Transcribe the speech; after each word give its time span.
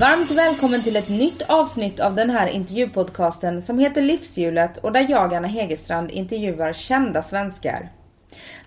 Varmt 0.00 0.30
välkommen 0.30 0.82
till 0.82 0.96
ett 0.96 1.08
nytt 1.08 1.42
avsnitt 1.42 2.00
av 2.00 2.14
den 2.14 2.30
här 2.30 2.46
intervjupodcasten 2.46 3.62
som 3.62 3.78
heter 3.78 4.02
Livshjulet 4.02 4.76
och 4.76 4.92
där 4.92 5.06
jag, 5.10 5.34
Anna 5.34 5.48
Hegerstrand, 5.48 6.10
intervjuar 6.10 6.72
kända 6.72 7.22
svenskar. 7.22 7.88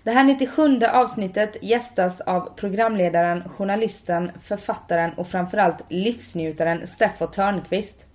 Det 0.02 0.10
här 0.10 0.24
97 0.24 0.80
avsnittet 0.92 1.56
gästas 1.62 2.20
av 2.20 2.50
programledaren, 2.56 3.48
journalisten, 3.48 4.30
författaren 4.42 5.12
och 5.12 5.28
framförallt 5.28 5.84
livsnjutaren 5.88 6.86
Steffo 6.86 7.26
Törnqvist. 7.26 8.06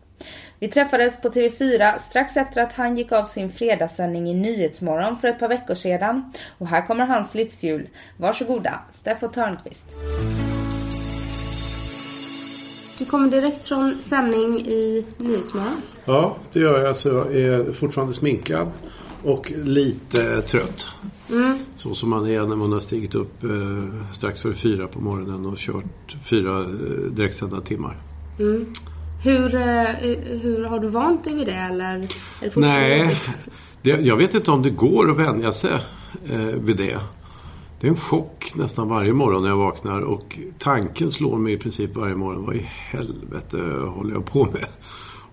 Vi 0.60 0.68
träffades 0.68 1.22
på 1.22 1.30
TV4 1.30 1.98
strax 1.98 2.38
efter 2.38 2.62
att 2.62 2.74
han 2.74 2.98
gick 2.98 3.12
av 3.12 3.24
sin 3.24 3.52
fredagssändning 3.52 4.30
i 4.30 4.34
Nyhetsmorgon 4.34 5.18
för 5.18 5.28
ett 5.28 5.40
par 5.40 5.50
veckor 5.50 5.76
sedan. 5.76 6.34
Och 6.58 6.68
här 6.68 6.88
kommer 6.88 7.06
hans 7.06 7.34
livshjul. 7.36 7.90
Varsågoda, 8.18 8.80
Steffo 8.94 9.28
Törnqvist. 9.28 9.86
Du 13.04 13.10
kommer 13.10 13.30
direkt 13.30 13.64
från 13.64 14.02
sändning 14.02 14.60
i 14.60 15.06
Nyhetsmorgon. 15.18 15.82
Ja, 16.06 16.38
det 16.54 16.60
gör 16.60 16.86
jag. 16.86 16.98
Så 16.98 17.10
jag 17.10 17.36
är 17.36 17.74
fortfarande 17.74 18.14
sminkad 18.14 18.72
och 19.24 19.52
lite 19.56 20.42
trött. 20.42 20.88
Mm. 21.30 21.60
Så 21.76 21.94
som 21.94 22.10
man 22.10 22.30
är 22.30 22.42
när 22.42 22.56
man 22.56 22.72
har 22.72 22.80
stigit 22.80 23.16
upp 23.16 23.44
eh, 23.44 23.50
strax 24.14 24.42
före 24.42 24.54
fyra 24.54 24.88
på 24.88 25.02
morgonen 25.02 25.46
och 25.46 25.58
kört 25.58 26.16
fyra 26.24 26.60
eh, 26.60 26.68
direktsända 27.12 27.62
timmar. 27.62 27.98
Mm. 28.40 28.66
Hur, 29.24 29.56
eh, 29.56 29.86
hur 30.42 30.64
har 30.64 30.80
du 30.80 30.88
vant 30.88 31.24
dig 31.24 31.34
vid 31.34 31.48
det 31.48 31.54
eller? 31.54 31.96
Är 31.96 32.06
det 32.42 32.56
Nej, 32.56 33.22
det, 33.82 33.90
jag 33.90 34.18
vet 34.18 34.36
inte 34.36 34.52
om 34.52 34.62
det 34.62 34.70
går 34.70 35.12
att 35.12 35.18
vänja 35.18 35.52
sig 35.52 35.80
eh, 36.30 36.40
vid 36.40 36.78
det. 36.78 37.00
Det 37.84 37.88
är 37.88 37.92
en 37.92 37.98
chock 37.98 38.52
nästan 38.56 38.90
varje 38.90 39.14
morgon 39.14 39.42
när 39.44 39.50
jag 39.50 39.58
vaknar 39.58 40.02
och 40.02 40.40
tanken 40.58 41.12
slår 41.12 41.38
mig 41.38 41.54
i 41.54 41.58
princip 41.58 41.96
varje 41.96 42.16
morgon. 42.16 42.46
Vad 42.46 42.56
i 42.56 42.66
helvete 42.70 43.62
håller 43.96 44.14
jag 44.14 44.26
på 44.26 44.46
med? 44.46 44.66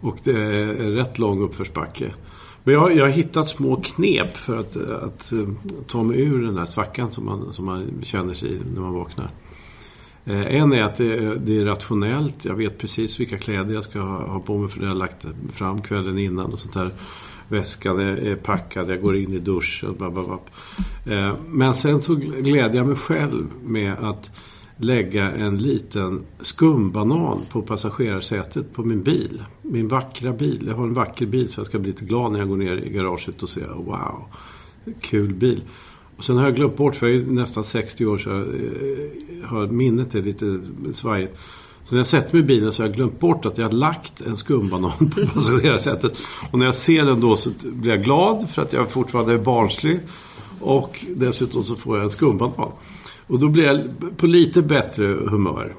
Och 0.00 0.16
det 0.24 0.30
är 0.32 0.68
en 0.80 0.94
rätt 0.96 1.18
lång 1.18 1.40
uppförsbacke. 1.42 2.14
Men 2.64 2.74
jag, 2.74 2.80
har- 2.80 2.90
jag 2.90 3.04
har 3.04 3.10
hittat 3.10 3.48
små 3.48 3.76
knep 3.76 4.36
för 4.36 4.58
att, 4.58 4.76
att 4.76 5.32
eh, 5.32 5.48
ta 5.86 6.02
mig 6.02 6.20
ur 6.20 6.42
den 6.42 6.56
här 6.58 6.66
svackan 6.66 7.10
som 7.10 7.24
man, 7.26 7.52
som 7.52 7.64
man 7.64 7.90
känner 8.02 8.34
sig 8.34 8.48
i 8.52 8.58
när 8.74 8.80
man 8.80 8.94
vaknar. 8.94 9.30
Eh, 10.24 10.54
en 10.54 10.72
är 10.72 10.82
att 10.82 10.96
det, 10.96 11.34
det 11.34 11.58
är 11.60 11.64
rationellt. 11.64 12.44
Jag 12.44 12.54
vet 12.54 12.78
precis 12.78 13.20
vilka 13.20 13.38
kläder 13.38 13.74
jag 13.74 13.84
ska 13.84 14.00
ha 14.00 14.40
på 14.40 14.58
mig 14.58 14.68
för 14.68 14.80
det 14.80 14.84
har 14.86 14.90
jag 14.94 14.98
lagt 14.98 15.26
fram 15.52 15.82
kvällen 15.82 16.18
innan 16.18 16.52
och 16.52 16.58
sånt 16.58 16.74
där. 16.74 16.90
Väskan 17.50 17.98
är, 17.98 18.36
packad, 18.36 18.90
jag 18.90 19.02
går 19.02 19.16
in 19.16 19.32
i 19.32 19.38
duschen. 19.38 19.94
Bla, 19.98 20.38
eh, 21.14 21.34
Men 21.48 21.74
sen 21.74 22.02
så 22.02 22.14
glädjer 22.14 22.76
jag 22.76 22.86
mig 22.86 22.96
själv 22.96 23.46
med 23.64 23.92
att 23.92 24.30
lägga 24.76 25.30
en 25.30 25.58
liten 25.58 26.20
skumbanan 26.40 27.40
på 27.50 27.62
passagerarsätet 27.62 28.72
på 28.74 28.84
min 28.84 29.02
bil. 29.02 29.42
Min 29.62 29.88
vackra 29.88 30.32
bil. 30.32 30.64
Jag 30.66 30.74
har 30.74 30.84
en 30.84 30.94
vacker 30.94 31.26
bil 31.26 31.48
så 31.48 31.60
jag 31.60 31.66
ska 31.66 31.78
bli 31.78 31.90
lite 31.90 32.04
glad 32.04 32.32
när 32.32 32.38
jag 32.38 32.48
går 32.48 32.56
ner 32.56 32.76
i 32.76 32.90
garaget 32.90 33.42
och 33.42 33.48
ser 33.48 33.68
wow, 33.68 34.24
kul 35.00 35.34
bil. 35.34 35.62
Och 36.16 36.25
sen 36.25 36.36
har 36.36 36.44
jag 36.44 36.56
glömt 36.56 36.76
bort, 36.76 36.96
för 36.96 37.06
jag 37.06 37.16
är 37.16 37.26
nästan 37.26 37.64
60 37.64 38.06
år 38.06 38.19
så 38.19 38.28
jag 38.30 38.41
eh, 38.41 39.44
har 39.44 39.66
minnet 39.66 40.14
är 40.14 40.22
lite 40.22 40.60
svajigt. 40.92 41.36
Så 41.84 41.94
när 41.94 42.00
jag 42.00 42.06
sätter 42.06 42.32
mig 42.32 42.41
i 42.41 42.44
bilen 42.44 42.72
så 42.72 42.82
har 42.82 42.88
jag 42.88 42.96
glömt 42.96 43.20
bort 43.20 43.46
att 43.46 43.58
jag 43.58 43.64
har 43.64 43.72
lagt 43.72 44.20
en 44.20 44.36
skumbanan 44.36 44.92
på 44.98 45.26
passagerarsätet. 45.26 46.20
Och 46.50 46.58
när 46.58 46.66
jag 46.66 46.74
ser 46.74 47.04
den 47.04 47.20
då 47.20 47.36
så 47.36 47.50
blir 47.62 47.91
jag 47.91 48.04
glad 48.04 48.50
för 48.50 48.62
att 48.62 48.72
jag 48.72 48.91
fortfarande 48.91 49.32
är 49.32 49.38
barnslig. 49.38 50.00
Och 50.60 51.04
dessutom 51.08 51.64
så 51.64 51.76
får 51.76 51.96
jag 51.96 52.04
en 52.04 52.10
skumbanan. 52.10 52.72
Och 53.26 53.38
då 53.38 53.48
blir 53.48 53.64
jag 53.64 53.88
på 54.16 54.26
lite 54.26 54.62
bättre 54.62 55.04
humör. 55.04 55.74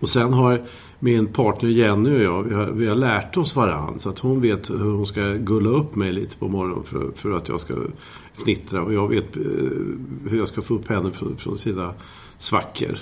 Och 0.00 0.08
sen 0.08 0.32
har 0.32 0.62
min 0.98 1.26
partner 1.26 1.70
Jenny 1.70 2.16
och 2.16 2.22
jag, 2.22 2.42
vi 2.42 2.54
har, 2.54 2.66
vi 2.66 2.86
har 2.86 2.94
lärt 2.94 3.36
oss 3.36 3.56
varandra. 3.56 3.98
Så 3.98 4.08
att 4.08 4.18
hon 4.18 4.40
vet 4.40 4.70
hur 4.70 4.96
hon 4.96 5.06
ska 5.06 5.20
gulla 5.20 5.68
upp 5.68 5.94
mig 5.94 6.12
lite 6.12 6.36
på 6.36 6.48
morgonen 6.48 6.84
för, 6.84 7.10
för 7.14 7.36
att 7.36 7.48
jag 7.48 7.60
ska 7.60 7.74
fnittra. 8.34 8.82
Och 8.82 8.94
jag 8.94 9.08
vet 9.08 9.36
eh, 9.36 9.42
hur 10.28 10.38
jag 10.38 10.48
ska 10.48 10.62
få 10.62 10.74
upp 10.74 10.88
henne 10.88 11.10
från, 11.10 11.36
från 11.36 11.58
sina 11.58 11.94
svackor. 12.38 12.98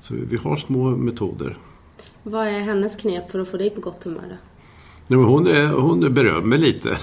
Så 0.00 0.14
vi, 0.28 0.36
har 0.36 0.56
små 0.56 0.90
metoder. 0.90 1.56
Vad 2.22 2.46
är 2.46 2.60
hennes 2.60 2.96
knep 2.96 3.30
för 3.30 3.38
att 3.38 3.48
få 3.48 3.56
dig 3.56 3.70
på 3.70 3.80
gott 3.80 4.04
humör 4.04 4.24
då? 4.28 4.36
Nej, 5.16 5.26
hon, 5.26 5.46
är, 5.46 5.66
hon 5.66 6.14
berömmer 6.14 6.58
lite. 6.58 6.98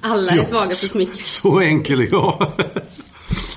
Alla 0.00 0.32
är 0.32 0.44
svaga 0.44 0.68
för 0.68 0.88
smicker. 0.88 1.22
Så 1.22 1.60
enkel 1.60 2.00
är 2.00 2.08
jag. 2.10 2.52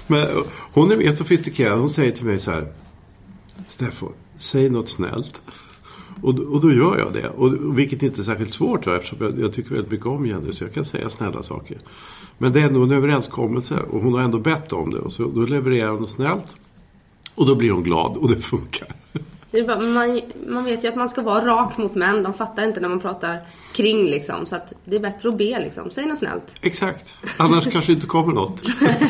Men 0.08 0.28
hon 0.74 0.92
är 0.92 0.98
mer 0.98 1.12
sofistikerad. 1.12 1.80
Hon 1.80 1.90
säger 1.90 2.12
till 2.12 2.26
mig 2.26 2.40
så 2.40 2.52
här. 2.52 2.68
Steffo, 3.68 4.10
säg 4.38 4.70
något 4.70 4.90
snällt. 4.90 5.42
Och, 6.22 6.40
och 6.40 6.62
då 6.62 6.72
gör 6.72 6.98
jag 6.98 7.14
det. 7.14 7.30
Och, 7.30 7.80
vilket 7.80 8.04
inte 8.04 8.22
är 8.22 8.24
särskilt 8.24 8.54
svårt 8.54 8.84
då, 8.84 8.94
eftersom 8.94 9.18
jag, 9.22 9.40
jag 9.40 9.54
tycker 9.54 9.70
väldigt 9.70 9.92
mycket 9.92 10.08
om 10.08 10.26
Jenny. 10.26 10.52
Så 10.52 10.64
jag 10.64 10.74
kan 10.74 10.86
säga 10.86 11.10
snälla 11.10 11.44
saker. 11.44 11.78
Men 12.38 12.54
det 12.54 12.62
är 12.62 12.68
ändå 12.68 12.84
en 12.84 12.92
överenskommelse. 12.92 13.80
Och 13.92 14.02
hon 14.02 14.14
har 14.14 14.22
ändå 14.22 14.40
bett 14.40 14.74
om 14.74 14.90
det. 14.90 15.00
Och 15.00 15.14
så, 15.14 15.24
då 15.24 15.42
levererar 15.42 15.90
hon 15.90 16.08
snällt. 16.08 16.58
Och 17.36 17.46
då 17.46 17.56
blir 17.56 17.72
hon 17.72 17.84
glad 17.84 18.18
och 18.18 18.30
det 18.30 18.42
funkar. 18.42 18.88
Det 19.52 19.68
man, 19.68 20.22
man 20.48 20.66
vet 20.66 20.84
ju 20.84 20.88
att 20.88 20.96
man 20.96 21.10
ska 21.10 21.22
vara 21.22 21.46
rak 21.46 21.78
mot 21.78 21.96
män. 21.96 22.24
De 22.24 22.34
fattar 22.34 22.68
inte 22.68 22.80
när 22.80 22.90
man 22.90 23.00
pratar 23.00 23.40
kring 23.74 24.06
liksom. 24.06 24.46
Så 24.46 24.56
att 24.56 24.74
det 24.86 24.96
är 24.96 25.00
bättre 25.00 25.30
att 25.30 25.38
be 25.38 25.60
liksom. 25.60 25.92
Säg 25.92 26.06
något 26.06 26.18
snällt. 26.18 26.56
Exakt. 26.62 27.20
Annars 27.38 27.72
kanske 27.72 27.94
inte 27.94 28.08
kommer 28.08 28.34
något. 28.34 28.62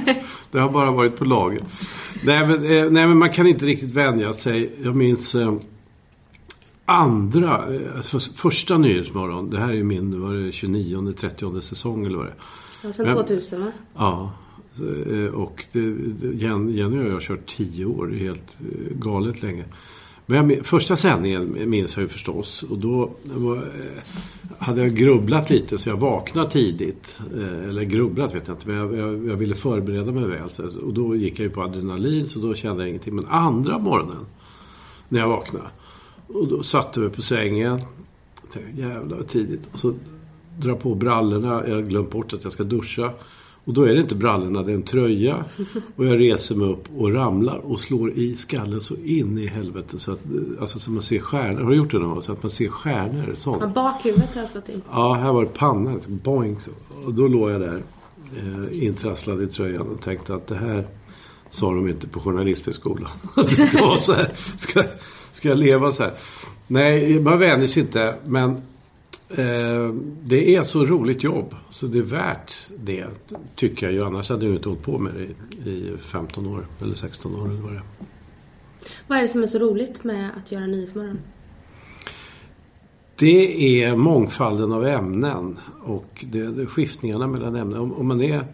Det 0.51 0.59
har 0.59 0.69
bara 0.69 0.91
varit 0.91 1.15
på 1.15 1.25
lager. 1.25 1.63
Nej 2.23 2.47
men, 2.47 2.63
eh, 2.63 2.91
nej, 2.91 3.07
men 3.07 3.17
man 3.17 3.29
kan 3.29 3.47
inte 3.47 3.65
riktigt 3.65 3.93
vänja 3.93 4.33
sig. 4.33 4.71
Jag 4.83 4.95
minns 4.95 5.35
eh, 5.35 5.53
andra, 6.85 7.65
alltså 7.95 8.19
första 8.19 8.77
Nyhetsmorgon. 8.77 9.49
Det 9.49 9.59
här 9.59 9.73
är 9.73 9.83
min, 9.83 10.21
var 10.21 10.33
det 10.33 10.51
29 10.51 11.13
30 11.17 11.61
säsong 11.61 12.05
eller 12.05 12.17
vad 12.17 12.25
det 12.25 12.31
är. 12.31 12.37
Ja, 12.81 12.91
sen 12.93 13.05
Men- 13.05 13.15
2000 13.15 13.65
va? 13.65 13.71
Ja. 13.95 14.31
Eh, 14.79 15.33
och 15.33 15.65
det, 15.73 15.79
Jenny 16.33 16.81
och 16.99 17.05
jag 17.07 17.11
har 17.13 17.21
kört 17.21 17.55
tio 17.57 17.85
år. 17.85 18.07
Det 18.07 18.15
är 18.15 18.19
helt 18.19 18.57
eh, 18.59 18.97
galet 18.97 19.41
länge. 19.41 19.63
Men 20.25 20.49
jag, 20.49 20.65
första 20.65 20.95
sändningen 20.95 21.69
minns 21.69 21.95
jag 21.95 22.01
ju 22.03 22.07
förstås. 22.07 22.63
Och 22.63 22.77
då 22.77 23.11
var, 23.23 23.55
eh, 23.55 23.61
hade 24.57 24.81
jag 24.81 24.95
grubblat 24.95 25.49
lite 25.49 25.77
så 25.77 25.89
jag 25.89 25.97
vaknade 25.97 26.49
tidigt. 26.49 27.19
Eller 27.69 27.83
grubblat 27.83 28.35
vet 28.35 28.47
jag 28.47 28.55
inte. 28.57 28.67
Men 28.67 28.77
jag, 28.77 28.95
jag, 28.97 29.27
jag 29.27 29.35
ville 29.35 29.55
förbereda 29.55 30.11
mig 30.11 30.25
väl. 30.27 30.49
Så- 30.49 30.79
Och 30.85 30.93
då 30.93 31.15
gick 31.15 31.39
jag 31.39 31.43
ju 31.43 31.49
på 31.49 31.63
adrenalin 31.63 32.27
så 32.27 32.39
då 32.39 32.53
kände 32.53 32.83
jag 32.83 32.89
ingenting. 32.89 33.15
Men 33.15 33.25
andra 33.25 33.77
morgonen 33.79 34.25
när 35.09 35.19
jag 35.19 35.27
vaknade. 35.27 35.65
Och 36.27 36.47
då 36.47 36.63
satte 36.63 36.99
jag 36.99 37.07
mig 37.07 37.15
på 37.15 37.21
sängen. 37.21 37.79
Tänkte, 38.53 38.81
jävlar 38.81 39.17
vad 39.17 39.27
tidigt. 39.27 39.69
Och 39.73 39.79
så 39.79 39.93
drar 40.59 40.75
på 40.75 40.95
brallorna. 40.95 41.63
Jag 41.67 41.75
har 41.75 41.81
glömt 41.81 42.11
bort 42.11 42.33
att 42.33 42.43
jag 42.43 42.53
ska 42.53 42.63
duscha. 42.63 43.11
Och 43.65 43.73
då 43.73 43.83
är 43.83 43.93
det 43.93 44.01
inte 44.01 44.15
brallorna, 44.15 44.63
det 44.63 44.71
är 44.71 44.75
en 44.75 44.83
tröja. 44.83 45.45
Och 45.95 46.05
jag 46.05 46.19
reser 46.19 46.55
mig 46.55 46.67
upp 46.67 46.83
och 46.97 47.13
ramlar 47.13 47.57
och 47.57 47.79
slår 47.79 48.11
i 48.11 48.35
skallen 48.35 48.81
så 48.81 48.95
in 48.95 49.37
i 49.37 49.47
helvete. 49.47 49.99
Så 49.99 50.11
att, 50.11 50.19
alltså 50.59 50.79
så 50.79 50.91
man 50.91 51.03
ser 51.03 51.19
stjärnor. 51.19 51.61
Har 51.61 51.69
du 51.69 51.77
gjort 51.77 51.91
det 51.91 51.99
någon 51.99 52.09
gång? 52.09 52.21
Så 52.21 52.31
att 52.31 52.43
man 52.43 52.51
ser 52.51 52.67
stjärnor. 52.67 53.33
Sånt. 53.35 53.57
Ja, 53.61 53.67
bakhuvudet 53.67 54.33
har 54.33 54.41
jag 54.41 54.49
slått 54.49 54.69
in. 54.69 54.81
Ja, 54.91 55.13
här 55.13 55.33
var 55.33 55.41
det 55.43 55.49
pannan. 55.49 56.01
Boing. 56.07 56.57
Och 57.05 57.13
då 57.13 57.27
låg 57.27 57.51
jag 57.51 57.61
där 57.61 57.83
eh, 58.37 58.83
intrasslad 58.83 59.43
i 59.43 59.47
tröjan 59.47 59.87
och 59.87 60.01
tänkte 60.01 60.35
att 60.35 60.47
det 60.47 60.55
här 60.55 60.87
sa 61.49 61.73
de 61.73 61.89
inte 61.89 62.07
på 62.07 62.19
journalisthögskolan. 62.19 63.09
det 63.35 63.73
var 63.81 63.97
så 63.97 64.13
här, 64.13 64.31
ska, 64.57 64.83
ska 65.31 65.49
jag 65.49 65.57
leva 65.57 65.91
så 65.91 66.03
här? 66.03 66.13
Nej, 66.67 67.19
man 67.19 67.39
vänjer 67.39 67.67
sig 67.67 67.83
inte. 67.83 68.15
Men 68.25 68.61
eh, 69.29 69.93
det 70.23 70.55
är 70.55 70.63
så 70.63 70.85
roligt 70.85 71.23
jobb. 71.23 71.55
Så 71.71 71.87
det 71.87 71.97
är 71.97 72.03
värt 72.03 72.53
det, 72.77 73.05
tycker 73.55 73.85
jag 73.85 73.93
ju. 73.93 74.05
Annars 74.05 74.29
hade 74.29 74.45
jag 74.45 74.55
inte 74.55 74.69
hållit 74.69 74.83
på 74.83 74.97
med 74.97 75.13
det 75.13 75.69
i, 75.69 75.73
i 75.73 75.97
15 75.97 76.47
år. 76.47 76.67
Eller 76.81 76.95
16 76.95 77.35
år 77.35 77.49
eller 77.49 77.61
vad 77.61 77.71
det 77.71 77.77
är. 77.77 77.83
Vad 79.07 79.17
är 79.17 79.21
det 79.21 79.27
som 79.27 79.43
är 79.43 79.47
så 79.47 79.59
roligt 79.59 80.03
med 80.03 80.29
att 80.37 80.51
göra 80.51 80.65
Nyhetsmorgon? 80.65 81.19
Det 83.15 83.83
är 83.83 83.95
mångfalden 83.95 84.71
av 84.71 84.85
ämnen 84.85 85.59
och 85.83 86.25
det, 86.31 86.47
det, 86.47 86.65
skiftningarna 86.65 87.27
mellan 87.27 87.55
ämnen. 87.55 87.79
Om, 87.79 87.93
om 87.93 88.07
man 88.07 88.21
är 88.21 88.45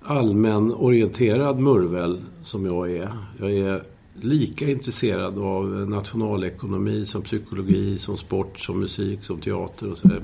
allmänorienterad 0.00 1.58
murvel 1.58 2.22
som 2.42 2.66
jag 2.66 2.90
är. 2.90 3.10
Jag 3.40 3.52
är 3.52 3.82
lika 4.20 4.70
intresserad 4.70 5.38
av 5.38 5.88
nationalekonomi 5.88 7.06
som 7.06 7.22
psykologi, 7.22 7.98
som 7.98 8.16
sport, 8.16 8.58
som 8.58 8.80
musik, 8.80 9.24
som 9.24 9.40
teater 9.40 9.90
och 9.90 9.98
sådär. 9.98 10.22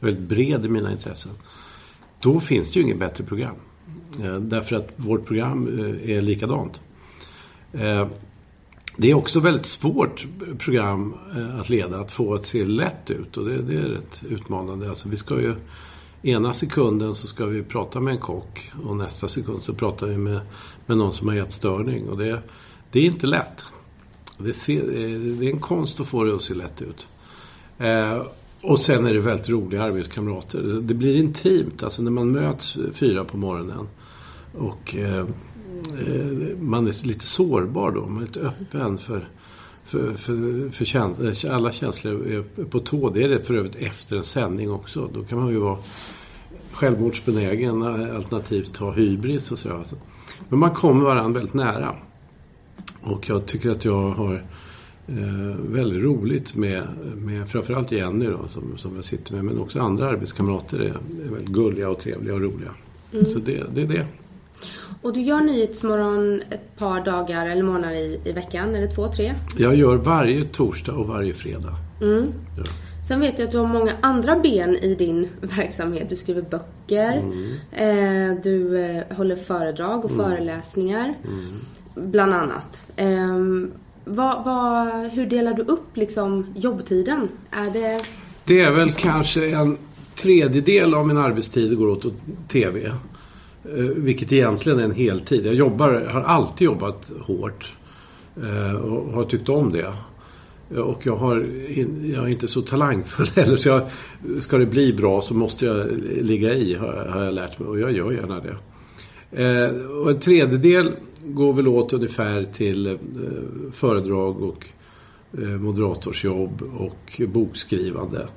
Väldigt 0.00 0.28
bred 0.28 0.66
i 0.66 0.68
mina 0.68 0.92
intressen. 0.92 1.32
Då 2.20 2.40
finns 2.40 2.72
det 2.72 2.78
ju 2.78 2.84
inget 2.84 2.98
bättre 2.98 3.24
program. 3.24 3.54
Eh, 4.22 4.36
därför 4.36 4.76
att 4.76 4.88
vårt 4.96 5.26
program 5.26 5.78
eh, 5.78 6.10
är 6.10 6.22
likadant. 6.22 6.80
Eh, 7.72 8.08
det 8.96 9.10
är 9.10 9.14
också 9.14 9.40
väldigt 9.40 9.66
svårt 9.66 10.26
program 10.58 11.14
att 11.60 11.68
leda, 11.68 12.00
att 12.00 12.10
få 12.10 12.34
att 12.34 12.46
se 12.46 12.62
lätt 12.62 13.10
ut 13.10 13.36
och 13.36 13.44
det, 13.44 13.62
det 13.62 13.74
är 13.74 13.88
rätt 13.88 14.22
utmanande. 14.28 14.88
Alltså 14.88 15.08
vi 15.08 15.16
ska 15.16 15.40
ju, 15.40 15.54
ena 16.22 16.52
sekunden 16.52 17.14
så 17.14 17.26
ska 17.26 17.46
vi 17.46 17.62
prata 17.62 18.00
med 18.00 18.14
en 18.14 18.20
kock 18.20 18.72
och 18.84 18.96
nästa 18.96 19.28
sekund 19.28 19.62
så 19.62 19.74
pratar 19.74 20.06
vi 20.06 20.16
med, 20.16 20.40
med 20.86 20.96
någon 20.96 21.14
som 21.14 21.28
har 21.28 21.36
ätstörning. 21.36 22.08
Och 22.08 22.18
det, 22.18 22.42
det 22.94 23.00
är 23.00 23.04
inte 23.04 23.26
lätt. 23.26 23.64
Det, 24.38 24.52
ser, 24.52 24.80
eh, 24.80 25.18
det 25.18 25.46
är 25.46 25.50
en 25.50 25.60
konst 25.60 26.00
att 26.00 26.06
få 26.06 26.24
det 26.24 26.34
att 26.34 26.42
se 26.42 26.54
lätt 26.54 26.82
ut. 26.82 27.06
Eh, 27.78 28.22
och 28.62 28.80
sen 28.80 29.06
är 29.06 29.14
det 29.14 29.20
väldigt 29.20 29.48
roliga 29.48 29.82
arbetskamrater. 29.82 30.80
Det 30.82 30.94
blir 30.94 31.16
intimt, 31.16 31.82
alltså 31.82 32.02
när 32.02 32.10
man 32.10 32.32
möts 32.32 32.78
fyra 32.92 33.24
på 33.24 33.36
morgonen. 33.36 33.88
Och 34.58 34.96
eh, 34.96 35.18
eh 35.18 36.58
man 36.60 36.86
är 36.86 37.06
lite 37.06 37.26
sårbar 37.26 37.90
då, 37.90 38.06
man 38.06 38.22
är 38.22 38.26
lite 38.26 38.40
öppen 38.40 38.98
för, 38.98 39.28
för, 39.84 40.14
för, 40.14 40.70
för 40.70 40.84
käns 40.84 41.44
alla 41.44 41.72
känslor 41.72 42.26
är 42.26 42.64
på 42.64 42.80
tå. 42.80 43.10
Det 43.10 43.22
är 43.22 43.28
det 43.28 43.42
för 43.42 43.54
övrigt 43.54 43.76
efter 43.76 44.16
en 44.16 44.24
sändning 44.24 44.70
också. 44.70 45.10
Då 45.14 45.24
kan 45.24 45.38
man 45.38 45.48
ju 45.48 45.58
vara 45.58 45.78
självmordsbenägen 46.72 47.82
eh, 47.82 48.16
alternativt 48.16 48.76
ha 48.76 48.92
hybris 48.92 49.52
och 49.52 49.58
sådär. 49.58 49.76
Alltså. 49.76 49.96
Men 50.48 50.58
man 50.58 50.70
kommer 50.70 51.04
varandra 51.04 51.40
väldigt 51.40 51.54
nära. 51.54 51.96
Och 53.04 53.28
jag 53.28 53.46
tycker 53.46 53.70
att 53.70 53.84
jag 53.84 54.10
har 54.10 54.34
eh, 55.08 55.56
väldigt 55.58 56.02
roligt 56.02 56.54
med, 56.54 56.82
med 57.16 57.48
framförallt 57.48 57.92
Jenny 57.92 58.26
då, 58.26 58.48
som, 58.48 58.78
som 58.78 58.96
jag 58.96 59.04
sitter 59.04 59.34
med. 59.34 59.44
Men 59.44 59.58
också 59.58 59.80
andra 59.80 60.08
arbetskamrater 60.08 60.78
är, 60.78 60.94
är 61.26 61.30
väldigt 61.30 61.48
gulliga 61.48 61.90
och 61.90 61.98
trevliga 61.98 62.34
och 62.34 62.40
roliga. 62.40 62.70
Mm. 63.12 63.26
Så 63.26 63.38
det, 63.38 63.64
det 63.74 63.82
är 63.82 63.86
det. 63.86 64.06
Och 65.02 65.12
du 65.12 65.20
gör 65.20 65.40
Nyhetsmorgon 65.40 66.42
ett 66.50 66.76
par 66.76 67.04
dagar 67.04 67.46
eller 67.46 67.62
månader 67.62 67.96
i, 67.96 68.20
i 68.24 68.32
veckan? 68.32 68.74
Eller 68.74 68.86
två, 68.86 69.08
tre? 69.08 69.34
Jag 69.58 69.74
gör 69.74 69.96
varje 69.96 70.44
torsdag 70.44 70.92
och 70.92 71.06
varje 71.06 71.32
fredag. 71.32 71.76
Mm. 72.00 72.32
Ja. 72.58 72.64
Sen 73.08 73.20
vet 73.20 73.38
jag 73.38 73.46
att 73.46 73.52
du 73.52 73.58
har 73.58 73.66
många 73.66 73.92
andra 74.00 74.38
ben 74.38 74.76
i 74.76 74.94
din 74.94 75.28
verksamhet. 75.40 76.08
Du 76.08 76.16
skriver 76.16 76.42
böcker, 76.42 77.12
mm. 77.12 77.52
eh, 77.72 78.42
du 78.42 78.78
eh, 78.78 79.16
håller 79.16 79.36
föredrag 79.36 80.04
och 80.04 80.10
mm. 80.10 80.24
föreläsningar. 80.24 81.14
Mm. 81.24 81.44
Bland 81.94 82.34
annat. 82.34 82.90
Ehm, 82.96 83.72
vad, 84.04 84.44
vad, 84.44 84.88
hur 85.10 85.26
delar 85.26 85.54
du 85.54 85.62
upp 85.62 85.96
liksom 85.96 86.46
jobbtiden? 86.54 87.28
Är 87.50 87.70
det... 87.70 88.00
Det 88.44 88.60
är 88.60 88.70
väl 88.70 88.92
kanske 88.92 89.50
en 89.50 89.78
tredjedel 90.14 90.94
av 90.94 91.06
min 91.06 91.16
arbetstid 91.16 91.78
går 91.78 91.88
åt 91.88 92.04
TV. 92.48 92.86
Eh, 93.64 93.84
vilket 93.96 94.32
egentligen 94.32 94.78
är 94.78 94.84
en 94.84 94.94
heltid. 94.94 95.46
Jag 95.46 95.54
jobbar, 95.54 96.06
har 96.12 96.20
alltid 96.20 96.64
jobbat 96.64 97.10
hårt. 97.20 97.72
Eh, 98.42 98.74
och 98.74 99.12
har 99.12 99.24
tyckt 99.24 99.48
om 99.48 99.72
det. 99.72 99.92
Eh, 100.74 100.78
och 100.78 101.06
jag, 101.06 101.16
har, 101.16 101.46
jag 102.14 102.24
är 102.24 102.28
inte 102.28 102.48
så 102.48 102.62
talangfull 102.62 103.26
heller. 103.36 103.56
Så 103.56 103.68
jag, 103.68 103.82
ska 104.40 104.58
det 104.58 104.66
bli 104.66 104.92
bra 104.92 105.22
så 105.22 105.34
måste 105.34 105.66
jag 105.66 105.86
ligga 106.20 106.54
i, 106.54 106.74
har 106.74 107.24
jag 107.24 107.34
lärt 107.34 107.58
mig. 107.58 107.68
Och 107.68 107.80
jag 107.80 107.92
gör 107.92 108.12
gärna 108.12 108.40
det. 108.40 108.56
Och 110.02 110.10
en 110.10 110.18
tredjedel 110.18 110.92
går 111.24 111.52
väl 111.52 111.68
åt 111.68 111.92
ungefär 111.92 112.44
till 112.44 112.86
eh, 112.86 112.94
föredrag 113.72 114.42
och 114.42 114.66
eh, 115.38 115.48
moderatorsjobb 115.48 116.62
och 116.76 117.20
bokskrivande. 117.28 118.28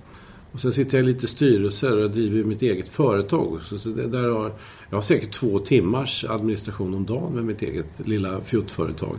Och 0.52 0.62
sen 0.62 0.74
sitter 0.74 0.98
jag 0.98 1.04
i 1.04 1.08
lite 1.08 1.28
styrelser 1.28 1.98
och 1.98 2.12
driver 2.12 2.44
mitt 2.44 2.62
eget 2.62 2.90
företag. 2.90 3.62
Så, 3.62 3.78
så 3.78 3.90
där 3.90 4.30
har, 4.30 4.54
jag 4.90 4.98
har 4.98 5.02
säkert 5.02 5.32
två 5.32 5.60
timmars 5.60 6.26
administration 6.26 6.94
om 6.94 7.06
dagen 7.06 7.34
med 7.34 7.46
mitt 7.46 7.62
eget 7.62 8.08
lilla 8.08 8.42
fjuttföretag. 8.42 9.18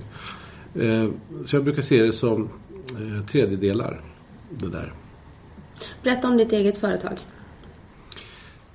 Eh, 0.75 1.09
så 1.45 1.57
jag 1.57 1.65
brukar 1.65 1.83
se 1.83 2.03
det 2.03 2.13
som 2.13 2.49
tredjedelar, 3.27 4.01
det 4.51 4.69
där. 4.69 4.93
Berätta 6.03 6.29
om 6.29 6.37
ditt 6.37 6.53
eget 6.53 6.79
företag. 6.79 7.19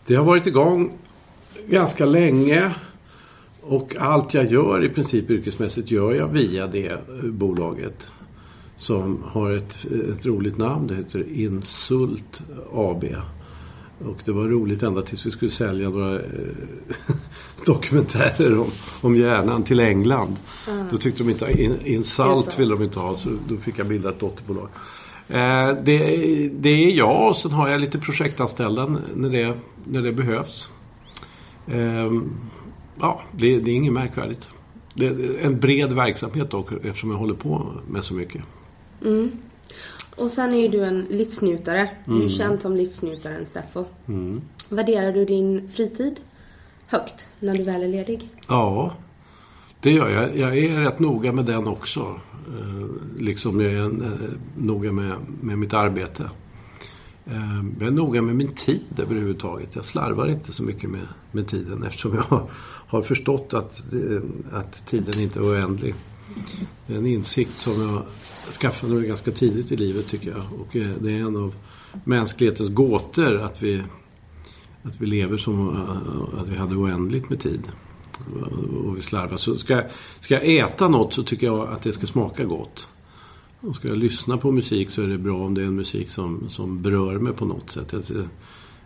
Det 0.06 0.16
har 0.16 0.24
varit 0.24 0.48
igång 0.48 0.92
ganska 1.68 2.06
länge. 2.06 2.72
Och 3.66 3.96
allt 4.00 4.34
jag 4.34 4.52
gör 4.52 4.84
i 4.84 4.90
princip 4.90 5.30
yrkesmässigt 5.30 5.92
gör 5.92 6.14
jag 6.14 6.28
via 6.28 6.68
det 6.68 7.08
bolaget. 7.24 8.08
Som 8.76 9.24
har 9.24 9.52
ett, 9.52 9.86
ett 10.10 10.26
roligt 10.26 10.58
namn. 10.58 10.88
Det 10.88 10.96
heter 10.96 11.26
Insult 11.34 12.44
AB. 12.74 13.06
Och 14.06 14.18
det 14.26 14.32
var 14.32 14.44
roligt 14.44 14.84
ända 14.84 15.02
tills 15.02 15.26
vi 15.26 15.32
skulle 15.32 15.52
sälja 15.52 15.90
några 15.90 16.16
eh, 16.16 16.22
dokumentärer 17.66 18.60
om, 18.60 18.72
om 19.02 19.16
hjärnan 19.16 19.64
till 19.64 19.80
England. 19.80 20.36
Mm. 20.70 20.88
Då 20.92 20.98
tyckte 20.98 21.24
de 21.24 21.30
inte, 21.30 21.62
in, 21.62 21.78
Insult 21.86 22.60
ville 22.60 22.76
de 22.76 22.84
inte 22.84 23.00
ha 23.00 23.16
så 23.16 23.30
då 23.48 23.58
fick 23.58 23.80
jag 23.80 23.88
bilda 23.88 24.10
ett 24.10 24.20
dotterbolag. 24.20 24.70
Eh, 25.28 25.78
det, 25.84 25.98
det 26.54 26.70
är 26.70 26.92
jag 26.92 27.30
och 27.30 27.38
sen 27.38 27.52
har 27.52 27.70
jag 27.70 27.82
lite 27.82 28.00
projektanställda 28.00 28.98
när 29.16 29.30
det, 29.30 29.54
när 29.86 30.02
det 30.02 30.14
behövs. 30.14 30.70
Eh, 31.68 32.12
ja, 33.00 33.22
det, 33.32 33.60
det 33.60 33.72
är 33.72 33.76
inget 33.76 33.94
märkvärdigt. 33.94 34.50
Det 34.94 35.06
är 35.08 35.46
en 35.46 35.60
bred 35.60 35.94
verksamhet 35.94 36.52
dock 36.52 36.72
eftersom 36.72 37.12
jag 37.12 37.18
håller 37.18 37.34
på 37.34 37.74
med 37.88 38.04
så 38.04 38.14
mycket. 38.14 38.42
Mm. 39.02 39.32
Och 40.16 40.30
sen 40.30 40.54
är 40.54 40.58
ju 40.58 40.68
du 40.68 40.86
en 40.86 41.06
livsnjutare. 41.10 41.90
Du 42.06 42.14
är 42.14 42.18
mm. 42.18 42.30
känd 42.30 42.62
som 42.62 42.76
livsnjutaren 42.76 43.46
Steffo. 43.46 43.86
Mm. 44.08 44.42
Värderar 44.70 45.12
du 45.12 45.26
din 45.26 45.70
fritid 45.70 46.20
högt 46.88 47.30
när 47.40 47.56
du 47.58 47.64
väl 47.64 47.84
är 47.84 47.88
ledig? 47.88 48.30
Ja, 48.48 48.94
det 49.80 49.92
gör 49.92 50.10
jag. 50.10 50.38
Jag 50.38 50.58
är 50.58 50.80
rätt 50.80 51.00
noga 51.00 51.32
med 51.32 51.46
den 51.46 51.68
också. 51.68 52.20
Eh, 52.60 52.88
liksom 53.20 53.62
jag 53.62 53.74
är 53.74 53.86
eh, 53.86 54.30
noga 54.58 54.92
med, 54.92 55.16
med 55.42 55.58
mitt 55.58 55.74
arbete. 55.74 56.30
Eh, 57.26 57.64
jag 57.80 57.88
är 57.88 57.92
noga 57.92 58.22
med 58.22 58.36
min 58.36 58.54
tid 58.54 59.00
överhuvudtaget. 59.00 59.76
Jag 59.76 59.86
slarvar 59.86 60.28
inte 60.28 60.52
så 60.52 60.64
mycket 60.64 60.90
med, 60.90 61.08
med 61.32 61.48
tiden 61.48 61.84
eftersom 61.84 62.16
jag 62.16 62.48
har 62.94 63.02
förstått 63.02 63.54
att, 63.54 63.94
eh, 63.94 64.22
att 64.52 64.88
tiden 64.88 65.20
inte 65.20 65.40
är 65.40 65.44
oändlig. 65.44 65.96
Det 66.88 66.94
är 66.94 66.98
en 66.98 67.06
insikt 67.06 67.56
som 67.56 67.82
jag 67.82 68.04
skaffade 68.54 68.94
mig 68.94 69.08
ganska 69.08 69.32
tidigt 69.32 69.72
i 69.72 69.78
livet 69.78 70.08
tycker 70.08 70.30
jag. 70.30 70.46
Och 70.60 70.76
eh, 70.76 70.90
det 71.00 71.12
är 71.12 71.18
en 71.18 71.36
av 71.36 71.56
mänsklighetens 72.04 72.70
gåtor 72.70 73.42
att 73.42 73.64
vi, 73.64 73.84
att 74.84 75.02
vi 75.02 75.06
lever 75.06 75.38
som 75.38 75.70
eh, 75.70 76.40
att 76.42 76.50
vi 76.50 76.56
hade 76.56 76.76
oändligt 76.76 77.30
med 77.30 77.40
tid. 77.40 77.68
Och 78.86 78.98
vi 78.98 79.02
slarvar. 79.02 79.38
Så 79.38 79.58
ska, 79.58 79.82
ska 80.20 80.34
jag 80.34 80.58
äta 80.58 80.88
något 80.88 81.14
så 81.14 81.24
tycker 81.24 81.48
jag 81.48 81.68
att 81.68 81.82
det 81.82 81.94
ska 81.94 82.08
smaka 82.08 82.44
gott. 82.44 82.88
Och 83.60 83.76
ska 83.76 83.88
jag 83.88 83.98
lyssna 83.98 84.38
på 84.38 84.52
musik 84.52 84.90
så 84.90 85.02
är 85.02 85.08
det 85.08 85.18
bra 85.18 85.46
om 85.46 85.54
det 85.54 85.62
är 85.62 85.66
en 85.66 85.76
musik 85.76 86.10
som, 86.10 86.50
som 86.50 86.82
berör 86.82 87.20
mig 87.20 87.34
på 87.34 87.46
något 87.46 87.70
sätt. 87.70 87.94
Jag 87.94 88.28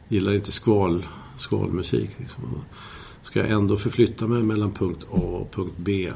gillar 0.08 0.34
inte 0.34 0.51
skval, 0.51 1.05
skvalmusik. 1.38 2.10
Liksom. 2.17 2.43
Ska 3.27 3.39
jag 3.39 3.50
ändå 3.50 3.77
förflytta 3.77 4.27
mig 4.27 4.43
mellan 4.43 4.72
punkt 4.72 5.05
A 5.12 5.15
och 5.15 5.51
punkt 5.51 5.74
B 5.77 6.12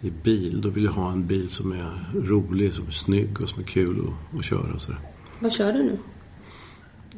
i 0.00 0.10
bil, 0.10 0.60
då 0.60 0.68
vill 0.68 0.84
jag 0.84 0.92
ha 0.92 1.12
en 1.12 1.26
bil 1.26 1.48
som 1.48 1.72
är 1.72 2.10
rolig, 2.14 2.74
som 2.74 2.86
är 2.86 2.90
snygg 2.90 3.40
och 3.40 3.48
som 3.48 3.60
är 3.60 3.64
kul 3.64 4.00
att, 4.00 4.38
att 4.38 4.44
köra. 4.44 4.74
Och 4.74 4.80
sådär. 4.80 5.00
Vad 5.38 5.52
kör 5.52 5.72
du 5.72 5.82
nu? 5.82 5.98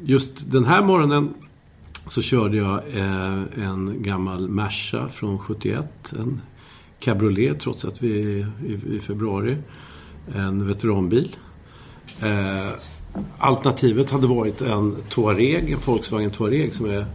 Just 0.03 0.51
den 0.51 0.65
här 0.65 0.83
morgonen 0.83 1.33
så 2.07 2.21
körde 2.21 2.57
jag 2.57 2.77
eh, 2.93 3.43
en 3.55 4.03
gammal 4.03 4.47
Merca 4.47 5.07
från 5.07 5.39
71. 5.39 6.13
En 6.19 6.41
cabriolet 6.99 7.59
trots 7.59 7.85
att 7.85 8.03
vi 8.03 8.21
är 8.21 8.51
i, 8.65 8.95
i 8.95 8.99
februari 8.99 9.57
en 10.35 10.67
veteranbil. 10.67 11.35
Eh, 12.19 12.69
alternativet 13.37 14.11
hade 14.11 14.27
varit 14.27 14.61
en 14.61 14.95
Touareg, 15.09 15.71
en 15.71 15.79
Volkswagen 15.85 16.31
Touareg 16.31 16.73
som 16.73 16.85
är 16.85 17.05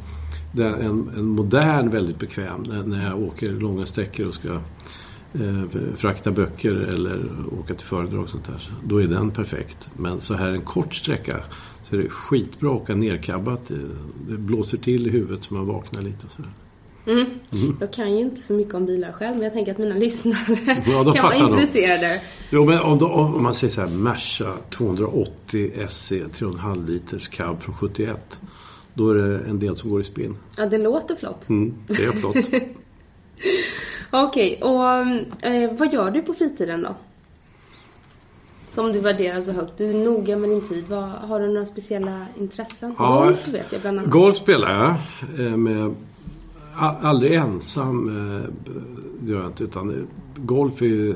en, 0.65 1.11
en 1.17 1.27
modern, 1.27 1.91
väldigt 1.91 2.19
bekväm 2.19 2.63
när, 2.63 3.09
jag 3.09 3.23
åker 3.23 3.51
långa 3.51 3.87
sträckor 3.87 4.27
och 4.27 4.35
ska 4.35 4.49
eh, 5.35 5.63
frakta 5.97 6.31
böcker 6.31 6.75
eller 6.75 7.21
åka 7.61 7.75
till 7.75 7.87
föredrag 7.87 8.23
och 8.23 8.31
sånt 8.31 8.45
där. 8.45 8.71
Då 8.85 9.03
är 9.03 9.07
den 9.07 9.31
perfekt. 9.31 9.89
Men 9.97 10.21
så 10.21 10.35
här 10.35 10.49
en 10.49 10.63
kort 10.63 10.95
sträcka 10.95 11.41
så 11.83 11.97
är 11.97 12.03
det 12.03 12.09
skitbra 12.09 12.71
att 12.71 12.83
åka 12.83 12.95
nerkabbat. 12.95 13.69
Det, 13.69 13.79
det 14.29 14.39
blåser 14.39 14.79
till 14.79 15.07
i 15.07 15.11
huvudet 15.11 15.45
så 15.45 15.55
man 15.55 15.67
vaknar 15.67 16.03
lite 16.03 16.27
och 16.27 16.33
sådär. 16.33 16.53
Mm. 17.07 17.27
Mm. 17.53 17.77
Jag 17.81 17.93
kan 17.93 18.17
ju 18.17 18.23
inte 18.23 18.41
så 18.41 18.53
mycket 18.53 18.75
om 18.75 18.87
bilar 18.87 19.13
själv, 19.13 19.35
men 19.35 19.45
jag 19.45 19.53
tänker 19.53 19.73
att 19.73 19.79
mina 19.79 19.95
lyssnare 19.95 20.83
ja, 20.87 21.13
kan 21.15 21.23
vara 21.23 21.35
intresserade. 21.35 22.21
Jo, 22.51 22.65
men 22.65 22.81
om, 22.81 22.99
då, 22.99 23.09
om, 23.09 23.43
man 23.43 23.55
säger 23.55 23.73
så 23.73 23.81
här, 23.81 23.89
Merca 23.89 24.53
280 24.71 25.73
SC 25.89 26.13
3,5 26.13 26.87
liters 26.87 27.29
cab 27.29 27.63
från 27.63 27.75
71. 27.75 28.41
Då 28.97 29.11
är 29.11 29.15
det 29.15 29.39
en 29.39 29.59
del 29.59 29.77
som 29.77 29.91
går 29.91 30.01
i 30.01 30.05
spinn. 30.05 30.37
Ja, 30.57 30.67
det 30.67 30.79
låter 30.79 31.15
flott. 31.15 31.49
Mm, 31.49 31.75
det 31.87 32.05
är 32.05 32.13
flott. 32.13 32.37
Okej, 34.11 34.59
okay, 34.63 34.63
och 34.63 35.47
eh, 35.47 35.73
vad 35.73 35.93
gör 35.93 36.11
du 36.11 36.23
på 36.23 36.35
fritiden 36.35 36.83
då? 36.83 36.95
som 38.67 38.93
du 38.93 39.01
värderar 39.01 39.41
så 39.41 39.53
högt. 39.53 39.73
Du 39.79 39.91
är 39.91 39.95
noga 39.95 40.37
med 40.37 40.51
din 40.51 40.69
tid. 40.69 40.85
Vad, 40.89 41.05
har 41.05 41.41
du 41.41 41.47
några 41.47 41.67
speciella 41.67 42.27
intressen? 42.39 42.95
Ja, 42.99 43.25
Golf 43.25 43.49
vet 43.49 43.73
jag 43.73 43.81
bland 43.81 43.99
annat. 43.99 44.11
Golf 44.11 44.37
spelar 44.37 44.71
jag. 44.79 45.47
eh, 45.47 45.57
Med, 45.57 45.95
aldrig 46.79 47.35
ensam, 47.35 48.09
eh, 48.09 48.51
det 49.21 49.33
gör 49.33 49.41
jag 49.41 49.49
inte. 49.49 49.65
Utan 49.65 49.91
eh, 49.91 50.05
golf 50.37 50.83
är 50.83 50.87
ju 50.87 51.15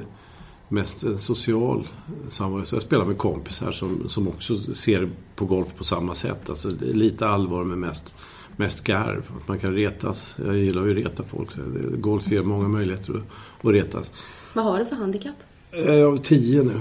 mest 0.71 1.03
en 1.03 1.19
social 1.19 1.87
samvaro. 2.29 2.65
Jag 2.73 2.83
spelar 2.83 3.05
med 3.05 3.19
kompisar 3.19 3.73
som, 3.73 4.09
som 4.09 4.29
också 4.29 4.75
ser 4.75 5.09
på 5.37 5.45
golf 5.45 5.75
på 5.77 5.85
samma 5.85 6.15
sätt. 6.15 6.51
Alltså 6.51 6.69
det 6.69 6.89
är 6.91 6.95
lite 6.95 7.29
allvar 7.29 7.65
men 7.65 7.81
mest, 7.81 8.15
mest 8.57 8.85
garv. 8.85 9.23
Att 9.41 9.49
man 9.49 9.59
kan 9.59 9.73
retas. 9.75 10.37
Jag 10.47 10.57
gillar 10.57 10.85
ju 10.85 10.91
att 10.91 10.97
reta 11.07 11.23
folk. 11.23 11.53
Så 11.53 11.61
golf 11.99 12.31
ger 12.31 12.43
många 12.43 12.69
möjligheter 12.69 13.13
att, 13.15 13.67
att 13.67 13.73
retas. 13.73 14.13
Vad 14.55 14.65
har 14.65 14.79
du 14.79 14.85
för 14.85 14.97
handikapp? 14.97 15.35
Eh, 15.71 15.95
Jag 15.95 16.11
har 16.11 16.17
tio 16.17 16.63
nu. 16.63 16.81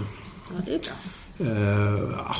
Ja, 0.49 0.55
det 0.65 0.73
är 0.73 0.79
bra. 0.79 1.47
Eh, 1.51 1.99
ja. 2.17 2.35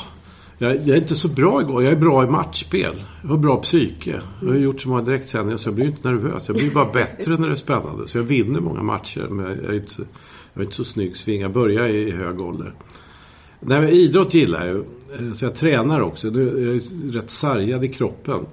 jag, 0.58 0.76
jag 0.76 0.88
är 0.88 0.96
inte 0.96 1.16
så 1.16 1.28
bra 1.28 1.60
igår. 1.62 1.82
Jag 1.82 1.92
är 1.92 1.96
bra 1.96 2.24
i 2.24 2.26
matchspel. 2.26 3.04
Jag 3.22 3.28
har 3.28 3.36
bra 3.36 3.56
psyke. 3.56 4.20
Jag 4.42 4.48
har 4.48 4.54
gjort 4.56 4.80
så 4.80 4.88
många 4.88 5.02
direktsändningar 5.02 5.58
så 5.58 5.68
jag 5.68 5.74
blir 5.74 5.86
inte 5.86 6.08
nervös. 6.10 6.48
Jag 6.48 6.56
blir 6.56 6.70
bara 6.70 6.92
bättre 6.92 7.36
när 7.36 7.46
det 7.48 7.54
är 7.54 7.56
spännande. 7.56 8.08
Så 8.08 8.18
jag 8.18 8.22
vinner 8.22 8.60
många 8.60 8.82
matcher. 8.82 9.26
Men 9.30 9.46
jag 9.46 9.74
är 9.74 9.74
inte, 9.74 9.92
så- 9.94 10.02
jag 10.54 10.60
är 10.60 10.64
inte 10.64 10.76
så 10.76 10.84
snygg 10.84 11.16
svinga, 11.16 11.48
börja 11.48 11.88
i 11.88 12.10
hög 12.10 12.40
ålder. 12.40 12.74
Nej, 13.60 13.80
men 13.80 13.88
idrott 13.90 14.34
gillar 14.34 14.66
jag 14.66 14.76
ju. 14.76 14.84
Eh, 15.28 15.32
så 15.34 15.44
jag 15.44 15.54
tränar 15.54 16.00
också. 16.00 16.26
Jag 16.28 16.36
är 16.36 17.12
rätt 17.12 17.30
sargad 17.30 17.84
i 17.84 17.88
kroppen. 17.88 18.46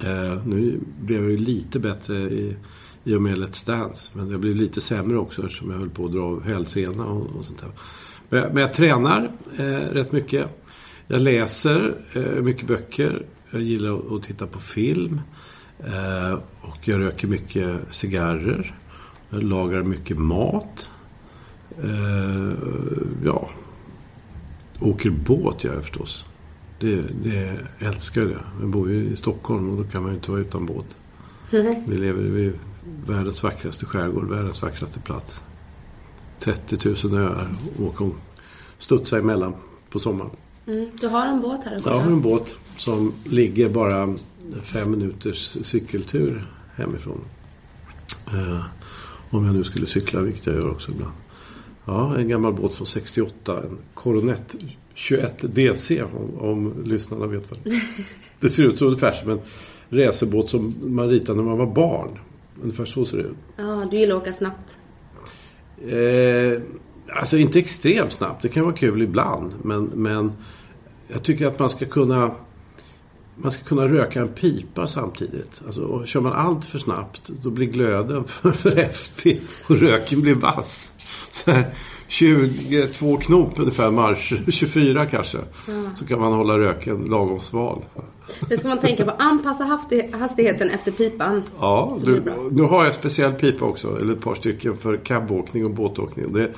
Eh, 0.00 0.46
nu 0.46 0.80
blev 1.00 1.22
jag 1.22 1.30
ju 1.30 1.36
lite 1.36 1.78
bättre 1.78 2.16
i, 2.16 2.56
i 3.04 3.14
och 3.14 3.22
med 3.22 3.38
Let's 3.38 3.66
Dance. 3.66 4.10
Men 4.14 4.30
jag 4.30 4.40
blev 4.40 4.56
lite 4.56 4.80
sämre 4.80 5.18
också 5.18 5.42
eftersom 5.42 5.70
jag 5.70 5.78
höll 5.78 5.90
på 5.90 6.04
att 6.04 6.12
dra 6.12 6.22
av 6.22 6.42
hälsena 6.44 7.04
och, 7.06 7.36
och 7.36 7.44
sånt 7.44 7.60
där. 7.60 7.70
Men, 8.28 8.40
jag- 8.40 8.54
men 8.54 8.62
jag 8.62 8.72
tränar 8.72 9.30
eh, 9.58 9.64
rätt 9.92 10.12
mycket. 10.12 10.46
Jag 11.06 11.20
läser 11.20 11.94
eh, 12.12 12.42
mycket 12.42 12.66
böcker. 12.66 13.26
Jag 13.50 13.62
gillar 13.62 13.94
att, 13.98 14.12
att 14.12 14.22
titta 14.22 14.46
på 14.46 14.58
film. 14.58 15.20
Eh, 15.78 16.32
och 16.60 16.88
jag 16.88 17.00
röker 17.00 17.28
mycket 17.28 17.80
cigarrer. 17.90 18.78
Jag 19.30 19.42
lagar 19.42 19.82
mycket 19.82 20.18
mat. 20.18 20.88
Eh, 21.82 22.52
ja. 23.24 23.50
Åker 24.80 25.10
båt 25.10 25.64
gör 25.64 25.74
jag 25.74 25.82
förstås. 25.82 26.24
Det, 26.80 27.02
det 27.24 27.58
älskar 27.78 28.20
jag. 28.20 28.40
Jag 28.60 28.68
bor 28.68 28.90
ju 28.90 29.04
i 29.04 29.16
Stockholm 29.16 29.70
och 29.70 29.84
då 29.84 29.90
kan 29.90 30.02
man 30.02 30.10
ju 30.10 30.16
inte 30.16 30.30
vara 30.30 30.40
utan 30.40 30.66
båt. 30.66 30.96
Nej. 31.50 31.84
Vi 31.86 31.96
lever 31.96 32.22
vid 32.22 32.52
världens 33.06 33.42
vackraste 33.42 33.86
skärgård, 33.86 34.28
världens 34.28 34.62
vackraste 34.62 35.00
plats. 35.00 35.44
30 36.38 37.08
000 37.08 37.14
öar 37.14 37.48
åka 37.78 38.04
och 38.04 38.14
studsa 38.78 39.18
emellan 39.18 39.54
på 39.90 39.98
sommaren. 39.98 40.30
Mm. 40.66 40.90
Du 41.00 41.08
har 41.08 41.26
en 41.26 41.40
båt 41.40 41.60
här 41.64 41.78
också? 41.78 41.90
Jag 41.90 41.98
har 41.98 42.10
en 42.10 42.20
båt 42.20 42.58
som 42.76 43.12
ligger 43.24 43.68
bara 43.68 44.16
fem 44.62 44.90
minuters 44.90 45.56
cykeltur 45.62 46.46
hemifrån. 46.74 47.20
Eh, 48.26 48.64
om 49.30 49.44
jag 49.44 49.54
nu 49.54 49.64
skulle 49.64 49.86
cykla, 49.86 50.20
vilket 50.20 50.46
jag 50.46 50.54
gör 50.54 50.70
också 50.70 50.90
ibland. 50.90 51.12
Ja, 51.84 52.16
en 52.16 52.28
gammal 52.28 52.52
båt 52.52 52.74
från 52.74 52.86
68. 52.86 53.62
En 53.62 53.78
Coronet 53.94 54.56
21 54.94 55.44
DC, 55.54 56.02
om, 56.02 56.38
om 56.38 56.84
lyssnarna 56.84 57.26
vet 57.26 57.50
vad 57.50 57.60
det 57.62 57.70
Det 58.40 58.50
ser 58.50 58.62
ut 58.62 58.78
så 58.78 58.86
ungefär 58.86 59.12
som 59.12 59.30
en 59.30 59.40
racerbåt 59.90 60.50
som 60.50 60.74
man 60.82 61.08
ritade 61.08 61.36
när 61.36 61.44
man 61.44 61.58
var 61.58 61.74
barn. 61.74 62.18
Ungefär 62.62 62.84
så 62.84 63.04
ser 63.04 63.16
det 63.16 63.22
ut. 63.22 63.36
Ja, 63.56 63.88
du 63.90 63.96
gillar 63.96 64.16
att 64.16 64.22
åka 64.22 64.32
snabbt. 64.32 64.78
Eh, 65.88 66.62
alltså 67.16 67.36
inte 67.36 67.58
extremt 67.58 68.12
snabbt. 68.12 68.42
Det 68.42 68.48
kan 68.48 68.64
vara 68.64 68.74
kul 68.74 69.02
ibland. 69.02 69.52
Men, 69.62 69.84
men 69.84 70.32
jag 71.12 71.22
tycker 71.22 71.46
att 71.46 71.58
man 71.58 71.70
ska 71.70 71.86
kunna 71.86 72.34
man 73.36 73.52
ska 73.52 73.64
kunna 73.64 73.88
röka 73.88 74.20
en 74.20 74.28
pipa 74.28 74.86
samtidigt. 74.86 75.62
Alltså, 75.66 75.82
och 75.82 76.08
kör 76.08 76.20
man 76.20 76.32
allt 76.32 76.66
för 76.66 76.78
snabbt 76.78 77.30
då 77.42 77.50
blir 77.50 77.66
glöden 77.66 78.24
för, 78.28 78.52
för 78.52 78.76
häftig 78.76 79.40
och 79.68 79.76
röken 79.76 80.20
blir 80.20 80.34
vass. 80.34 80.93
Så 81.30 81.50
här, 81.50 81.64
22 82.08 83.16
knop 83.16 83.58
ungefär 83.58 83.90
marsch, 83.90 84.32
24 84.48 85.06
kanske. 85.06 85.38
Så 85.94 86.06
kan 86.06 86.20
man 86.20 86.32
hålla 86.32 86.58
röken 86.58 87.04
lagom 87.04 87.40
sval. 87.40 87.82
Det 88.48 88.56
ska 88.56 88.68
man 88.68 88.80
tänka 88.80 89.04
på. 89.04 89.10
Anpassa 89.10 89.64
hastigheten 90.12 90.70
efter 90.70 90.92
pipan. 90.92 91.42
Ja, 91.60 91.96
Så 92.00 92.06
du, 92.06 92.22
nu 92.50 92.62
har 92.62 92.84
jag 92.84 92.94
speciell 92.94 93.32
pipa 93.32 93.64
också, 93.64 94.00
eller 94.00 94.12
ett 94.12 94.20
par 94.20 94.34
stycken 94.34 94.76
för 94.76 94.96
cabbåkning 94.96 95.64
och 95.64 95.70
båtåkning. 95.70 96.32
Det, 96.32 96.50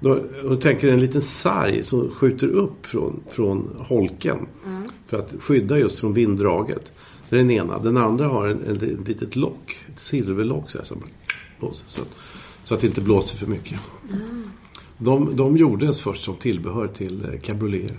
då, 0.00 0.20
då 0.42 0.56
tänker 0.56 0.88
en 0.88 1.00
liten 1.00 1.22
sarg 1.22 1.84
som 1.84 2.10
skjuter 2.10 2.46
upp 2.48 2.86
från, 2.86 3.22
från 3.30 3.68
holken. 3.78 4.46
För 5.06 5.18
att 5.18 5.34
skydda 5.40 5.78
just 5.78 6.00
från 6.00 6.14
vinddraget. 6.14 6.92
Det 7.28 7.36
är 7.36 7.40
den 7.40 7.50
ena. 7.50 7.78
Den 7.78 7.96
andra 7.96 8.26
har 8.26 8.48
en, 8.48 8.64
en, 8.68 8.76
ett 8.76 9.08
litet 9.08 9.36
lock, 9.36 9.76
ett 9.92 9.98
silverlock 9.98 10.70
så, 10.70 10.78
här, 10.78 10.84
som 10.84 11.02
så, 11.60 12.02
att, 12.02 12.08
så 12.64 12.74
att 12.74 12.80
det 12.80 12.86
inte 12.86 13.00
blåser 13.00 13.36
för 13.36 13.46
mycket. 13.46 13.80
De, 14.98 15.36
de 15.36 15.56
gjordes 15.56 16.00
först 16.00 16.24
som 16.24 16.36
tillbehör 16.36 16.86
till 16.86 17.24
eh, 17.24 17.40
cabrioleter. 17.40 17.96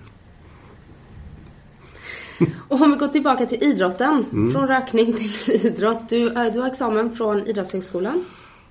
Och 2.68 2.82
om 2.82 2.92
vi 2.92 2.98
går 2.98 3.08
tillbaka 3.08 3.46
till 3.46 3.64
idrotten. 3.64 4.26
Mm. 4.32 4.52
Från 4.52 4.68
rökning 4.68 5.14
till 5.14 5.32
idrott. 5.66 6.10
Du, 6.10 6.28
äh, 6.28 6.54
du 6.54 6.60
har 6.60 6.68
examen 6.68 7.12
från 7.12 7.48
Idrottshögskolan. 7.48 8.26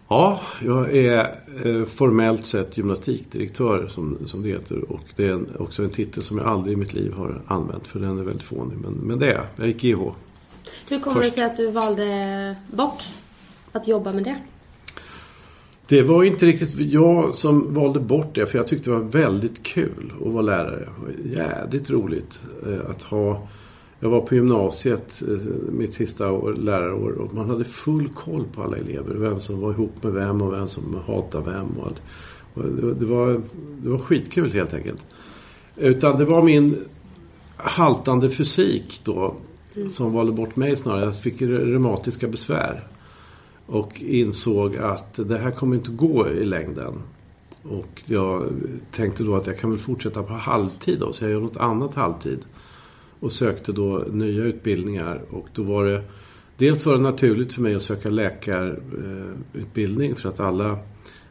Ja, 0.09 0.41
jag 0.65 0.97
är 0.97 1.19
eh, 1.65 1.85
formellt 1.85 2.47
sett 2.47 2.77
gymnastikdirektör 2.77 3.89
som, 3.89 4.19
som 4.27 4.43
det 4.43 4.49
heter. 4.49 4.93
Och 4.93 5.05
det 5.17 5.25
är 5.25 5.33
en, 5.33 5.57
också 5.59 5.83
en 5.83 5.91
titel 5.91 6.23
som 6.23 6.39
jag 6.39 6.47
aldrig 6.47 6.73
i 6.73 6.77
mitt 6.77 6.95
liv 6.95 7.13
har 7.13 7.43
använt 7.47 7.87
för 7.87 8.01
den 8.01 8.19
är 8.19 8.23
väldigt 8.23 8.43
fånig. 8.43 8.79
Men, 8.79 8.93
men 8.93 9.19
det 9.19 9.27
är 9.27 9.35
jag. 9.35 9.45
Jag 9.57 9.67
gick 9.67 9.85
IH. 9.85 9.99
Hur 10.89 11.01
kommer 11.01 11.17
Först. 11.17 11.29
det 11.29 11.35
sig 11.35 11.45
att 11.45 11.57
du 11.57 11.71
valde 11.71 12.57
bort 12.73 13.05
att 13.73 13.89
jobba 13.89 14.13
med 14.13 14.25
det? 14.25 14.37
Det 15.88 16.03
var 16.03 16.25
inte 16.25 16.47
riktigt 16.47 16.75
jag 16.93 17.37
som 17.37 17.75
valde 17.75 18.00
bort 18.00 18.35
det 18.35 18.47
för 18.47 18.59
jag 18.59 18.67
tyckte 18.67 18.91
det 18.91 18.97
var 18.97 19.05
väldigt 19.05 19.62
kul 19.62 20.12
att 20.26 20.33
vara 20.33 20.43
lärare. 20.43 20.88
Jädrigt 21.25 21.91
roligt 21.91 22.41
eh, 22.67 22.91
att 22.91 23.03
ha 23.03 23.49
jag 24.00 24.11
var 24.11 24.21
på 24.21 24.35
gymnasiet 24.35 25.23
eh, 25.29 25.73
mitt 25.73 25.95
sista 25.95 26.33
år, 26.33 26.53
lärarår 26.53 27.11
och 27.11 27.35
man 27.35 27.50
hade 27.50 27.64
full 27.64 28.09
koll 28.09 28.45
på 28.55 28.62
alla 28.62 28.76
elever. 28.76 29.14
Vem 29.14 29.41
som 29.41 29.61
var 29.61 29.71
ihop 29.71 30.03
med 30.03 30.12
vem 30.12 30.43
och 30.43 30.53
vem 30.53 30.69
som 30.69 31.00
hatade 31.07 31.50
vem. 31.50 31.69
Och. 31.79 31.93
Och 32.55 32.64
det, 32.95 33.07
var, 33.07 33.41
det 33.83 33.88
var 33.88 33.99
skitkul 33.99 34.53
helt 34.53 34.75
enkelt. 34.75 35.07
Utan 35.76 36.19
det 36.19 36.25
var 36.25 36.43
min 36.43 36.76
haltande 37.57 38.31
fysik 38.31 39.00
då 39.05 39.35
som 39.91 40.12
valde 40.12 40.33
bort 40.33 40.57
mig 40.57 40.76
snarare. 40.76 41.05
Jag 41.05 41.17
fick 41.17 41.43
reumatiska 41.43 42.29
besvär. 42.29 42.87
Och 43.66 44.02
insåg 44.02 44.76
att 44.76 45.28
det 45.28 45.38
här 45.38 45.50
kommer 45.50 45.76
inte 45.76 45.90
gå 45.90 46.28
i 46.28 46.44
längden. 46.44 46.94
Och 47.62 48.02
jag 48.06 48.49
tänkte 48.90 49.23
då 49.23 49.37
att 49.37 49.47
jag 49.47 49.59
kan 49.59 49.71
väl 49.71 49.78
fortsätta 49.78 50.23
på 50.23 50.33
halvtid 50.33 51.00
då, 51.00 51.12
så 51.12 51.25
jag 51.25 51.30
gör 51.30 51.40
något 51.40 51.56
annat 51.56 51.94
halvtid. 51.94 52.38
Och 53.21 53.33
sökte 53.33 53.73
då 53.73 54.04
nya 54.11 54.44
utbildningar 54.44 55.23
och 55.30 55.47
då 55.54 55.62
var 55.62 55.85
det 55.85 56.02
Dels 56.56 56.87
var 56.87 56.92
det 56.92 57.00
naturligt 57.00 57.52
för 57.52 57.62
mig 57.62 57.75
att 57.75 57.83
söka 57.83 58.11
läkarutbildning 58.11 60.16
för 60.16 60.28
att 60.28 60.40
alla 60.40 60.78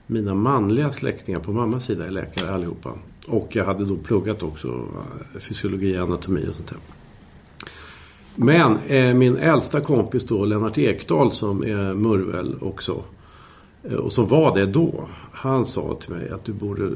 mina 0.08 0.34
manliga 0.34 0.92
släktingar 0.92 1.40
på 1.40 1.52
mammas 1.52 1.86
sida 1.86 2.06
är 2.06 2.12
läkare 2.12 2.54
allihopa. 2.54 2.94
Och 3.28 3.56
jag 3.56 3.66
hade 3.66 3.86
då 3.86 3.98
pluggat 3.98 4.44
också 4.44 4.68
eh, 4.68 5.40
fysiologi, 5.40 5.98
anatomi 5.98 6.46
och 6.50 6.56
sånt 6.56 6.68
där. 6.68 6.78
Men 8.36 8.78
eh, 8.78 9.14
min 9.14 9.38
äldsta 9.38 9.82
kompis 9.82 10.26
då, 10.28 10.46
Lennart 10.46 10.78
Ekdal 10.78 11.32
som 11.32 11.64
är 11.64 11.94
murvel 11.94 12.56
också. 12.62 13.04
eh, 13.84 13.94
Och 13.94 14.14
som 14.14 14.28
var 14.28 14.56
det 14.56 14.66
då. 14.66 15.08
Han 15.32 15.66
sa 15.66 15.98
till 16.02 16.10
mig 16.12 16.30
att 16.30 16.46
du 16.46 16.54
borde 16.54 16.92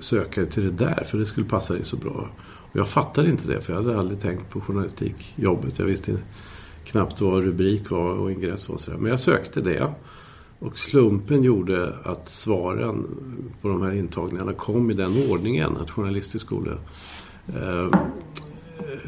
söka 0.00 0.40
dig 0.40 0.50
till 0.50 0.62
det 0.64 0.84
där 0.84 1.04
för 1.06 1.18
det 1.18 1.26
skulle 1.26 1.46
passa 1.46 1.74
dig 1.74 1.84
så 1.84 1.96
bra. 1.96 2.28
Och 2.72 2.76
jag 2.78 2.88
fattade 2.88 3.30
inte 3.30 3.48
det 3.48 3.60
för 3.60 3.72
jag 3.72 3.82
hade 3.82 3.98
aldrig 3.98 4.20
tänkt 4.20 4.50
på 4.50 4.60
journalistikjobbet. 4.60 5.78
Jag 5.78 5.86
visste 5.86 6.12
knappt 6.84 7.20
vad 7.20 7.44
rubrik 7.44 7.90
var 7.90 8.12
och 8.14 8.32
ingress 8.32 8.68
var. 8.68 8.74
och 8.74 8.80
sådär. 8.80 8.98
Men 8.98 9.10
jag 9.10 9.20
sökte 9.20 9.60
det. 9.60 9.86
Och 10.58 10.78
slumpen 10.78 11.42
gjorde 11.42 11.94
att 12.04 12.28
svaren 12.28 13.06
på 13.62 13.68
de 13.68 13.82
här 13.82 13.92
intagningarna 13.92 14.52
kom 14.52 14.90
i 14.90 14.94
den 14.94 15.22
ordningen 15.30 15.76
att 15.76 15.90
journalistisk 15.90 16.46
skola 16.46 16.72
eh, 17.48 17.98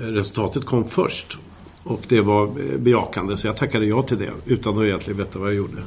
resultatet 0.00 0.64
kom 0.64 0.84
först. 0.84 1.38
Och 1.84 2.00
det 2.08 2.20
var 2.20 2.44
eh, 2.44 2.78
bejakande 2.78 3.36
så 3.36 3.46
jag 3.46 3.56
tackade 3.56 3.86
ja 3.86 4.02
till 4.02 4.18
det 4.18 4.30
utan 4.46 4.78
att 4.78 4.84
egentligen 4.84 5.18
veta 5.18 5.38
vad 5.38 5.48
jag 5.48 5.56
gjorde. 5.56 5.82